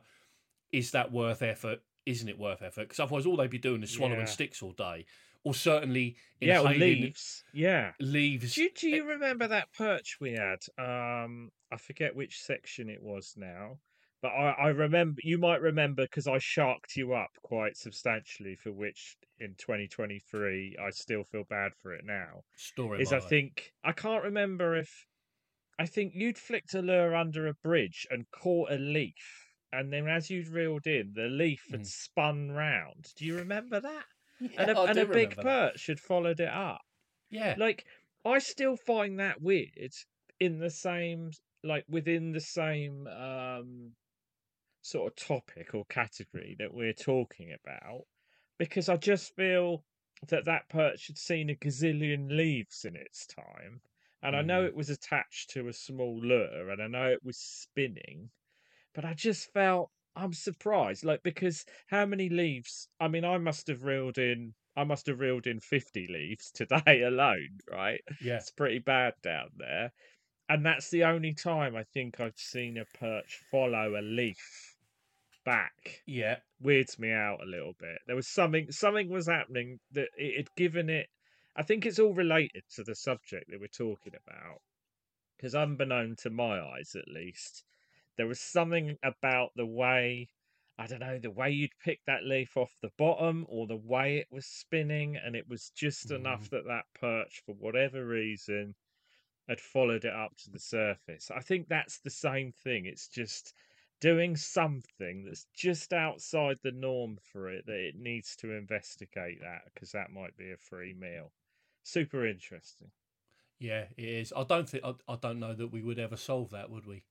is 0.72 0.90
that 0.90 1.12
worth 1.12 1.42
effort 1.42 1.80
isn't 2.08 2.28
it 2.28 2.38
worth 2.38 2.62
effort? 2.62 2.88
Because 2.88 3.00
otherwise, 3.00 3.26
all 3.26 3.36
they'd 3.36 3.50
be 3.50 3.58
doing 3.58 3.82
is 3.82 3.90
swallowing 3.90 4.20
yeah. 4.20 4.24
sticks 4.24 4.62
all 4.62 4.72
day, 4.72 5.04
or 5.48 5.54
certainly 5.54 6.14
yeah, 6.42 6.60
leaves. 6.60 7.42
Yeah, 7.54 7.92
leaves. 7.98 8.54
Do, 8.54 8.68
do 8.78 8.86
you 8.86 9.08
remember 9.08 9.48
that 9.48 9.72
perch 9.72 10.18
we 10.20 10.32
had? 10.32 10.58
Um, 10.78 11.50
I 11.72 11.78
forget 11.78 12.14
which 12.14 12.42
section 12.42 12.90
it 12.90 13.02
was 13.02 13.32
now, 13.34 13.78
but 14.20 14.28
I, 14.28 14.50
I 14.50 14.68
remember. 14.68 15.22
You 15.24 15.38
might 15.38 15.62
remember 15.62 16.02
because 16.02 16.28
I 16.28 16.36
sharked 16.36 16.96
you 16.96 17.14
up 17.14 17.30
quite 17.42 17.78
substantially, 17.78 18.56
for 18.56 18.72
which 18.72 19.16
in 19.40 19.54
2023 19.56 20.76
I 20.78 20.90
still 20.90 21.24
feel 21.24 21.44
bad 21.48 21.72
for 21.82 21.94
it 21.94 22.04
now. 22.04 22.42
Story 22.56 23.00
is 23.00 23.14
I 23.14 23.20
think 23.20 23.72
I 23.82 23.92
can't 23.92 24.24
remember 24.24 24.76
if 24.76 25.06
I 25.78 25.86
think 25.86 26.12
you'd 26.14 26.36
flicked 26.36 26.74
a 26.74 26.82
lure 26.82 27.16
under 27.16 27.46
a 27.46 27.54
bridge 27.54 28.06
and 28.10 28.26
caught 28.30 28.70
a 28.70 28.76
leaf 28.76 29.48
and 29.72 29.90
then 29.90 30.08
as 30.08 30.28
you'd 30.28 30.48
reeled 30.48 30.86
in, 30.86 31.12
the 31.14 31.28
leaf 31.28 31.66
had 31.70 31.80
mm. 31.80 31.86
spun 31.86 32.50
round. 32.50 33.06
Do 33.16 33.24
you 33.24 33.36
remember 33.36 33.80
that? 33.80 34.04
Yeah, 34.40 34.50
and 34.58 34.70
a, 34.70 34.82
and 34.82 34.98
a 34.98 35.06
big 35.06 35.36
perch 35.36 35.86
had 35.86 36.00
followed 36.00 36.40
it 36.40 36.48
up. 36.48 36.82
Yeah. 37.30 37.54
Like, 37.58 37.84
I 38.24 38.38
still 38.38 38.76
find 38.76 39.18
that 39.20 39.42
weird 39.42 39.92
in 40.40 40.58
the 40.58 40.70
same, 40.70 41.32
like, 41.64 41.84
within 41.88 42.32
the 42.32 42.40
same 42.40 43.06
um, 43.06 43.92
sort 44.82 45.12
of 45.12 45.16
topic 45.16 45.74
or 45.74 45.84
category 45.86 46.56
that 46.58 46.72
we're 46.72 46.92
talking 46.92 47.52
about, 47.52 48.02
because 48.58 48.88
I 48.88 48.96
just 48.96 49.34
feel 49.34 49.84
that 50.28 50.44
that 50.46 50.68
perch 50.68 51.06
had 51.08 51.18
seen 51.18 51.50
a 51.50 51.54
gazillion 51.54 52.30
leaves 52.30 52.84
in 52.84 52.96
its 52.96 53.26
time. 53.26 53.80
And 54.22 54.34
mm. 54.34 54.38
I 54.38 54.42
know 54.42 54.60
mm-hmm. 54.60 54.68
it 54.68 54.76
was 54.76 54.90
attached 54.90 55.50
to 55.50 55.68
a 55.68 55.72
small 55.72 56.20
lure 56.20 56.70
and 56.70 56.82
I 56.82 56.88
know 56.88 57.08
it 57.08 57.24
was 57.24 57.38
spinning 57.38 58.30
but 58.98 59.04
I 59.04 59.14
just 59.14 59.52
felt 59.52 59.92
I'm 60.16 60.32
surprised, 60.32 61.04
like 61.04 61.22
because 61.22 61.64
how 61.86 62.06
many 62.06 62.28
leaves? 62.28 62.88
I 63.00 63.08
mean, 63.08 63.24
I 63.24 63.38
must 63.38 63.68
have 63.68 63.84
reeled 63.84 64.18
in. 64.18 64.54
I 64.76 64.84
must 64.84 65.06
have 65.06 65.20
reeled 65.20 65.46
in 65.46 65.60
fifty 65.60 66.06
leaves 66.06 66.50
today 66.54 67.02
alone, 67.02 67.58
right? 67.70 68.00
Yeah, 68.20 68.36
it's 68.36 68.50
pretty 68.50 68.80
bad 68.80 69.14
down 69.22 69.50
there, 69.56 69.92
and 70.48 70.64
that's 70.64 70.90
the 70.90 71.04
only 71.04 71.34
time 71.34 71.76
I 71.76 71.84
think 71.84 72.20
I've 72.20 72.38
seen 72.38 72.78
a 72.78 72.84
perch 72.98 73.40
follow 73.50 73.98
a 73.98 74.02
leaf 74.02 74.76
back. 75.44 76.02
Yeah, 76.06 76.38
weirds 76.60 76.98
me 76.98 77.12
out 77.12 77.42
a 77.42 77.46
little 77.46 77.74
bit. 77.78 77.98
There 78.06 78.16
was 78.16 78.28
something. 78.28 78.70
Something 78.72 79.08
was 79.08 79.28
happening 79.28 79.78
that 79.92 80.08
it 80.16 80.36
had 80.36 80.54
given 80.56 80.90
it. 80.90 81.08
I 81.56 81.62
think 81.62 81.86
it's 81.86 81.98
all 81.98 82.14
related 82.14 82.64
to 82.76 82.84
the 82.84 82.94
subject 82.94 83.50
that 83.50 83.60
we're 83.60 83.68
talking 83.68 84.14
about, 84.14 84.60
because 85.36 85.54
unbeknown 85.54 86.16
to 86.22 86.30
my 86.30 86.60
eyes, 86.60 86.94
at 86.94 87.08
least 87.08 87.64
there 88.18 88.26
was 88.26 88.40
something 88.40 88.98
about 89.02 89.52
the 89.56 89.66
way 89.66 90.28
I 90.80 90.86
don't 90.86 91.00
know, 91.00 91.18
the 91.18 91.30
way 91.30 91.50
you'd 91.50 91.76
pick 91.84 92.00
that 92.06 92.24
leaf 92.24 92.56
off 92.56 92.72
the 92.82 92.92
bottom 92.96 93.44
or 93.48 93.66
the 93.66 93.76
way 93.76 94.18
it 94.18 94.28
was 94.30 94.46
spinning, 94.46 95.16
and 95.16 95.34
it 95.34 95.48
was 95.48 95.70
just 95.74 96.10
mm. 96.10 96.16
enough 96.16 96.50
that 96.50 96.66
that 96.66 96.84
perch, 96.94 97.42
for 97.44 97.56
whatever 97.56 98.06
reason, 98.06 98.76
had 99.48 99.60
followed 99.60 100.04
it 100.04 100.12
up 100.12 100.36
to 100.36 100.50
the 100.50 100.60
surface. 100.60 101.32
I 101.34 101.40
think 101.40 101.68
that's 101.68 101.98
the 101.98 102.10
same 102.10 102.52
thing. 102.52 102.86
It's 102.86 103.08
just 103.08 103.54
doing 104.00 104.36
something 104.36 105.24
that's 105.24 105.46
just 105.52 105.92
outside 105.92 106.58
the 106.62 106.70
norm 106.70 107.18
for 107.32 107.50
it 107.50 107.66
that 107.66 107.88
it 107.88 107.96
needs 107.96 108.36
to 108.36 108.52
investigate 108.52 109.40
that 109.40 109.62
because 109.74 109.90
that 109.90 110.12
might 110.12 110.36
be 110.36 110.52
a 110.52 110.56
free 110.56 110.94
meal. 110.94 111.32
Super 111.82 112.24
interesting. 112.24 112.92
Yeah, 113.58 113.86
it 113.96 114.04
is. 114.04 114.32
I 114.36 114.44
don't 114.44 114.68
think 114.68 114.84
I, 114.84 114.92
I 115.08 115.16
don't 115.16 115.40
know 115.40 115.54
that 115.54 115.72
we 115.72 115.82
would 115.82 115.98
ever 115.98 116.16
solve 116.16 116.50
that, 116.50 116.70
would 116.70 116.86
we? 116.86 117.02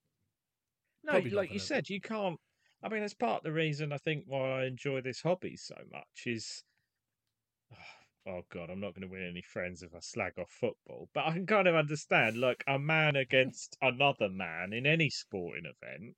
No, 1.08 1.14
Probably 1.14 1.32
like 1.32 1.54
you 1.54 1.60
said, 1.60 1.90
you 1.90 2.02
can't. 2.02 2.38
I 2.84 2.90
mean, 2.90 3.00
that's 3.00 3.14
part 3.14 3.38
of 3.38 3.44
the 3.44 3.54
reason 3.54 3.94
I 3.94 3.98
think 3.98 4.26
why 4.28 4.62
I 4.62 4.66
enjoy 4.66 5.00
this 5.00 5.22
hobby 5.22 5.56
so 5.56 5.76
much 5.92 6.26
is. 6.26 6.64
Oh 8.30 8.42
God, 8.52 8.70
I'm 8.70 8.82
not 8.82 8.94
going 8.94 9.08
to 9.08 9.08
win 9.08 9.26
any 9.26 9.42
friends 9.42 9.82
if 9.82 9.96
I 9.96 10.02
slag 10.02 10.34
off 10.38 10.52
football, 10.52 11.08
but 11.14 11.28
I 11.28 11.32
can 11.32 11.46
kind 11.46 11.66
of 11.66 11.76
understand, 11.76 12.36
like 12.36 12.62
a 12.68 12.78
man 12.78 13.16
against 13.16 13.78
another 13.82 14.28
man 14.28 14.74
in 14.74 14.86
any 14.86 15.10
sporting 15.10 15.64
event. 15.64 16.18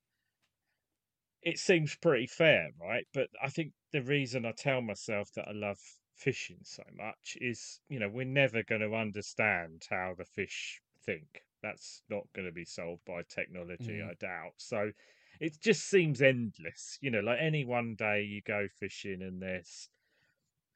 It 1.43 1.59
seems 1.59 1.95
pretty 1.95 2.25
fair, 2.25 2.71
right? 2.81 3.05
But 3.13 3.27
I 3.39 3.49
think 3.49 3.73
the 3.91 4.01
reason 4.01 4.43
I 4.43 4.53
tell 4.53 4.81
myself 4.81 5.31
that 5.35 5.47
I 5.47 5.51
love 5.51 5.77
fishing 6.15 6.61
so 6.63 6.81
much 6.97 7.37
is, 7.39 7.79
you 7.89 7.99
know, 7.99 8.09
we're 8.09 8.25
never 8.25 8.63
going 8.63 8.81
to 8.81 8.95
understand 8.95 9.83
how 9.91 10.15
the 10.17 10.25
fish 10.25 10.81
think 11.05 11.43
that's 11.61 12.01
not 12.09 12.23
going 12.35 12.47
to 12.47 12.51
be 12.51 12.65
solved 12.65 13.03
by 13.05 13.21
technology, 13.27 13.99
mm. 14.01 14.09
I 14.09 14.13
doubt. 14.19 14.53
So 14.57 14.91
it 15.39 15.59
just 15.61 15.89
seems 15.89 16.21
endless. 16.21 16.97
You 17.01 17.11
know, 17.11 17.21
like 17.21 17.39
any 17.41 17.65
one 17.65 17.95
day 17.95 18.23
you 18.23 18.41
go 18.45 18.67
fishing 18.79 19.21
and 19.21 19.41
there's, 19.41 19.89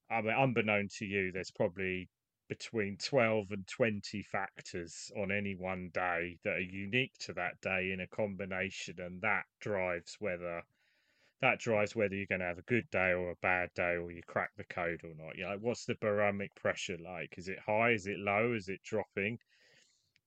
I 0.09 0.21
mean, 0.21 0.33
unbeknown 0.33 0.89
to 0.99 1.05
you, 1.05 1.31
there's 1.31 1.51
probably 1.51 2.09
between 2.49 2.97
12 2.97 3.51
and 3.51 3.67
20 3.67 4.23
factors 4.23 5.11
on 5.17 5.31
any 5.31 5.55
one 5.55 5.89
day 5.93 6.37
that 6.43 6.55
are 6.55 6.59
unique 6.59 7.13
to 7.19 7.33
that 7.33 7.59
day 7.61 7.91
in 7.91 8.01
a 8.01 8.07
combination, 8.07 8.95
and 8.99 9.21
that 9.21 9.43
drives 9.59 10.17
whether 10.19 10.63
that 11.41 11.59
drives 11.59 11.93
whether 11.93 12.15
you're 12.15 12.25
going 12.25 12.39
to 12.39 12.47
have 12.47 12.57
a 12.57 12.63
good 12.63 12.89
day 12.89 13.11
or 13.11 13.31
a 13.31 13.35
bad 13.41 13.69
day, 13.75 13.95
or 13.97 14.11
you 14.11 14.21
crack 14.25 14.51
the 14.55 14.63
code 14.63 15.01
or 15.03 15.13
not. 15.17 15.35
You 15.35 15.43
know, 15.43 15.57
what's 15.59 15.85
the 15.85 15.95
barometric 15.95 16.55
pressure 16.55 16.97
like? 17.03 17.33
Is 17.37 17.49
it 17.49 17.59
high? 17.59 17.91
Is 17.91 18.07
it 18.07 18.17
low? 18.17 18.53
Is 18.53 18.69
it 18.69 18.81
dropping? 18.83 19.39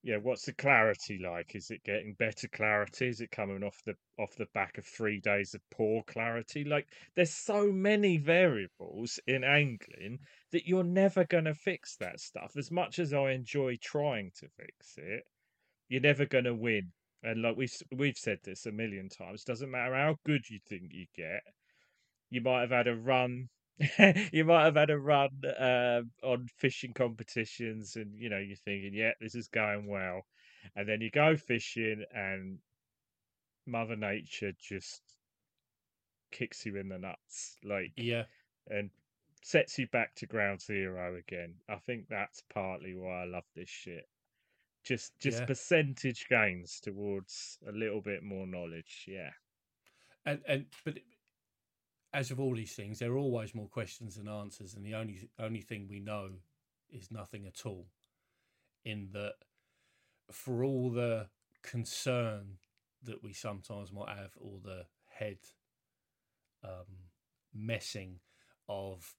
Yeah, 0.07 0.19
what's 0.19 0.45
the 0.45 0.53
clarity 0.53 1.19
like? 1.19 1.57
Is 1.57 1.69
it 1.73 1.83
getting 1.83 2.15
better 2.15 2.47
clarity? 2.47 3.09
Is 3.09 3.21
it 3.21 3.33
coming 3.33 3.65
off 3.65 3.83
the 3.85 3.97
off 4.21 4.37
the 4.37 4.47
back 4.55 4.79
of 4.79 4.87
three 4.87 5.19
days 5.19 5.53
of 5.53 5.61
poor 5.73 6.05
clarity? 6.05 6.63
Like, 6.63 6.87
there's 7.17 7.33
so 7.35 7.73
many 7.73 8.17
variables 8.17 9.19
in 9.27 9.43
angling 9.43 10.21
that 10.53 10.69
you're 10.69 10.85
never 10.85 11.25
to 11.47 11.55
fix 11.55 11.97
that 11.97 12.21
stuff. 12.21 12.57
As 12.57 12.71
much 12.71 13.01
as 13.01 13.13
I 13.13 13.33
enjoy 13.33 13.79
trying 13.83 14.31
to 14.37 14.49
fix 14.49 14.97
it, 14.97 15.25
you're 15.89 16.01
never 16.01 16.25
to 16.45 16.55
win 16.55 16.93
and 17.25 17.43
like 17.43 17.57
we've 17.57 17.75
we've 17.91 18.17
said 18.17 18.39
this 18.45 18.67
a 18.67 18.71
million 18.73 19.09
times, 19.09 19.43
doesn't 19.43 19.73
matter 19.73 19.97
how 19.97 20.17
good 20.25 20.49
you 20.49 20.61
think 20.69 20.93
you 20.93 21.07
get, 21.17 21.43
you 22.31 22.41
might 22.41 22.61
have 22.61 22.71
had 22.71 22.87
a 22.87 22.95
run. 22.95 23.49
you 24.33 24.45
might 24.45 24.65
have 24.65 24.77
had 24.77 24.91
a 24.91 24.99
run 24.99 25.31
um, 25.59 26.11
on 26.23 26.49
fishing 26.59 26.93
competitions, 26.93 27.97
and 27.97 28.15
you 28.19 28.29
know 28.29 28.39
you're 28.39 28.57
thinking, 28.57 28.95
"Yeah, 28.95 29.13
this 29.21 29.35
is 29.35 29.49
going 29.49 29.87
well," 29.87 30.27
and 30.75 30.89
then 30.89 31.01
you 31.01 31.11
go 31.11 31.37
fishing, 31.37 32.05
and 32.15 32.59
Mother 33.67 33.97
Nature 33.97 34.53
just 34.59 35.03
kicks 36.31 36.65
you 36.65 36.77
in 36.77 36.89
the 36.89 36.99
nuts, 36.99 37.59
like 37.65 37.93
yeah, 37.97 38.25
and 38.69 38.91
sets 39.43 39.79
you 39.79 39.87
back 39.89 40.15
to 40.17 40.27
ground 40.27 40.61
zero 40.63 41.17
again. 41.17 41.55
I 41.69 41.77
think 41.77 42.09
that's 42.09 42.43
partly 42.53 42.95
why 42.95 43.23
I 43.23 43.25
love 43.25 43.45
this 43.55 43.69
shit 43.69 44.09
just 44.87 45.19
just 45.19 45.41
yeah. 45.41 45.47
percentage 45.47 46.27
gains 46.29 46.81
towards 46.81 47.59
a 47.69 47.73
little 47.73 48.01
bit 48.01 48.23
more 48.23 48.47
knowledge 48.47 49.05
yeah 49.09 49.31
and 50.25 50.41
and 50.47 50.67
but 50.85 50.95
as 52.17 52.31
of 52.31 52.41
all 52.41 52.55
these 52.55 52.73
things 52.73 52.99
there 52.99 53.13
are 53.13 53.19
always 53.19 53.55
more 53.55 53.69
questions 53.69 54.17
than 54.17 54.27
answers 54.27 54.75
and 54.75 54.85
the 54.85 54.95
only 54.95 55.29
only 55.39 55.61
thing 55.61 55.87
we 55.89 56.01
know 56.01 56.31
is 56.91 57.11
nothing 57.11 57.47
at 57.47 57.67
all 57.67 57.87
in 58.85 59.09
that 59.13 59.35
for 60.33 60.65
all 60.65 60.91
the 60.91 61.27
concern 61.63 62.59
that 63.03 63.23
we 63.23 63.33
sometimes 63.33 63.93
might 63.93 64.09
have 64.09 64.33
or 64.41 64.59
the 64.65 64.87
head 65.19 65.39
um, 66.65 67.11
messing 67.55 68.19
of 68.69 69.15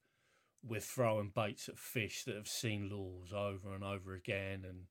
we're 0.66 0.80
throwing 0.80 1.30
baits 1.34 1.68
at 1.68 1.78
fish 1.78 2.24
that 2.24 2.34
have 2.34 2.48
seen 2.48 2.90
lures 2.90 3.32
over 3.32 3.74
and 3.74 3.84
over 3.84 4.14
again 4.14 4.64
and 4.68 4.86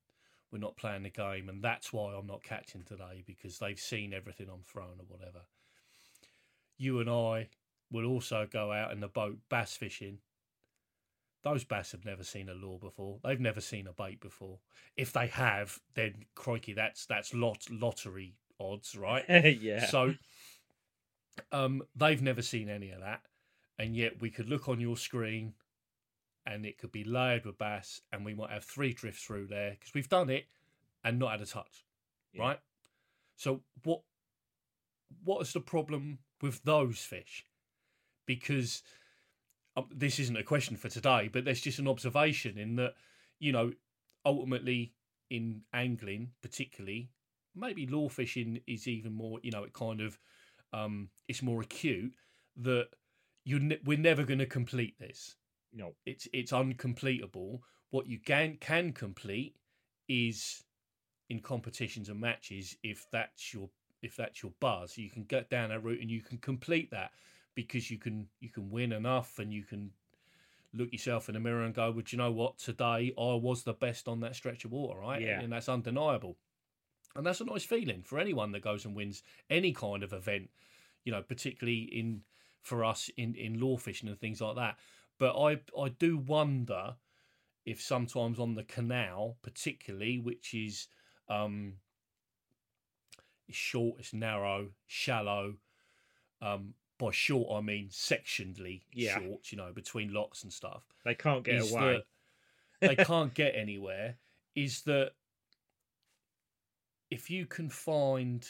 we're 0.50 0.58
not 0.58 0.76
playing 0.76 1.02
the 1.02 1.10
game, 1.10 1.48
and 1.48 1.62
that's 1.62 1.92
why 1.92 2.14
I'm 2.14 2.26
not 2.26 2.42
catching 2.42 2.82
today 2.82 3.22
because 3.26 3.58
they've 3.58 3.78
seen 3.78 4.14
everything 4.14 4.48
I'm 4.50 4.62
throwing 4.62 4.98
or 4.98 5.06
whatever. 5.06 5.40
You 6.78 7.00
and 7.00 7.10
I 7.10 7.48
will 7.90 8.06
also 8.06 8.46
go 8.50 8.72
out 8.72 8.92
in 8.92 9.00
the 9.00 9.08
boat 9.08 9.38
bass 9.48 9.76
fishing. 9.76 10.18
Those 11.44 11.64
bass 11.64 11.92
have 11.92 12.04
never 12.04 12.24
seen 12.24 12.48
a 12.48 12.54
lure 12.54 12.78
before. 12.78 13.18
They've 13.22 13.40
never 13.40 13.60
seen 13.60 13.86
a 13.86 13.92
bait 13.92 14.20
before. 14.20 14.58
If 14.96 15.12
they 15.12 15.28
have, 15.28 15.78
then 15.94 16.24
crikey, 16.34 16.72
that's 16.72 17.06
that's 17.06 17.32
lot 17.32 17.64
lottery 17.70 18.34
odds, 18.60 18.96
right? 18.96 19.24
yeah. 19.60 19.86
So, 19.86 20.14
um, 21.52 21.82
they've 21.94 22.20
never 22.20 22.42
seen 22.42 22.68
any 22.68 22.90
of 22.90 23.00
that, 23.00 23.22
and 23.78 23.96
yet 23.96 24.20
we 24.20 24.30
could 24.30 24.48
look 24.48 24.68
on 24.68 24.80
your 24.80 24.96
screen 24.96 25.54
and 26.48 26.64
it 26.64 26.78
could 26.78 26.92
be 26.92 27.04
layered 27.04 27.44
with 27.44 27.58
bass, 27.58 28.00
and 28.10 28.24
we 28.24 28.34
might 28.34 28.50
have 28.50 28.64
three 28.64 28.92
drifts 28.92 29.22
through 29.22 29.46
there 29.46 29.72
because 29.72 29.92
we've 29.94 30.08
done 30.08 30.30
it 30.30 30.46
and 31.04 31.18
not 31.18 31.32
had 31.32 31.42
a 31.42 31.46
touch, 31.46 31.84
yeah. 32.32 32.42
right? 32.42 32.58
So 33.36 33.60
what 33.84 34.00
what 35.24 35.42
is 35.42 35.52
the 35.52 35.60
problem 35.60 36.18
with 36.40 36.62
those 36.64 36.98
fish? 36.98 37.44
Because 38.28 38.82
um, 39.76 39.88
this 39.92 40.20
isn't 40.20 40.36
a 40.36 40.44
question 40.44 40.76
for 40.76 40.88
today, 40.88 41.28
but 41.32 41.44
there's 41.44 41.60
just 41.60 41.80
an 41.80 41.88
observation 41.88 42.58
in 42.58 42.76
that 42.76 42.94
you 43.40 43.50
know 43.50 43.72
ultimately 44.24 44.92
in 45.30 45.62
angling, 45.72 46.30
particularly 46.42 47.10
maybe 47.56 47.86
lure 47.86 48.10
fishing 48.10 48.60
is 48.66 48.86
even 48.86 49.12
more 49.12 49.40
you 49.42 49.50
know 49.50 49.64
it 49.64 49.72
kind 49.72 50.00
of 50.00 50.16
um 50.72 51.08
it's 51.26 51.42
more 51.42 51.60
acute 51.60 52.12
that 52.56 52.88
you 53.44 53.58
ne- 53.58 53.80
we're 53.84 53.98
never 53.98 54.24
going 54.24 54.38
to 54.38 54.46
complete 54.46 54.98
this. 54.98 55.36
No, 55.72 55.94
it's 56.06 56.28
it's 56.32 56.52
uncompletable. 56.52 57.60
What 57.90 58.06
you 58.06 58.18
can 58.18 58.56
can 58.60 58.92
complete 58.92 59.56
is 60.08 60.64
in 61.30 61.40
competitions 61.40 62.08
and 62.08 62.20
matches 62.20 62.76
if 62.82 63.06
that's 63.10 63.54
your 63.54 63.70
if 64.02 64.16
that's 64.16 64.42
your 64.42 64.52
buzz, 64.60 64.96
you 64.96 65.10
can 65.10 65.24
get 65.24 65.50
down 65.50 65.70
that 65.70 65.82
route 65.82 66.00
and 66.00 66.10
you 66.10 66.20
can 66.20 66.38
complete 66.38 66.90
that 66.90 67.10
because 67.58 67.90
you 67.90 67.98
can 67.98 68.28
you 68.38 68.48
can 68.48 68.70
win 68.70 68.92
enough 68.92 69.40
and 69.40 69.52
you 69.52 69.64
can 69.64 69.90
look 70.72 70.92
yourself 70.92 71.28
in 71.28 71.34
the 71.34 71.40
mirror 71.40 71.64
and 71.64 71.74
go, 71.74 71.90
"Well, 71.90 72.04
you 72.08 72.16
know 72.16 72.30
what? 72.30 72.56
Today 72.56 73.12
I 73.18 73.34
was 73.34 73.64
the 73.64 73.72
best 73.72 74.06
on 74.06 74.20
that 74.20 74.36
stretch 74.36 74.64
of 74.64 74.70
water, 74.70 75.00
right?" 75.00 75.20
Yeah. 75.20 75.40
And 75.40 75.52
that's 75.52 75.68
undeniable. 75.68 76.36
And 77.16 77.26
that's 77.26 77.40
a 77.40 77.44
nice 77.44 77.64
feeling 77.64 78.04
for 78.04 78.20
anyone 78.20 78.52
that 78.52 78.62
goes 78.62 78.84
and 78.84 78.94
wins 78.94 79.24
any 79.50 79.72
kind 79.72 80.04
of 80.04 80.12
event, 80.12 80.50
you 81.02 81.10
know, 81.10 81.20
particularly 81.20 81.80
in 81.80 82.20
for 82.62 82.84
us 82.84 83.10
in 83.16 83.34
in 83.34 83.58
lure 83.58 83.76
fishing 83.76 84.08
and 84.08 84.20
things 84.20 84.40
like 84.40 84.54
that. 84.54 84.76
But 85.18 85.36
I 85.36 85.60
I 85.76 85.88
do 85.88 86.16
wonder 86.16 86.94
if 87.66 87.82
sometimes 87.82 88.38
on 88.38 88.54
the 88.54 88.62
canal, 88.62 89.36
particularly, 89.42 90.20
which 90.20 90.54
is 90.54 90.86
um, 91.28 91.78
it's 93.48 93.58
short, 93.58 93.98
it's 93.98 94.14
narrow, 94.14 94.68
shallow. 94.86 95.56
Um, 96.40 96.74
by 96.98 97.10
short, 97.12 97.48
I 97.52 97.60
mean 97.60 97.88
sectionally 97.88 98.82
yeah. 98.92 99.18
short. 99.18 99.52
You 99.52 99.58
know, 99.58 99.72
between 99.74 100.12
locks 100.12 100.42
and 100.42 100.52
stuff. 100.52 100.82
They 101.04 101.14
can't 101.14 101.44
get 101.44 101.70
away. 101.70 102.02
they 102.80 102.96
can't 102.96 103.34
get 103.34 103.54
anywhere. 103.54 104.16
Is 104.54 104.82
that 104.82 105.12
if 107.10 107.30
you 107.30 107.46
can 107.46 107.70
find 107.70 108.46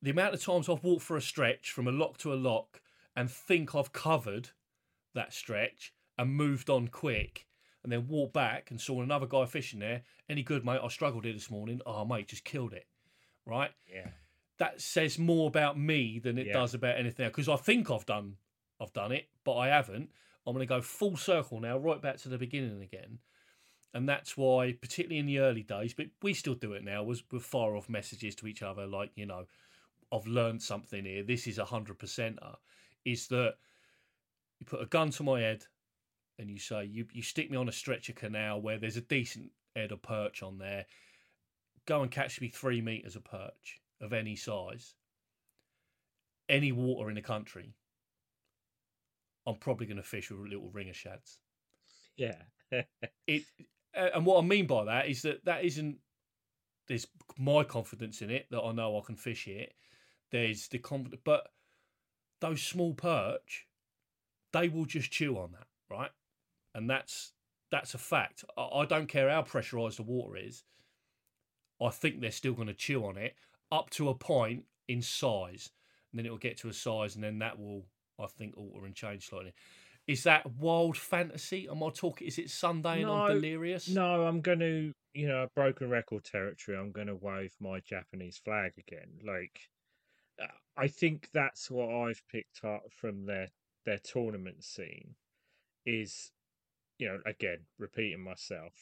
the 0.00 0.10
amount 0.10 0.34
of 0.34 0.42
times 0.42 0.68
I've 0.68 0.84
walked 0.84 1.02
for 1.02 1.16
a 1.16 1.22
stretch 1.22 1.70
from 1.70 1.88
a 1.88 1.92
lock 1.92 2.18
to 2.18 2.32
a 2.32 2.36
lock 2.36 2.80
and 3.16 3.30
think 3.30 3.74
I've 3.74 3.92
covered 3.92 4.50
that 5.14 5.32
stretch 5.32 5.92
and 6.18 6.30
moved 6.30 6.68
on 6.68 6.88
quick 6.88 7.46
and 7.82 7.92
then 7.92 8.08
walk 8.08 8.32
back 8.32 8.70
and 8.70 8.80
saw 8.80 9.02
another 9.02 9.26
guy 9.26 9.46
fishing 9.46 9.80
there. 9.80 10.02
Any 10.28 10.42
good, 10.42 10.64
mate? 10.64 10.80
I 10.82 10.88
struggled 10.88 11.24
here 11.24 11.34
this 11.34 11.50
morning. 11.50 11.80
Oh, 11.86 12.04
mate, 12.04 12.28
just 12.28 12.44
killed 12.44 12.72
it. 12.72 12.86
Right? 13.46 13.70
Yeah. 13.92 14.08
That 14.58 14.80
says 14.80 15.18
more 15.18 15.48
about 15.48 15.78
me 15.78 16.18
than 16.18 16.38
it 16.38 16.46
yeah. 16.46 16.52
does 16.52 16.74
about 16.74 16.96
anything 16.96 17.24
else. 17.24 17.32
because 17.32 17.48
I 17.48 17.56
think 17.56 17.90
I've 17.90 18.06
done 18.06 18.36
I've 18.80 18.92
done 18.92 19.12
it, 19.12 19.28
but 19.44 19.56
I 19.56 19.68
haven't. 19.68 20.10
I'm 20.46 20.52
going 20.52 20.66
to 20.66 20.74
go 20.74 20.80
full 20.80 21.16
circle 21.16 21.60
now, 21.60 21.78
right 21.78 22.00
back 22.02 22.18
to 22.18 22.28
the 22.28 22.38
beginning 22.38 22.82
again. 22.82 23.18
And 23.94 24.08
that's 24.08 24.36
why, 24.36 24.72
particularly 24.72 25.18
in 25.18 25.26
the 25.26 25.38
early 25.38 25.62
days, 25.62 25.94
but 25.94 26.06
we 26.22 26.34
still 26.34 26.54
do 26.54 26.72
it 26.72 26.84
now, 26.84 27.04
was 27.04 27.22
with 27.30 27.44
far 27.44 27.76
off 27.76 27.88
messages 27.88 28.34
to 28.36 28.48
each 28.48 28.62
other, 28.62 28.86
like, 28.86 29.10
you 29.14 29.24
know, 29.24 29.44
I've 30.12 30.26
learned 30.26 30.62
something 30.62 31.04
here. 31.04 31.22
This 31.22 31.46
is 31.46 31.58
a 31.58 31.64
hundred 31.64 31.98
percenter 31.98 32.56
is 33.04 33.28
that 33.28 33.54
you 34.58 34.66
put 34.66 34.82
a 34.82 34.86
gun 34.86 35.10
to 35.10 35.22
my 35.22 35.40
head 35.40 35.64
and 36.38 36.50
you 36.50 36.58
say 36.58 36.84
you, 36.84 37.06
you 37.12 37.22
stick 37.22 37.50
me 37.50 37.56
on 37.56 37.68
a 37.68 37.72
stretcher 37.72 38.12
canal 38.12 38.60
where 38.60 38.78
there's 38.78 38.96
a 38.96 39.02
decent 39.02 39.50
head 39.76 39.92
of 39.92 40.02
perch 40.02 40.42
on 40.42 40.58
there 40.58 40.86
go 41.86 42.02
and 42.02 42.10
catch 42.10 42.40
me 42.40 42.48
three 42.48 42.80
meters 42.80 43.16
of 43.16 43.24
perch 43.24 43.80
of 44.04 44.12
any 44.12 44.36
size 44.36 44.94
any 46.48 46.72
water 46.72 47.08
in 47.08 47.14
the 47.14 47.22
country 47.22 47.74
i'm 49.46 49.56
probably 49.56 49.86
going 49.86 49.96
to 49.96 50.02
fish 50.02 50.30
with 50.30 50.40
a 50.40 50.42
little 50.42 50.70
ringer 50.72 50.92
shads 50.92 51.38
yeah 52.16 52.36
it 53.26 53.42
and 53.94 54.26
what 54.26 54.42
i 54.42 54.46
mean 54.46 54.66
by 54.66 54.84
that 54.84 55.08
is 55.08 55.22
that 55.22 55.44
that 55.44 55.64
isn't 55.64 55.96
there's 56.86 57.06
my 57.38 57.64
confidence 57.64 58.20
in 58.20 58.30
it 58.30 58.46
that 58.50 58.60
i 58.62 58.72
know 58.72 58.98
i 58.98 59.00
can 59.04 59.16
fish 59.16 59.48
it 59.48 59.72
there's 60.30 60.68
the 60.68 60.78
confidence 60.78 61.20
but 61.24 61.48
those 62.44 62.62
small 62.62 62.92
perch, 62.92 63.66
they 64.52 64.68
will 64.68 64.84
just 64.84 65.10
chew 65.10 65.38
on 65.38 65.52
that, 65.52 65.66
right? 65.90 66.10
And 66.74 66.88
that's 66.90 67.32
that's 67.70 67.94
a 67.94 67.98
fact. 67.98 68.44
I, 68.56 68.62
I 68.62 68.84
don't 68.84 69.08
care 69.08 69.30
how 69.30 69.42
pressurized 69.42 69.98
the 69.98 70.02
water 70.02 70.36
is. 70.36 70.64
I 71.82 71.90
think 71.90 72.20
they're 72.20 72.30
still 72.30 72.52
going 72.52 72.68
to 72.68 72.74
chew 72.74 73.04
on 73.04 73.16
it 73.16 73.34
up 73.72 73.90
to 73.90 74.08
a 74.08 74.14
point 74.14 74.64
in 74.88 75.02
size, 75.02 75.70
and 76.12 76.18
then 76.18 76.26
it 76.26 76.30
will 76.30 76.38
get 76.38 76.58
to 76.58 76.68
a 76.68 76.72
size, 76.72 77.14
and 77.14 77.24
then 77.24 77.38
that 77.38 77.58
will, 77.58 77.86
I 78.20 78.26
think, 78.26 78.56
alter 78.56 78.84
and 78.84 78.94
change 78.94 79.28
slightly. 79.28 79.54
Is 80.06 80.24
that 80.24 80.50
wild 80.58 80.96
fantasy? 80.96 81.66
Am 81.70 81.82
I 81.82 81.90
talking? 81.90 82.28
Is 82.28 82.38
it 82.38 82.50
Sunday 82.50 82.98
and 82.98 83.08
no, 83.08 83.14
I'm 83.14 83.34
delirious? 83.34 83.88
No, 83.88 84.26
I'm 84.26 84.42
going 84.42 84.58
to, 84.58 84.92
you 85.14 85.28
know, 85.28 85.48
broken 85.54 85.88
record 85.88 86.24
territory. 86.24 86.76
I'm 86.76 86.92
going 86.92 87.06
to 87.06 87.16
wave 87.16 87.54
my 87.58 87.80
Japanese 87.80 88.36
flag 88.36 88.72
again. 88.76 89.08
Like, 89.26 89.58
uh, 90.42 90.46
I 90.76 90.88
think 90.88 91.30
that's 91.32 91.70
what 91.70 91.88
I've 91.88 92.22
picked 92.30 92.64
up 92.64 92.82
from 92.90 93.24
their 93.24 93.48
their 93.86 93.98
tournament 93.98 94.64
scene 94.64 95.14
is 95.86 96.32
you 96.98 97.06
know 97.06 97.20
again 97.26 97.58
repeating 97.78 98.22
myself 98.22 98.72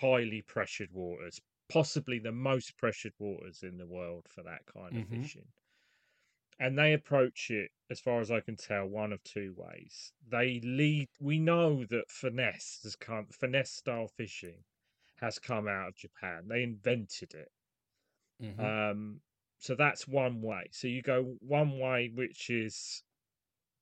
highly 0.00 0.42
pressured 0.42 0.90
waters 0.92 1.40
possibly 1.68 2.18
the 2.18 2.32
most 2.32 2.76
pressured 2.76 3.14
waters 3.18 3.62
in 3.62 3.78
the 3.78 3.86
world 3.86 4.26
for 4.28 4.42
that 4.42 4.62
kind 4.72 4.96
of 4.96 5.04
mm-hmm. 5.04 5.22
fishing 5.22 5.46
and 6.58 6.78
they 6.78 6.92
approach 6.92 7.50
it 7.50 7.70
as 7.90 8.00
far 8.00 8.20
as 8.20 8.30
I 8.30 8.40
can 8.40 8.56
tell 8.56 8.86
one 8.86 9.12
of 9.12 9.22
two 9.22 9.54
ways. 9.56 10.12
They 10.28 10.60
lead. 10.62 11.08
We 11.20 11.38
know 11.38 11.84
that 11.84 12.10
finesse 12.10 12.80
has 12.82 12.96
come. 12.96 13.26
Finesse 13.30 13.70
style 13.70 14.08
fishing 14.08 14.64
has 15.20 15.38
come 15.38 15.68
out 15.68 15.88
of 15.88 15.96
Japan. 15.96 16.48
They 16.48 16.62
invented 16.62 17.34
it. 17.34 17.52
Mhm. 18.42 18.60
Um, 18.60 19.20
so 19.58 19.74
that's 19.74 20.08
one 20.08 20.42
way. 20.42 20.68
So 20.70 20.88
you 20.88 21.02
go 21.02 21.36
one 21.40 21.78
way, 21.78 22.08
which 22.08 22.50
is, 22.50 23.02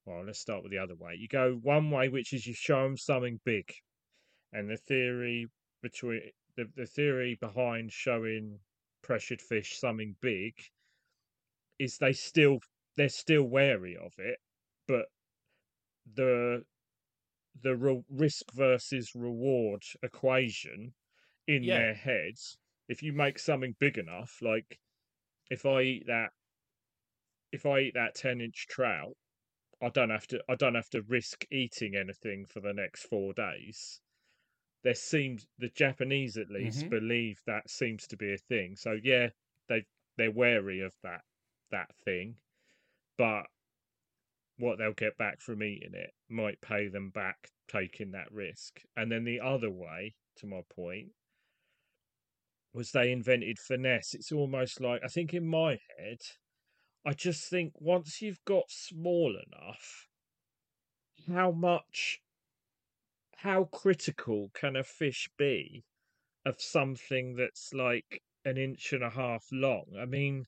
well, 0.05 0.25
let's 0.25 0.39
start 0.39 0.63
with 0.63 0.73
the 0.73 0.79
other 0.79 0.95
way. 0.95 1.15
You 1.15 1.29
go 1.29 1.55
one 1.55 1.91
way, 1.91 2.09
which 2.09 2.33
is 2.33 2.47
you 2.47 2.55
show 2.55 2.83
them 2.83 2.97
something 2.97 3.41
big, 3.45 3.73
and 4.53 4.71
the 4.71 4.77
theory 4.77 5.49
between 5.81 6.33
the, 6.57 6.71
the 6.77 6.87
theory 6.87 7.37
behind 7.41 7.93
showing 7.93 8.61
pressured 9.03 9.41
fish 9.43 9.79
something 9.79 10.17
big 10.21 10.55
is 11.79 11.99
they 11.99 12.13
still 12.13 12.61
they're 12.97 13.09
still 13.09 13.45
wary 13.45 13.97
of 13.97 14.19
it, 14.19 14.39
but 14.87 15.07
the 16.15 16.65
the 17.61 17.77
re- 17.77 18.05
risk 18.11 18.53
versus 18.53 19.15
reward 19.15 19.83
equation 20.03 20.95
in 21.47 21.63
Yeah. 21.63 21.75
their 21.75 21.95
heads 21.95 22.59
if 22.89 23.03
you 23.03 23.13
make 23.13 23.39
something 23.39 23.75
big 23.79 23.99
enough 23.99 24.39
like 24.43 24.81
if 25.51 25.67
i 25.67 25.83
eat 25.83 26.07
that 26.07 26.31
if 27.53 27.65
i 27.67 27.81
eat 27.81 27.95
that 27.95 28.15
10 28.15 28.41
inch 28.41 28.67
trout 28.69 29.17
i 29.83 29.89
don't 29.89 30.11
have 30.11 30.27
to 30.27 30.43
i 30.49 30.55
don't 30.55 30.75
have 30.75 30.91
to 30.91 31.03
risk 31.03 31.45
eating 31.51 31.95
anything 31.97 32.45
for 32.47 32.61
the 32.61 32.73
next 32.73 33.05
four 33.05 33.33
days 33.33 34.01
there 34.85 34.95
seems 34.95 35.49
the 35.59 35.71
japanese 35.71 36.37
at 36.39 36.51
least 36.51 36.89
Mhm. 36.89 36.91
believe 36.91 37.43
that 37.47 37.69
seems 37.71 38.07
to 38.07 38.17
be 38.17 38.33
a 38.35 38.39
thing 38.39 38.77
so 38.77 38.93
yeah 39.03 39.31
they 39.69 39.85
they're 40.17 40.31
wary 40.31 40.81
of 40.81 40.95
that 41.03 41.25
that 41.71 41.95
thing 42.05 42.39
but 43.19 43.47
what 44.57 44.79
they'll 44.79 44.93
get 44.93 45.17
back 45.17 45.41
from 45.41 45.63
eating 45.63 45.95
it 45.95 46.13
might 46.29 46.61
pay 46.61 46.89
them 46.89 47.11
back 47.11 47.53
taking 47.69 48.11
that 48.13 48.31
risk. 48.33 48.83
And 48.97 49.11
then 49.11 49.25
the 49.25 49.41
other 49.41 49.71
way, 49.71 50.17
to 50.37 50.47
my 50.47 50.63
point, 50.69 51.13
was 52.75 52.93
they 52.93 53.11
invented 53.13 53.59
finesse. 53.59 54.13
It's 54.15 54.33
almost 54.33 54.81
like 54.81 55.03
I 55.03 55.09
think 55.09 55.33
in 55.33 55.47
my 55.47 55.81
head, 55.97 56.19
I 57.05 57.15
just 57.15 57.51
think 57.51 57.81
once 57.81 58.23
you've 58.23 58.45
got 58.45 58.71
small 58.71 59.37
enough, 59.37 60.09
how 61.27 61.51
much 61.51 62.21
how 63.45 63.65
critical 63.65 64.51
can 64.55 64.75
a 64.75 64.83
fish 64.83 65.29
be 65.37 65.85
of 66.47 66.57
something 66.59 67.37
that's 67.37 67.75
like 67.75 68.23
an 68.47 68.57
inch 68.57 68.95
and 68.95 69.05
a 69.05 69.11
half 69.11 69.45
long? 69.53 69.85
I 70.01 70.07
mean, 70.07 70.47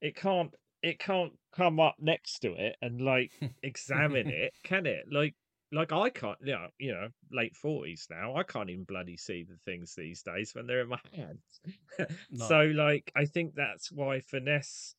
it 0.00 0.14
can't 0.14 0.54
it 0.82 1.00
can't 1.00 1.32
come 1.52 1.80
up 1.80 1.96
next 1.98 2.38
to 2.40 2.52
it 2.52 2.76
and 2.80 3.00
like 3.00 3.32
examine 3.64 4.28
it, 4.28 4.52
can 4.62 4.86
it? 4.86 5.06
Like 5.10 5.34
like 5.72 5.92
I 5.92 6.10
can't 6.10 6.38
you 6.44 6.52
know, 6.52 6.68
you 6.78 6.92
know, 6.92 7.08
late 7.32 7.56
forties 7.56 8.06
now, 8.08 8.36
I 8.36 8.44
can't 8.44 8.70
even 8.70 8.84
bloody 8.84 9.16
see 9.16 9.42
the 9.42 9.58
things 9.64 9.94
these 9.96 10.22
days 10.22 10.52
when 10.54 10.68
they're 10.68 10.82
in 10.82 10.90
my 10.90 11.00
hands. 11.16 11.60
No. 12.30 12.46
So 12.46 12.60
like 12.66 13.10
I 13.16 13.24
think 13.24 13.56
that's 13.56 13.90
why 13.90 14.20
finesse 14.20 14.94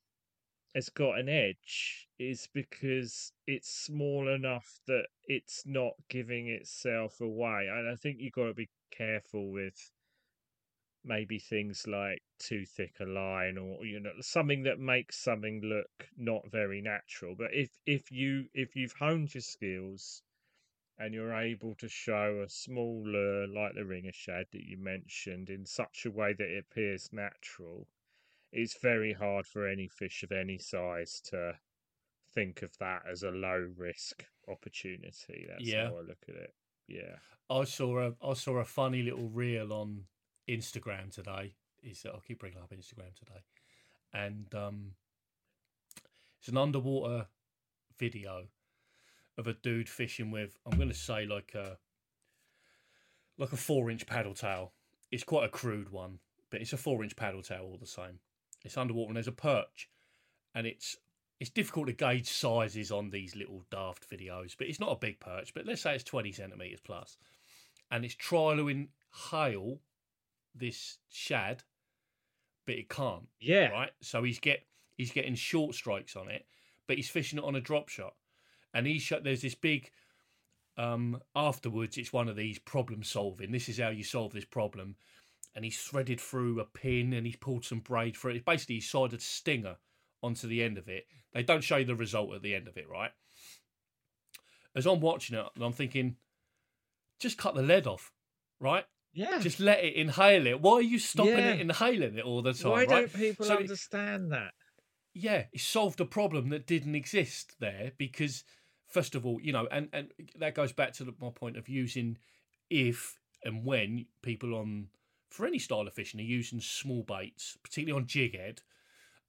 has 0.76 0.89
got 0.89 1.19
an 1.19 1.30
edge 1.30 2.07
is 2.17 2.47
because 2.53 3.32
it's 3.45 3.69
small 3.69 4.28
enough 4.28 4.80
that 4.88 5.07
it's 5.28 5.65
not 5.65 5.93
giving 6.09 6.47
itself 6.47 7.21
away. 7.21 7.67
And 7.71 7.88
I 7.89 7.95
think 7.95 8.17
you've 8.19 8.34
got 8.34 8.47
to 8.47 8.53
be 8.53 8.69
careful 8.91 9.51
with 9.51 9.91
maybe 11.03 11.38
things 11.38 11.86
like 11.86 12.21
too 12.39 12.65
thick 12.65 12.95
a 13.01 13.05
line 13.05 13.57
or 13.57 13.86
you 13.86 13.99
know 13.99 14.13
something 14.21 14.63
that 14.63 14.80
makes 14.80 15.17
something 15.17 15.61
look 15.61 16.07
not 16.17 16.49
very 16.49 16.82
natural 16.82 17.36
but 17.36 17.53
if 17.53 17.78
if 17.86 18.11
you 18.11 18.45
if 18.53 18.76
you've 18.76 18.93
honed 18.93 19.34
your 19.34 19.41
skills 19.41 20.21
and 20.97 21.13
you're 21.13 21.34
able 21.34 21.76
to 21.76 21.89
show 21.89 22.41
a 22.45 22.49
small 22.49 23.03
lure 23.05 23.47
like 23.47 23.74
the 23.76 23.84
ringer 23.86 24.13
shad 24.13 24.45
that 24.51 24.63
you 24.63 24.78
mentioned 24.78 25.49
in 25.49 25.65
such 25.65 26.05
a 26.05 26.11
way 26.11 26.34
that 26.34 26.47
it 26.49 26.65
appears 26.69 27.09
natural 27.11 27.88
it's 28.54 28.78
very 28.82 29.12
hard 29.14 29.45
for 29.45 29.68
any 29.68 29.88
fish 29.88 30.24
of 30.24 30.32
any 30.32 30.58
size 30.58 31.22
to 31.26 31.54
think 32.34 32.62
of 32.62 32.72
that 32.80 33.01
as 33.12 33.24
a 33.24 33.30
low 33.30 33.68
risk 33.78 34.26
opportunity 34.47 35.45
that's 35.49 35.62
Yeah. 35.64 35.88
how 35.89 35.97
i 35.97 36.01
look 36.01 36.24
at 36.30 36.36
it 36.36 36.54
yeah 36.88 37.16
I 37.49 37.66
saw 37.66 37.99
a 38.08 38.14
I 38.26 38.34
saw 38.34 38.58
a 38.58 38.66
funny 38.66 39.04
little 39.04 39.28
reel 39.30 39.74
on 39.74 40.06
Instagram 40.49 41.12
today. 41.14 41.54
Is 41.84 42.06
I'll 42.06 42.22
keep 42.22 42.39
bringing 42.39 42.58
up 42.60 42.72
Instagram 42.72 43.14
today, 43.16 43.41
and 44.14 44.47
um, 44.56 44.91
it's 46.39 46.47
an 46.47 46.58
underwater 46.58 47.28
video 47.99 48.47
of 49.38 49.47
a 49.47 49.54
dude 49.54 49.89
fishing 49.89 50.32
with 50.32 50.58
I'm 50.66 50.78
going 50.78 50.89
to 50.89 50.95
say 50.95 51.26
like 51.26 51.54
a 51.54 51.78
like 53.38 53.51
a 53.51 53.58
four 53.58 53.91
inch 53.91 54.08
paddle 54.08 54.34
tail. 54.34 54.72
It's 55.12 55.24
quite 55.26 55.45
a 55.45 55.49
crude 55.49 55.89
one, 55.91 56.20
but 56.49 56.62
it's 56.62 56.74
a 56.74 56.78
four 56.78 57.04
inch 57.04 57.16
paddle 57.16 57.41
tail 57.43 57.64
all 57.64 57.78
the 57.78 57.86
same. 57.86 58.20
It's 58.64 58.78
underwater 58.78 59.09
and 59.09 59.18
there's 59.18 59.28
a 59.28 59.32
perch, 59.32 59.89
and 60.55 60.66
it's 60.66 60.97
it's 61.39 61.49
difficult 61.49 61.88
to 61.88 61.93
gauge 61.93 62.30
sizes 62.30 62.91
on 62.91 63.09
these 63.09 63.36
little 63.36 63.66
daft 63.70 64.09
videos, 64.09 64.55
but 64.57 64.68
it's 64.68 64.80
not 64.80 64.91
a 64.91 64.99
big 64.99 65.20
perch. 65.20 65.53
But 65.53 65.66
let's 65.66 65.82
say 65.82 65.95
it's 65.95 66.03
twenty 66.03 66.32
centimeters 66.32 66.80
plus, 66.80 67.18
and 67.91 68.05
it's 68.05 68.16
trialing 68.16 68.88
hail 69.32 69.80
this 70.55 70.97
shad, 71.09 71.64
but 72.66 72.76
it 72.76 72.89
can't. 72.89 73.28
yeah 73.39 73.70
Right, 73.70 73.91
so 74.01 74.24
he's 74.24 74.39
get 74.39 74.66
he's 74.95 75.11
getting 75.11 75.36
short 75.36 75.76
strikes 75.76 76.16
on 76.16 76.30
it, 76.30 76.45
but 76.88 76.95
he's 76.97 77.09
fishing 77.09 77.39
it 77.39 77.45
on 77.45 77.55
a 77.55 77.61
drop 77.61 77.89
shot, 77.89 78.14
and 78.74 78.88
he 78.88 78.99
shot. 78.99 79.24
There's 79.24 79.41
this 79.41 79.55
big. 79.55 79.91
Um, 80.76 81.22
afterwards, 81.36 81.99
it's 81.99 82.11
one 82.11 82.28
of 82.28 82.36
these 82.36 82.57
problem 82.57 83.03
solving. 83.03 83.51
This 83.51 83.70
is 83.70 83.78
how 83.78 83.89
you 83.89 84.03
solve 84.03 84.34
this 84.34 84.45
problem, 84.45 84.95
and 85.56 85.64
he's 85.66 85.80
threaded 85.82 86.20
through 86.20 86.60
a 86.60 86.66
pin 86.66 87.14
and 87.14 87.26
he's 87.26 87.36
pulled 87.36 87.66
some 87.66 87.80
braid 87.80 88.16
through 88.18 88.32
it. 88.32 88.45
Basically, 88.45 88.76
he 88.76 88.82
sided 88.82 89.20
a 89.20 89.22
stinger 89.22 89.78
onto 90.22 90.47
the 90.47 90.64
end 90.64 90.78
of 90.78 90.88
it. 90.88 91.06
They 91.34 91.43
don't 91.43 91.64
show 91.64 91.78
you 91.78 91.86
the 91.86 91.95
result 91.95 92.34
at 92.34 92.41
the 92.41 92.56
end 92.56 92.68
of 92.68 92.78
it, 92.78 92.89
right? 92.89 93.12
As 94.76 94.86
I'm 94.86 94.99
watching 95.01 95.38
it, 95.38 95.45
I'm 95.62 95.74
thinking, 95.74 96.16
just 97.20 97.38
cut 97.38 97.56
the 97.56 97.62
lead 97.62 97.86
off, 97.88 98.12
right? 98.60 98.86
yeah 99.14 99.38
Just 99.39 99.60
let 99.60 99.84
it 99.84 99.93
inhale 99.93 100.47
it. 100.47 100.60
Why 100.62 100.74
are 100.74 100.82
you 100.82 100.97
stopping 100.97 101.34
Yeah. 101.38 101.51
it 101.51 101.62
inhaling 101.62 102.18
it 102.18 102.26
all 102.26 102.41
the 102.41 102.54
time? 102.54 102.72
why 102.72 102.80
right? 102.86 102.88
don't 102.89 103.14
people 103.14 103.45
So 103.45 103.54
it- 103.56 103.62
understand 103.62 104.32
that 104.32 104.54
yeah, 105.16 105.45
it 105.54 105.62
solved 105.62 106.01
a 106.01 106.06
problem 106.06 106.49
that 106.49 106.66
didn't 106.66 106.95
exist 106.95 107.54
there 107.60 107.91
because, 107.99 108.43
first 108.88 109.14
of 109.14 109.28
all, 109.28 109.39
you 109.39 109.54
know, 109.54 109.68
and 109.70 109.88
and 109.93 110.12
that 110.39 110.56
goes 110.56 110.72
back 110.74 110.93
to 110.93 111.04
the, 111.04 111.14
my 111.22 111.30
point 111.30 111.56
of 111.56 111.70
using 111.70 112.18
if 112.72 113.20
and 113.43 113.64
when 113.64 114.08
people 114.24 114.56
on 114.56 114.88
for 115.34 115.48
any 115.48 115.58
style 115.58 115.88
of 115.88 115.94
fishing 115.94 116.20
are 116.20 116.24
using 116.24 116.62
small 116.62 117.02
baits, 117.02 117.58
particularly 117.64 118.00
on 118.00 118.06
jig 118.06 118.38
head, 118.38 118.62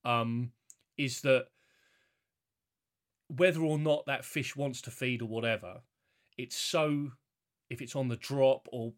um, 0.05 0.53
is 0.99 1.23
that 1.23 1.47
whether 3.29 3.63
or 3.63 3.79
not 3.79 4.05
that 4.05 4.25
fish 4.25 4.55
wants 4.55 4.83
to 4.83 4.91
feed 4.91 5.23
or 5.23 5.29
whatever, 5.29 5.81
it's 6.37 6.57
so 6.57 7.13
if 7.71 7.81
it's 7.81 7.97
on 7.97 8.09
the 8.09 8.17
drop 8.17 8.69
or 8.71 8.93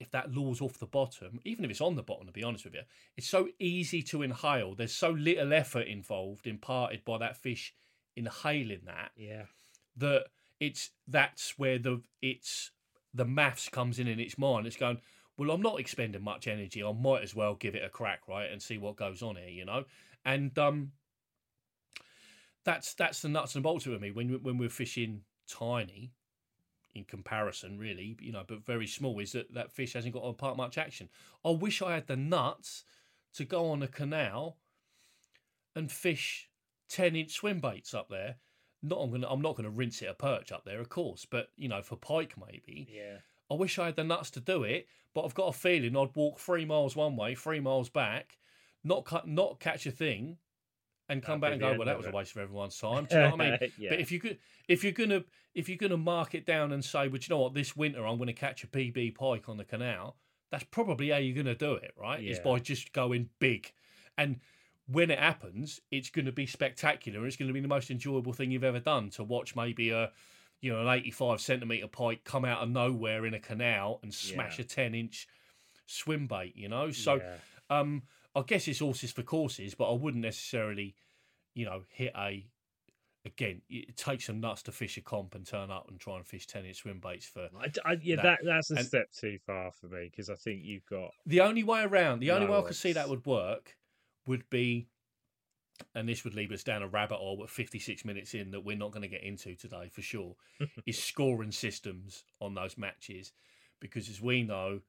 if 0.00 0.10
that 0.10 0.34
lure's 0.34 0.60
off 0.60 0.78
the 0.78 0.86
bottom, 0.86 1.38
even 1.44 1.64
if 1.64 1.70
it's 1.70 1.80
on 1.80 1.94
the 1.94 2.02
bottom, 2.02 2.26
to 2.26 2.32
be 2.32 2.42
honest 2.42 2.64
with 2.64 2.74
you, 2.74 2.82
it's 3.16 3.28
so 3.28 3.48
easy 3.60 4.02
to 4.02 4.22
inhale. 4.22 4.74
There's 4.74 4.92
so 4.92 5.10
little 5.10 5.52
effort 5.52 5.86
involved, 5.86 6.48
imparted 6.48 7.04
by 7.04 7.18
that 7.18 7.36
fish 7.36 7.72
inhaling 8.16 8.80
that, 8.86 9.12
yeah 9.16 9.44
that 9.96 10.24
it's 10.60 10.90
that's 11.06 11.58
where 11.58 11.78
the 11.78 12.02
it's 12.20 12.70
the 13.14 13.24
maths 13.24 13.68
comes 13.68 13.98
in 13.98 14.08
in 14.08 14.20
its 14.20 14.36
mind. 14.36 14.66
It's 14.66 14.76
going, 14.76 15.00
well, 15.38 15.50
I'm 15.50 15.62
not 15.62 15.78
expending 15.80 16.22
much 16.22 16.46
energy. 16.46 16.82
I 16.82 16.92
might 16.92 17.22
as 17.22 17.34
well 17.34 17.54
give 17.54 17.74
it 17.74 17.84
a 17.84 17.88
crack, 17.88 18.22
right, 18.28 18.50
and 18.50 18.60
see 18.60 18.78
what 18.78 18.96
goes 18.96 19.22
on 19.22 19.36
here, 19.36 19.48
you 19.48 19.64
know. 19.64 19.84
And 20.24 20.58
um, 20.58 20.92
that's 22.64 22.94
that's 22.94 23.22
the 23.22 23.28
nuts 23.28 23.54
and 23.54 23.62
bolts 23.62 23.86
of 23.86 24.00
me 24.00 24.10
when 24.10 24.28
when 24.42 24.58
we're 24.58 24.68
fishing 24.68 25.22
tiny 25.48 26.12
in 26.94 27.04
comparison, 27.04 27.78
really, 27.78 28.16
you 28.20 28.32
know, 28.32 28.44
but 28.46 28.64
very 28.64 28.86
small, 28.86 29.18
is 29.20 29.32
that 29.32 29.52
that 29.52 29.70
fish 29.72 29.92
hasn't 29.92 30.14
got 30.14 30.24
to 30.26 30.32
part 30.32 30.56
much 30.56 30.78
action. 30.78 31.08
I 31.44 31.50
wish 31.50 31.82
I 31.82 31.94
had 31.94 32.06
the 32.06 32.16
nuts 32.16 32.84
to 33.34 33.44
go 33.44 33.70
on 33.70 33.82
a 33.82 33.88
canal 33.88 34.56
and 35.74 35.92
fish 35.92 36.48
ten 36.88 37.14
inch 37.14 37.32
swim 37.32 37.60
baits 37.60 37.92
up 37.92 38.08
there. 38.08 38.36
Not 38.82 39.00
I'm 39.00 39.10
gonna 39.10 39.28
I'm 39.28 39.42
not 39.42 39.56
gonna 39.56 39.70
rinse 39.70 40.00
it 40.00 40.06
a 40.06 40.14
perch 40.14 40.50
up 40.50 40.64
there, 40.64 40.80
of 40.80 40.88
course, 40.88 41.26
but 41.30 41.50
you 41.56 41.68
know, 41.68 41.82
for 41.82 41.96
pike 41.96 42.34
maybe. 42.38 42.88
yeah 42.90 43.18
I 43.50 43.54
wish 43.54 43.78
I 43.78 43.86
had 43.86 43.96
the 43.96 44.04
nuts 44.04 44.30
to 44.32 44.40
do 44.40 44.64
it, 44.64 44.88
but 45.14 45.24
I've 45.24 45.34
got 45.34 45.48
a 45.48 45.52
feeling 45.52 45.96
I'd 45.96 46.14
walk 46.14 46.38
three 46.38 46.64
miles 46.64 46.96
one 46.96 47.16
way, 47.16 47.34
three 47.34 47.60
miles 47.60 47.88
back, 47.88 48.38
not 48.84 49.04
cut, 49.04 49.28
not 49.28 49.60
catch 49.60 49.86
a 49.86 49.90
thing, 49.90 50.38
and 51.08 51.22
come 51.22 51.40
That'd 51.40 51.60
back 51.60 51.68
and 51.68 51.78
go, 51.78 51.78
well, 51.78 51.86
that 51.86 51.96
was 51.96 52.06
a 52.06 52.10
waste 52.10 52.34
of 52.34 52.42
everyone's 52.42 52.76
time. 52.76 53.04
Do 53.04 53.16
you 53.16 53.22
know 53.22 53.30
what 53.30 53.40
I 53.40 53.50
mean? 53.50 53.58
yeah 53.78 53.90
But 53.90 54.00
if 54.00 54.10
you 54.10 54.18
could, 54.18 54.38
if 54.68 54.82
you're 54.82 54.92
gonna, 54.92 55.24
if 55.54 55.68
you're 55.68 55.78
gonna 55.78 55.96
mark 55.96 56.34
it 56.34 56.44
down 56.44 56.72
and 56.72 56.84
say, 56.84 57.08
well, 57.08 57.18
you 57.20 57.26
know 57.30 57.38
what, 57.38 57.54
this 57.54 57.76
winter 57.76 58.06
I'm 58.06 58.16
going 58.16 58.26
to 58.26 58.32
catch 58.32 58.64
a 58.64 58.66
PB 58.66 59.14
pike 59.14 59.48
on 59.48 59.56
the 59.56 59.64
canal, 59.64 60.16
that's 60.50 60.64
probably 60.64 61.10
how 61.10 61.18
you're 61.18 61.34
going 61.34 61.46
to 61.46 61.54
do 61.54 61.74
it, 61.74 61.92
right? 62.00 62.22
Is 62.22 62.38
by 62.40 62.58
just 62.58 62.92
going 62.92 63.28
big, 63.38 63.72
and 64.18 64.40
when 64.88 65.10
it 65.10 65.18
happens, 65.18 65.80
it's 65.90 66.10
going 66.10 66.26
to 66.26 66.32
be 66.32 66.46
spectacular. 66.46 67.26
It's 67.26 67.36
going 67.36 67.48
to 67.48 67.54
be 67.54 67.60
the 67.60 67.68
most 67.68 67.90
enjoyable 67.90 68.32
thing 68.32 68.50
you've 68.50 68.64
ever 68.64 68.78
done 68.78 69.10
to 69.10 69.24
watch 69.24 69.56
maybe 69.56 69.90
a, 69.90 70.12
you 70.60 70.72
know, 70.72 70.80
an 70.80 70.88
85 70.88 71.40
centimeter 71.40 71.86
pike 71.88 72.24
come 72.24 72.44
out 72.44 72.62
of 72.62 72.70
nowhere 72.70 73.26
in 73.26 73.34
a 73.34 73.40
canal 73.40 74.00
and 74.02 74.12
smash 74.12 74.58
Yeah. 74.58 74.64
a 74.64 74.68
10 74.68 74.94
inch 74.94 75.26
swim 75.86 76.26
bait, 76.26 76.56
you 76.56 76.68
know? 76.68 76.90
So, 76.90 77.16
Yeah. 77.16 77.36
um, 77.70 78.02
I 78.34 78.42
guess 78.42 78.66
it's 78.68 78.80
horses 78.80 79.12
for 79.12 79.22
courses, 79.22 79.74
but 79.74 79.90
I 79.90 79.94
wouldn't 79.94 80.22
necessarily, 80.22 80.94
you 81.54 81.64
know, 81.64 81.84
hit 81.88 82.12
a. 82.16 82.46
Again, 83.24 83.60
it 83.68 83.96
takes 83.96 84.26
some 84.26 84.38
nuts 84.38 84.62
to 84.64 84.72
fish 84.72 84.96
a 84.98 85.00
comp 85.00 85.34
and 85.34 85.44
turn 85.44 85.68
up 85.68 85.88
and 85.90 85.98
try 85.98 86.14
and 86.16 86.24
fish 86.24 86.46
ten 86.46 86.64
inch 86.64 86.76
swim 86.76 87.00
baits 87.00 87.26
for. 87.26 87.48
I, 87.58 87.72
I- 87.84 87.98
yeah, 88.00 88.16
that- 88.16 88.22
that, 88.22 88.38
that's 88.44 88.70
a 88.70 88.76
and- 88.76 88.86
step 88.86 89.10
too 89.10 89.38
far 89.44 89.72
for 89.72 89.88
me 89.88 90.04
because 90.08 90.30
I 90.30 90.36
think 90.36 90.62
you've 90.64 90.86
got 90.86 91.10
The 91.26 91.40
only 91.40 91.64
way 91.64 91.82
around, 91.82 92.20
the 92.20 92.30
only 92.30 92.46
No, 92.46 92.52
way 92.52 92.58
I 92.58 92.62
could 92.62 92.76
see 92.76 92.92
that 92.92 93.08
would 93.08 93.26
work 93.26 93.76
would 94.26 94.48
be, 94.48 94.86
and 95.94 96.08
this 96.08 96.24
would 96.24 96.34
lead 96.34 96.52
us 96.52 96.62
down 96.62 96.82
a 96.82 96.88
rabbit 96.88 97.16
hole 97.16 97.40
at 97.42 97.50
56 97.50 98.04
minutes 98.04 98.34
in 98.34 98.50
that 98.50 98.64
we're 98.64 98.76
not 98.76 98.92
going 98.92 99.02
to 99.02 99.08
get 99.08 99.22
into 99.22 99.54
today 99.54 99.88
for 99.90 100.02
sure, 100.02 100.36
is 100.86 101.02
scoring 101.02 101.52
systems 101.52 102.24
on 102.40 102.54
those 102.54 102.78
matches. 102.78 103.32
Because 103.80 104.08
as 104.08 104.20
we 104.20 104.42
know, 104.42 104.80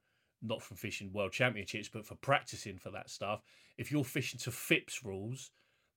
not 0.42 0.62
from 0.62 0.76
fishing 0.76 1.12
world 1.12 1.32
championships, 1.32 1.88
but 1.88 2.06
for 2.06 2.14
practicing 2.16 2.78
for 2.78 2.90
that 2.90 3.10
stuff, 3.10 3.42
if 3.76 3.92
you're 3.92 4.04
fishing 4.04 4.40
to 4.40 4.50
FIPS 4.50 5.04
rules, 5.04 5.50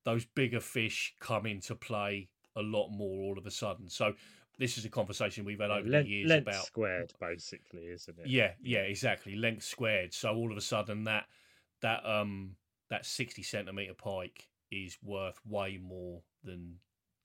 those 0.04 0.26
bigger 0.26 0.60
fish 0.60 1.14
come 1.20 1.46
into 1.46 1.76
play 1.76 2.30
a 2.56 2.62
lot 2.62 2.90
more 2.90 3.22
all 3.22 3.38
of 3.38 3.46
a 3.46 3.52
sudden. 3.52 3.90
So 3.90 4.14
this 4.58 4.78
is 4.78 4.86
a 4.86 4.90
conversation 4.90 5.46
we've 5.46 5.60
had 5.60 5.72
over 5.72 5.88
length, 5.88 6.06
the 6.06 6.12
years 6.12 6.30
length 6.30 6.48
about 6.48 6.66
squared, 6.66 7.14
basically, 7.20 7.84
isn't 7.86 8.20
it? 8.20 8.28
yeah, 8.28 8.52
yeah, 8.62 8.80
exactly. 8.80 9.36
Length 9.36 9.64
squared. 9.64 10.14
So 10.14 10.34
all 10.36 10.52
of 10.52 10.58
a 10.58 10.62
sudden 10.62 11.06
that 11.06 11.26
that 11.82 12.06
um 12.06 12.56
that 12.90 13.06
sixty 13.06 13.44
centimeter 13.44 13.94
pike 13.94 14.50
is 14.72 14.98
worth 15.04 15.40
way 15.46 15.80
more 15.82 16.22
than 16.44 16.76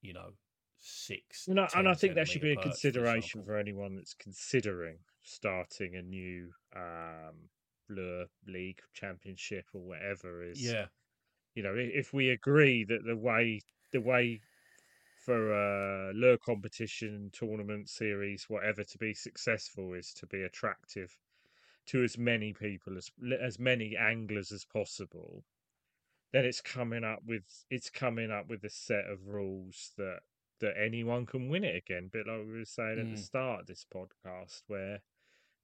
you 0.02 0.12
know 0.12 0.32
six. 0.78 1.48
And 1.48 1.60
I, 1.60 1.68
and 1.74 1.88
I 1.88 1.94
think 1.94 2.14
that 2.14 2.28
should 2.28 2.42
be 2.42 2.52
a 2.52 2.56
perch, 2.56 2.64
for 2.64 2.70
consideration 2.70 3.42
for 3.42 3.56
anyone 3.56 3.96
that's 3.96 4.14
considering 4.14 4.98
starting 5.22 5.96
a 5.96 6.02
new 6.02 6.50
um, 6.74 7.48
lure 7.88 8.26
league 8.46 8.80
championship 8.92 9.66
or 9.72 9.80
whatever. 9.80 10.42
Is 10.42 10.62
Yeah, 10.62 10.86
you 11.54 11.62
know, 11.62 11.74
if 11.76 12.12
we 12.12 12.30
agree 12.30 12.84
that 12.84 13.04
the 13.04 13.16
way 13.16 13.60
the 13.92 14.00
way 14.00 14.40
for 15.24 15.52
a 15.52 16.12
lure 16.14 16.38
competition, 16.38 17.30
tournament 17.32 17.88
series, 17.88 18.44
whatever, 18.48 18.84
to 18.84 18.98
be 18.98 19.12
successful 19.12 19.94
is 19.94 20.12
to 20.14 20.26
be 20.26 20.42
attractive 20.42 21.18
to 21.86 22.04
as 22.04 22.16
many 22.16 22.52
people 22.52 22.96
as 22.96 23.10
as 23.42 23.58
many 23.58 23.96
anglers 23.96 24.52
as 24.52 24.64
possible. 24.64 25.44
Then 26.32 26.44
it's 26.44 26.60
coming 26.60 27.04
up 27.04 27.24
with 27.24 27.64
it's 27.70 27.90
coming 27.90 28.30
up 28.30 28.48
with 28.48 28.64
a 28.64 28.70
set 28.70 29.06
of 29.06 29.26
rules 29.26 29.92
that 29.96 30.20
that 30.60 30.78
anyone 30.78 31.26
can 31.26 31.48
win 31.48 31.64
it 31.64 31.76
again. 31.76 32.08
But 32.12 32.26
like 32.26 32.46
we 32.46 32.58
were 32.58 32.64
saying 32.64 32.98
at 33.00 33.10
the 33.10 33.16
Mm. 33.16 33.18
start 33.18 33.60
of 33.62 33.66
this 33.66 33.84
podcast, 33.84 34.62
where 34.68 35.02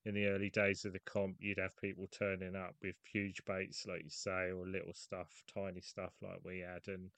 in 0.04 0.14
the 0.14 0.26
early 0.26 0.50
days 0.50 0.84
of 0.84 0.92
the 0.94 1.00
comp, 1.00 1.36
you'd 1.40 1.58
have 1.58 1.76
people 1.76 2.06
turning 2.08 2.56
up 2.56 2.76
with 2.82 2.96
huge 3.04 3.44
baits, 3.44 3.86
like 3.86 4.04
you 4.04 4.10
say, 4.10 4.50
or 4.52 4.66
little 4.66 4.94
stuff, 4.94 5.42
tiny 5.46 5.80
stuff 5.80 6.14
like 6.22 6.44
we 6.44 6.60
had, 6.60 6.88
and 6.88 7.10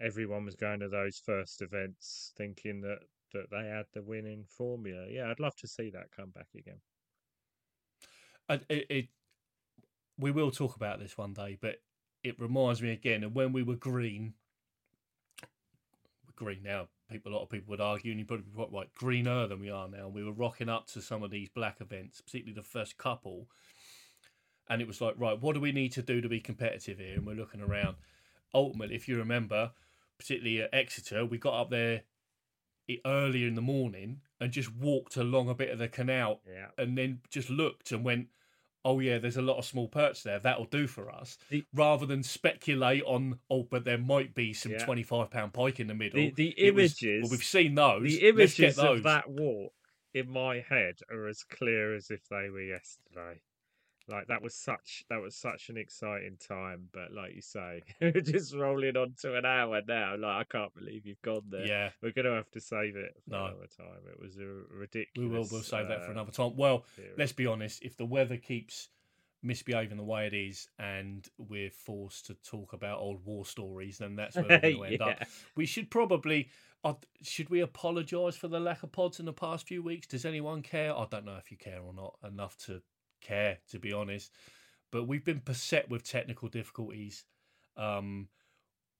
everyone 0.00 0.44
was 0.44 0.56
going 0.56 0.80
to 0.80 0.88
those 0.88 1.18
first 1.18 1.62
events 1.62 2.32
thinking 2.36 2.80
that 2.82 3.00
that 3.32 3.50
they 3.50 3.66
had 3.68 3.86
the 3.92 4.02
winning 4.02 4.44
formula. 4.46 5.06
Yeah, 5.08 5.30
I'd 5.30 5.40
love 5.40 5.56
to 5.56 5.68
see 5.68 5.90
that 5.90 6.10
come 6.12 6.30
back 6.30 6.48
again. 6.56 6.80
And 8.48 8.64
it, 8.68 8.86
it 8.90 9.08
we 10.18 10.30
will 10.30 10.50
talk 10.50 10.76
about 10.76 10.98
this 10.98 11.16
one 11.16 11.32
day, 11.32 11.56
but 11.60 11.76
it 12.22 12.38
reminds 12.38 12.82
me 12.82 12.90
again 12.92 13.24
of 13.24 13.34
when 13.34 13.52
we 13.52 13.62
were 13.62 13.76
green. 13.76 14.34
Green 16.36 16.62
now, 16.62 16.88
people 17.10 17.32
a 17.32 17.34
lot 17.34 17.42
of 17.42 17.50
people 17.50 17.70
would 17.70 17.80
argue, 17.80 18.10
and 18.10 18.18
you 18.18 18.24
probably 18.24 18.46
be 18.46 18.56
quite 18.56 18.72
right, 18.72 18.94
greener 18.94 19.46
than 19.46 19.60
we 19.60 19.70
are 19.70 19.88
now. 19.88 20.08
We 20.08 20.24
were 20.24 20.32
rocking 20.32 20.70
up 20.70 20.86
to 20.88 21.02
some 21.02 21.22
of 21.22 21.30
these 21.30 21.50
BLAC 21.50 21.80
events, 21.80 22.20
particularly 22.22 22.54
the 22.54 22.66
first 22.66 22.96
couple, 22.96 23.46
and 24.68 24.80
it 24.80 24.88
was 24.88 25.00
like, 25.00 25.14
right, 25.18 25.38
what 25.38 25.54
do 25.54 25.60
we 25.60 25.72
need 25.72 25.92
to 25.92 26.02
do 26.02 26.20
to 26.20 26.28
be 26.28 26.40
competitive 26.40 26.98
here? 26.98 27.14
And 27.14 27.26
we're 27.26 27.34
looking 27.34 27.60
around. 27.60 27.96
Ultimately, 28.54 28.96
if 28.96 29.08
you 29.08 29.18
remember, 29.18 29.72
particularly 30.18 30.62
at 30.62 30.72
Exeter, 30.72 31.26
we 31.26 31.38
got 31.38 31.60
up 31.60 31.70
there 31.70 32.02
early 33.04 33.44
in 33.44 33.54
the 33.54 33.62
morning 33.62 34.20
and 34.40 34.50
just 34.52 34.74
walked 34.74 35.16
along 35.16 35.48
a 35.48 35.54
bit 35.54 35.70
of 35.70 35.78
the 35.78 35.88
canal 35.88 36.40
Yeah. 36.48 36.68
and 36.78 36.96
then 36.96 37.20
just 37.30 37.50
looked 37.50 37.92
and 37.92 38.04
went, 38.04 38.28
"Oh 38.84 39.00
yeah, 39.00 39.18
there's 39.18 39.36
a 39.36 39.42
lot 39.42 39.58
of 39.58 39.64
small 39.64 39.88
perch 39.88 40.22
there. 40.22 40.38
That'll 40.38 40.64
do 40.66 40.86
for 40.86 41.10
us." 41.10 41.38
The- 41.50 41.64
Rather 41.72 42.06
than 42.06 42.22
speculate 42.22 43.02
on, 43.04 43.38
"Oh, 43.50 43.62
but 43.64 43.84
there 43.84 43.98
might 43.98 44.34
be 44.34 44.52
some 44.52 44.72
Yeah. 44.72 44.84
twenty-five 44.84 45.30
pound 45.30 45.52
pike 45.52 45.80
in 45.80 45.86
the 45.86 45.94
middle." 45.94 46.20
The 46.20 46.30
the 46.30 46.54
It 46.58 46.74
was, 46.74 47.00
images 47.02 47.22
well, 47.24 47.30
we've 47.32 47.44
seen 47.44 47.74
those. 47.74 48.02
the 48.02 48.28
images 48.28 48.76
those. 48.76 48.98
of 48.98 49.02
that 49.04 49.28
walk 49.30 49.74
in 50.14 50.28
my 50.30 50.60
head 50.60 51.00
are 51.10 51.26
as 51.28 51.44
clear 51.44 51.94
as 51.94 52.10
if 52.10 52.28
they 52.28 52.48
were 52.50 52.62
yesterday. 52.62 53.40
Like 54.10 54.26
that 54.26 54.42
was 54.42 54.54
such 54.54 55.04
that 55.08 55.20
was 55.20 55.36
such 55.36 55.68
an 55.68 55.76
exciting 55.76 56.36
time, 56.46 56.88
but 56.92 57.12
like 57.12 57.34
you 57.34 57.40
say, 57.42 57.82
we're 58.00 58.12
just 58.20 58.54
rolling 58.54 58.96
on 58.96 59.14
to 59.22 59.36
an 59.36 59.44
hour 59.46 59.80
now. 59.86 60.16
Like 60.18 60.40
I 60.40 60.44
can't 60.44 60.74
believe 60.74 61.06
you've 61.06 61.22
gone 61.22 61.44
there. 61.48 61.66
Yeah, 61.66 61.90
We're 62.02 62.12
gonna 62.12 62.34
have 62.34 62.50
to 62.52 62.60
save 62.60 62.96
it 62.96 63.14
for 63.24 63.30
No. 63.30 63.46
another 63.46 63.68
time. 63.76 64.00
It 64.10 64.20
was 64.20 64.36
a 64.38 64.46
ridiculous. 64.74 65.08
we 65.16 65.26
will. 65.26 65.46
We'll 65.50 65.62
save 65.62 65.88
that 65.88 66.02
for 66.02 66.08
uh, 66.08 66.12
another 66.12 66.32
time. 66.32 66.56
Well, 66.56 66.84
period. 66.96 67.14
let's 67.16 67.32
be 67.32 67.46
honest. 67.46 67.82
If 67.82 67.96
the 67.96 68.06
weather 68.06 68.36
keeps 68.36 68.88
misbehaving 69.42 69.96
the 69.96 70.04
way 70.04 70.26
it 70.26 70.34
is, 70.34 70.68
and 70.78 71.26
we're 71.38 71.70
forced 71.70 72.26
to 72.26 72.34
talk 72.46 72.72
about 72.74 72.98
old 72.98 73.24
war 73.24 73.46
stories, 73.46 73.98
then 73.98 74.16
that's 74.16 74.36
where 74.36 74.44
we're 74.48 74.60
going 74.60 74.76
to 74.76 74.84
end 74.84 75.02
up. 75.02 75.22
We 75.56 75.66
should 75.66 75.90
probably. 75.90 76.48
Uh, 76.82 76.94
should 77.22 77.50
we 77.50 77.60
apologise 77.60 78.36
for 78.36 78.48
the 78.48 78.58
lack 78.58 78.82
of 78.82 78.90
pods 78.90 79.20
in 79.20 79.26
the 79.26 79.32
past 79.34 79.66
few 79.68 79.82
weeks? 79.82 80.06
Does 80.06 80.24
anyone 80.24 80.62
care? 80.62 80.96
I 80.96 81.04
don't 81.10 81.26
know 81.26 81.36
if 81.36 81.50
you 81.50 81.58
care 81.58 81.80
or 81.82 81.92
not 81.92 82.14
enough 82.26 82.56
to 82.66 82.80
care, 83.20 83.58
to 83.70 83.78
be 83.78 83.92
honest. 83.92 84.32
But 84.90 85.04
we've 85.04 85.24
been 85.24 85.42
beset 85.44 85.88
with 85.88 86.02
technical 86.02 86.48
difficulties. 86.48 87.24
Um, 87.76 88.28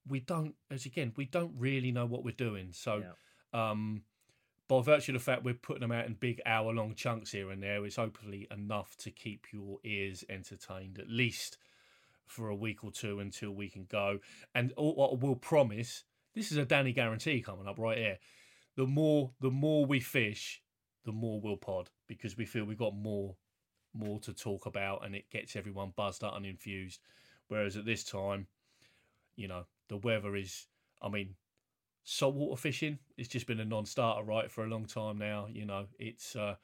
we 0.06 0.20
don't, 0.20 0.54
as 0.70 0.86
again, 0.86 1.12
we 1.16 1.24
don't 1.26 1.52
really 1.56 1.92
know 1.92 2.06
what 2.06 2.24
we're 2.24 2.32
doing. 2.32 2.68
So, 2.72 3.02
um, 3.52 4.02
by 4.68 4.80
virtue 4.82 5.12
of 5.12 5.18
the 5.18 5.24
fact 5.24 5.42
we're 5.42 5.54
putting 5.54 5.80
them 5.80 5.90
out 5.90 6.06
in 6.06 6.14
big 6.14 6.40
hour 6.46 6.72
long 6.72 6.94
chunks 6.94 7.32
here 7.32 7.50
and 7.50 7.60
there, 7.62 7.84
it's 7.84 7.96
hopefully 7.96 8.46
enough 8.52 8.96
to 8.98 9.10
keep 9.10 9.48
your 9.52 9.78
ears 9.82 10.24
entertained, 10.28 10.98
at 11.00 11.08
least 11.08 11.58
for 12.26 12.48
a 12.48 12.54
week 12.54 12.84
or 12.84 12.92
two 12.92 13.18
until 13.18 13.50
we 13.50 13.68
can 13.68 13.84
go. 13.90 14.20
And 14.54 14.72
all, 14.76 14.94
what 14.94 15.12
I 15.12 15.26
will 15.26 15.34
promise, 15.34 16.04
this 16.34 16.52
is 16.52 16.56
a 16.56 16.64
Danny 16.64 16.92
guarantee 16.92 17.40
coming 17.40 17.66
up 17.66 17.78
right 17.78 17.98
here. 17.98 18.18
The 18.76 18.86
more 18.86 19.32
the 19.40 19.50
more 19.50 19.84
we 19.84 19.98
fish, 19.98 20.62
the 21.04 21.12
more 21.12 21.40
we'll 21.40 21.56
pod 21.56 21.90
because 22.06 22.36
we 22.36 22.46
feel 22.46 22.64
we've 22.64 22.78
got 22.78 22.94
more 22.94 23.34
more 23.94 24.20
to 24.20 24.32
talk 24.32 24.66
about 24.66 25.04
and 25.04 25.14
it 25.14 25.30
gets 25.30 25.56
everyone 25.56 25.92
buzzed 25.96 26.24
up 26.24 26.36
and 26.36 26.46
infused. 26.46 27.00
Whereas 27.48 27.76
at 27.76 27.84
this 27.84 28.04
time, 28.04 28.46
you 29.36 29.48
know, 29.48 29.64
the 29.88 29.96
weather 29.96 30.36
is 30.36 30.66
I 31.02 31.08
mean, 31.08 31.34
saltwater 32.04 32.60
fishing 32.60 32.98
it's 33.16 33.28
just 33.28 33.46
been 33.46 33.60
a 33.60 33.64
non-starter 33.64 34.24
right 34.24 34.50
for 34.50 34.64
a 34.64 34.68
long 34.68 34.86
time 34.86 35.18
now 35.18 35.46
you 35.50 35.66
know 35.66 35.86
it's 35.98 36.34
uh 36.34 36.54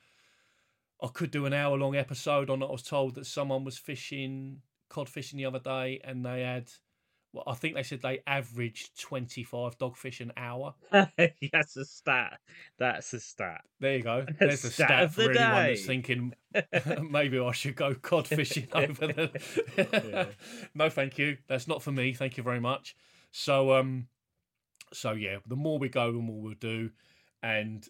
i 1.02 1.06
could 1.08 1.30
do 1.30 1.46
an 1.46 1.52
hour 1.52 1.76
long 1.76 1.94
episode 1.94 2.48
on 2.48 2.62
it 2.62 2.66
i 2.66 2.70
was 2.70 2.82
told 2.82 3.14
that 3.14 3.26
someone 3.26 3.62
was 3.62 3.76
fishing 3.76 4.60
cod 4.88 5.08
fishing 5.08 5.36
the 5.36 5.44
other 5.44 5.58
day 5.58 6.00
and 6.04 6.24
they 6.24 6.40
had 6.40 6.70
well 7.36 7.44
i 7.46 7.54
think 7.54 7.74
they 7.74 7.82
said 7.82 8.00
they 8.02 8.20
averaged 8.26 8.98
25 9.00 9.78
dogfish 9.78 10.20
an 10.20 10.32
hour. 10.36 10.74
That's 11.52 11.76
a 11.76 11.84
stat. 11.84 12.38
That's 12.78 13.12
a 13.12 13.20
stat. 13.20 13.60
there 13.78 13.96
you 13.98 14.02
go. 14.02 14.26
There's 14.40 14.64
a 14.64 14.70
Stat 14.70 14.88
stat 14.88 15.12
for 15.12 15.22
anyone 15.22 15.36
that's 15.36 15.84
thinking 15.84 16.34
maybe 17.10 17.38
i 17.38 17.52
should 17.52 17.76
go 17.76 17.94
cod 17.94 18.26
fishing 18.26 18.66
over 18.72 19.30
Yeah. 19.76 20.26
no 20.74 20.88
thank 20.90 21.18
you. 21.18 21.36
That's 21.48 21.68
not 21.68 21.82
for 21.82 21.92
me. 21.92 22.12
Thank 22.14 22.36
you 22.36 22.42
very 22.42 22.60
much. 22.60 22.96
So 23.30 23.72
um 23.74 24.08
so 24.92 25.12
yeah 25.12 25.38
the 25.46 25.56
more 25.56 25.78
we 25.78 25.88
go 25.88 26.10
the 26.12 26.18
more 26.18 26.40
we'll 26.40 26.54
do. 26.54 26.90
And 27.42 27.86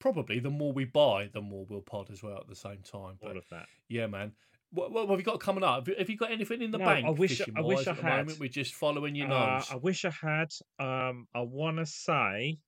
probably 0.00 0.40
the 0.40 0.50
more 0.50 0.72
we 0.72 0.84
buy 0.84 1.28
the 1.32 1.40
more 1.42 1.64
we'll 1.68 1.80
pod 1.82 2.10
as 2.10 2.22
well 2.22 2.38
at 2.38 2.48
the 2.48 2.56
same 2.56 2.82
time. 2.82 3.18
All 3.22 3.36
of 3.36 3.44
that. 3.50 3.66
yeah 3.88 4.06
man 4.08 4.32
what, 4.72 4.92
what 4.92 5.08
have 5.08 5.18
you 5.18 5.24
got 5.24 5.40
coming 5.40 5.64
up 5.64 5.88
have 5.88 6.08
you, 6.08 6.16
got 6.16 6.30
anything 6.30 6.62
in 6.62 6.70
the 6.70 6.78
No, 6.78 6.84
bank 6.84 7.06
I 7.06 7.10
wish- 7.10 7.40
I 7.56 7.60
wish 7.60 7.86
I 7.86 7.94
had. 7.94 8.02
moment 8.26 8.38
we're 8.40 8.48
just 8.48 8.74
following 8.74 9.14
your 9.14 9.26
Uh, 9.26 9.56
nose 9.58 9.68
I 9.70 9.76
wish 9.76 10.04
I 10.04 10.10
had. 10.10 10.52
Um, 10.78 11.26
I 11.34 11.40
want 11.40 11.78
to 11.78 11.86
say, 11.86 12.58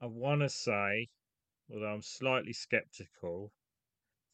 I 0.00 0.06
want 0.06 0.40
to 0.42 0.48
say, 0.48 1.08
although 1.72 1.86
I'm 1.94 2.02
slightly 2.02 2.52
skeptical, 2.52 3.52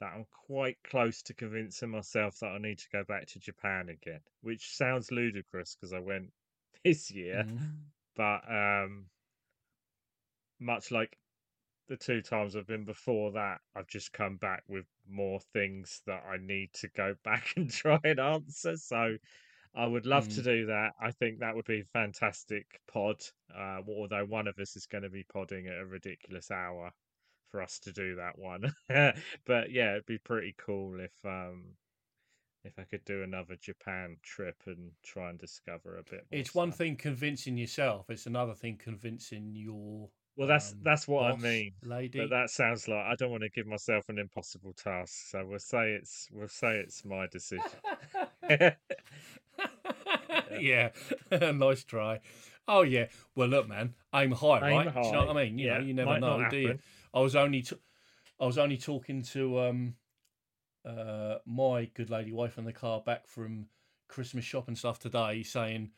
that 0.00 0.12
I'm 0.14 0.24
quite 0.46 0.78
close 0.82 1.22
to 1.22 1.34
convincing 1.34 1.90
myself 1.90 2.38
that 2.40 2.48
I 2.52 2.58
need 2.58 2.78
to 2.78 2.88
go 2.90 3.04
back 3.04 3.26
to 3.28 3.38
Japan 3.38 3.90
again, 3.90 4.20
which 4.40 4.74
sounds 4.74 5.12
ludicrous 5.12 5.74
because 5.76 5.92
I 5.92 5.98
went 6.00 6.32
this 6.84 7.10
year, 7.10 7.44
Mhm. 7.46 7.84
but 8.16 8.40
um, 8.50 9.10
much 10.58 10.90
like 10.90 11.16
the 11.90 11.98
two 11.98 12.22
times 12.22 12.56
I've 12.56 12.66
been 12.68 12.86
before 12.86 13.32
that, 13.32 13.60
I've 13.76 13.88
just 13.88 14.14
come 14.14 14.38
back 14.38 14.64
with 14.68 14.86
more 15.08 15.40
things 15.40 16.02
that 16.06 16.24
I 16.24 16.38
need 16.38 16.72
to 16.74 16.88
go 16.90 17.16
back 17.24 17.54
and 17.56 17.70
try 17.70 18.00
and 18.04 18.20
answer. 18.20 18.78
So 18.78 19.18
I 19.74 19.86
would 19.86 20.06
love 20.06 20.28
Mm. 20.28 20.36
to 20.36 20.42
do 20.42 20.66
that. 20.66 20.94
I 21.00 21.12
think 21.12 21.40
that 21.40 21.56
would 21.56 21.66
be 21.66 21.80
a 21.80 21.84
fantastic 21.86 22.80
pod. 22.88 23.22
Uh, 23.54 23.82
although 23.88 24.26
one 24.26 24.48
of 24.48 24.58
us 24.58 24.76
is 24.76 24.86
going 24.86 25.04
to 25.04 25.10
be 25.10 25.24
podding 25.24 25.68
at 25.68 25.78
a 25.78 25.86
ridiculous 25.86 26.50
hour 26.50 26.92
for 27.50 27.62
us 27.62 27.80
to 27.80 27.92
do 27.92 28.16
that 28.16 28.38
one. 28.38 28.72
but 29.46 29.72
yeah, 29.72 29.92
it'd 29.92 30.06
be 30.06 30.18
pretty 30.18 30.54
cool 30.58 31.00
if 31.00 31.14
um 31.24 31.76
if 32.64 32.78
I 32.78 32.84
could 32.84 33.04
do 33.04 33.22
another 33.22 33.56
Japan 33.56 34.18
trip 34.22 34.62
and 34.66 34.92
try 35.02 35.30
and 35.30 35.38
discover 35.38 35.98
a 35.98 36.04
bit. 36.04 36.26
More 36.32 36.40
It's 36.40 36.54
one 36.54 36.72
thing 36.72 36.96
convincing 36.96 37.56
yourself; 37.56 38.10
it's 38.10 38.26
another 38.26 38.54
thing 38.54 38.78
convincing 38.78 39.54
your 39.54 40.10
Well, 40.36 40.48
that's 40.48 40.72
um, 40.72 40.78
that's 40.82 41.06
what 41.06 41.24
I 41.24 41.36
mean. 41.36 41.72
lady. 41.82 42.18
But 42.18 42.30
that 42.30 42.50
sounds 42.50 42.88
like 42.88 43.04
I 43.04 43.14
don't 43.16 43.30
want 43.30 43.42
to 43.42 43.50
give 43.50 43.66
myself 43.66 44.08
an 44.08 44.18
impossible 44.18 44.72
task, 44.72 45.12
so 45.30 45.44
we'll 45.44 45.58
say 45.58 45.92
it's 45.92 46.28
we'll 46.32 46.48
say 46.48 46.78
it's 46.78 47.04
my 47.04 47.26
decision. 47.26 47.64
yeah, 50.60 50.90
nice 51.52 51.84
try. 51.84 52.20
Oh 52.66 52.82
yeah. 52.82 53.06
Well, 53.34 53.48
look, 53.48 53.68
man, 53.68 53.94
aim 54.14 54.32
high, 54.32 54.60
Aim 54.62 54.76
right? 54.76 54.94
Do 54.94 55.00
you 55.00 55.12
know 55.12 55.26
what 55.26 55.36
I 55.36 55.44
mean? 55.44 55.58
You 55.58 55.68
know, 55.68 55.74
yeah, 55.74 55.80
you 55.82 55.94
never 55.94 56.10
might 56.10 56.20
know, 56.20 56.48
do 56.48 56.56
you? 56.56 56.78
I 57.12 57.20
was 57.20 57.34
only, 57.34 57.62
t- 57.62 57.76
I 58.38 58.46
was 58.46 58.58
only 58.58 58.78
talking 58.78 59.22
to 59.22 59.60
um, 59.60 59.94
uh, 60.84 61.36
my 61.44 61.86
good 61.94 62.10
lady 62.10 62.32
wife 62.32 62.58
in 62.58 62.64
the 62.64 62.72
car 62.72 63.00
back 63.00 63.26
from 63.26 63.66
Christmas 64.08 64.44
shop 64.44 64.68
and 64.68 64.78
stuff 64.78 64.98
today, 64.98 65.42
saying, 65.42 65.90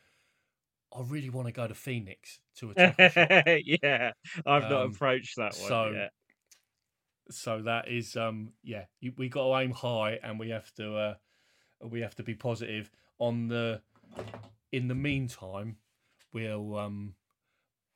"I 0.95 1.01
really 1.01 1.29
want 1.29 1.47
to 1.47 1.51
go 1.53 1.67
to 1.67 1.73
Phoenix 1.75 2.39
to 2.57 2.71
a 2.71 2.73
tackle 2.75 3.09
shop." 3.09 3.45
yeah, 3.65 4.11
I've 4.45 4.63
not 4.63 4.81
Um, 4.83 4.91
approached 4.91 5.35
that 5.37 5.53
one 5.57 5.67
so- 5.67 5.91
yet. 5.91 6.11
so 7.29 7.61
that 7.61 7.87
is 7.87 8.17
um 8.17 8.51
yeah 8.63 8.85
you, 8.99 9.13
we 9.17 9.29
got 9.29 9.47
to 9.47 9.57
aim 9.63 9.71
high 9.71 10.19
and 10.21 10.37
we 10.37 10.49
have 10.49 10.71
to 10.73 10.95
uh 10.95 11.13
we 11.81 12.01
have 12.01 12.13
to 12.15 12.23
be 12.23 12.35
positive 12.35 12.91
on 13.17 13.47
the 13.47 13.81
in 14.73 14.87
the 14.89 14.95
meantime 14.95 15.77
we'll 16.33 16.75
um 16.77 17.15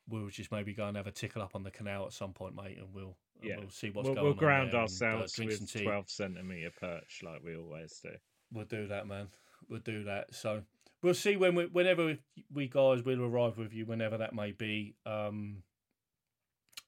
we'll 0.08 0.30
just 0.30 0.50
maybe 0.52 0.74
go 0.74 0.88
and 0.88 0.96
have 0.96 1.08
a 1.08 1.12
tickle 1.12 1.42
up 1.42 1.56
on 1.56 1.64
the 1.64 1.72
canal 1.72 2.06
at 2.06 2.14
some 2.14 2.32
point 2.32 2.56
mate 2.56 2.78
and 2.78 2.94
we'll 2.94 3.18
and 3.42 3.50
Yeah. 3.50 3.58
we'll 3.60 3.70
see 3.70 3.90
what's 3.90 4.06
We'll, 4.06 4.16
going 4.16 4.24
we'll 4.24 4.34
on 4.34 4.40
ground 4.40 4.72
there 4.72 4.80
and, 4.82 4.90
uh, 4.90 4.92
ourselves 4.94 5.38
with 5.38 5.84
twelve 5.84 6.10
centimeter 6.10 6.72
perch 6.80 7.20
like 7.22 7.44
we 7.44 7.56
always 7.58 8.00
do. 8.02 8.12
we'll 8.54 8.66
do 8.66 8.88
that 8.88 9.08
man 9.08 9.28
we'll 9.70 9.82
do 9.82 10.06
that 10.06 10.34
so 10.34 10.64
we'll 11.02 11.14
see 11.14 11.38
when 11.38 11.56
we 11.56 11.66
whenever 11.66 12.18
we 12.54 12.68
guys 12.68 13.04
will 13.04 13.24
arrive 13.24 13.58
with 13.58 13.74
you 13.74 13.86
whenever 13.86 14.18
that 14.18 14.34
may 14.34 14.52
be. 14.52 14.96
Um 15.06 15.64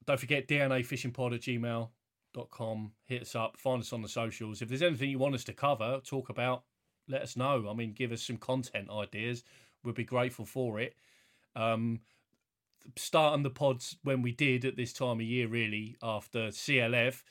don't 0.06 0.20
forget 0.20 0.48
dna 0.48 0.86
fishing 0.86 1.12
pod 1.12 1.34
at 1.34 1.42
gmail.com 1.42 2.92
hit 3.06 3.22
us 3.22 3.36
up. 3.36 3.58
Find 3.58 3.82
us 3.82 3.94
on 3.94 4.02
the 4.02 4.10
socials. 4.10 4.62
If 4.62 4.70
there's 4.70 4.82
anything 4.82 5.10
you 5.10 5.20
want 5.20 5.36
us 5.36 5.44
to 5.46 5.54
cover 5.54 6.02
talk 6.04 6.30
about 6.30 6.64
let 7.08 7.22
us 7.22 7.36
know. 7.36 7.68
I 7.70 7.74
mean 7.74 7.94
give 7.94 8.12
us 8.12 8.22
some 8.22 8.38
content 8.38 8.90
ideas. 8.90 9.44
We'd 9.84 9.96
be 9.96 10.04
grateful 10.04 10.46
for 10.46 10.80
it. 10.80 10.96
Um 11.56 12.00
starting 12.96 13.44
the 13.44 13.50
pods 13.50 13.98
when 14.04 14.22
we 14.22 14.32
did 14.32 14.66
at 14.66 14.76
this 14.76 14.94
time 14.94 15.20
of 15.20 15.22
year 15.22 15.48
really 15.48 15.96
after 16.02 16.48
clf 16.48 17.22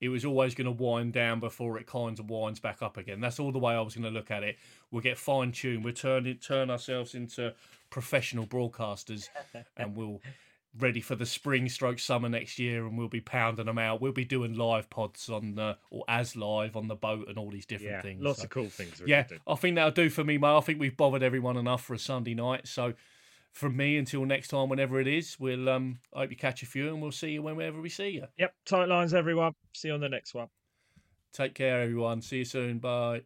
it 0.00 0.08
was 0.08 0.24
always 0.24 0.54
going 0.54 0.64
to 0.64 0.70
wind 0.82 1.12
down 1.12 1.40
before 1.40 1.78
it 1.78 1.86
kind 1.86 2.18
of 2.18 2.30
winds 2.30 2.58
back 2.60 2.82
up 2.82 2.96
again. 2.96 3.20
That's 3.20 3.38
all 3.38 3.52
the 3.52 3.58
way 3.58 3.74
I 3.74 3.80
was 3.80 3.94
going 3.94 4.04
to 4.04 4.10
look 4.10 4.30
at 4.30 4.42
it. 4.42 4.56
We'll 4.90 5.02
get 5.02 5.18
fine 5.18 5.52
tuned. 5.52 5.84
We'll 5.84 5.94
turn 5.94 6.26
it, 6.26 6.40
turn 6.42 6.70
ourselves 6.70 7.14
into 7.14 7.54
professional 7.90 8.46
broadcasters, 8.46 9.28
and 9.76 9.94
we'll 9.94 10.20
ready 10.78 11.00
for 11.00 11.16
the 11.16 11.26
spring 11.26 11.68
stroke 11.68 11.98
summer 11.98 12.28
next 12.28 12.58
year, 12.58 12.86
and 12.86 12.96
we'll 12.96 13.08
be 13.08 13.20
pounding 13.20 13.66
them 13.66 13.78
out. 13.78 14.00
We'll 14.00 14.12
be 14.12 14.24
doing 14.24 14.54
live 14.54 14.88
pods 14.88 15.28
on 15.28 15.56
the 15.56 15.76
or 15.90 16.04
as 16.08 16.36
live 16.36 16.76
on 16.76 16.86
the 16.86 16.94
boat 16.94 17.28
and 17.28 17.36
all 17.36 17.50
these 17.50 17.66
different 17.66 17.92
Yeah, 17.92 18.02
things. 18.02 18.22
lots 18.22 18.38
So, 18.38 18.44
of 18.44 18.50
cool 18.50 18.68
things. 18.68 19.02
Yeah. 19.04 19.26
I 19.46 19.54
think 19.56 19.74
that'll 19.74 19.90
do 19.90 20.08
for 20.08 20.22
me, 20.24 20.38
mate. 20.38 20.56
I 20.56 20.60
think 20.60 20.78
we've 20.80 20.96
bothered 20.96 21.22
everyone 21.24 21.56
enough 21.56 21.82
for 21.84 21.94
a 21.94 21.98
Sunday 21.98 22.34
night. 22.34 22.66
So. 22.68 22.94
From 23.52 23.76
me 23.76 23.96
until 23.96 24.24
next 24.24 24.48
time, 24.48 24.68
whenever 24.68 25.00
it 25.00 25.08
is, 25.08 25.38
we'll 25.38 25.68
um, 25.68 25.98
I 26.14 26.20
hope 26.20 26.30
you 26.30 26.36
catch 26.36 26.62
a 26.62 26.66
few, 26.66 26.88
and 26.88 27.02
we'll 27.02 27.10
see 27.10 27.30
you 27.30 27.42
whenever 27.42 27.80
we 27.80 27.88
see 27.88 28.10
you. 28.10 28.26
Yep, 28.38 28.54
tight 28.64 28.88
lines, 28.88 29.12
everyone. 29.12 29.52
See 29.74 29.88
you 29.88 29.94
on 29.94 30.00
the 30.00 30.08
next 30.08 30.34
one. 30.34 30.48
Take 31.32 31.54
care, 31.54 31.82
everyone. 31.82 32.22
See 32.22 32.38
you 32.38 32.44
soon. 32.44 32.78
Bye. 32.78 33.22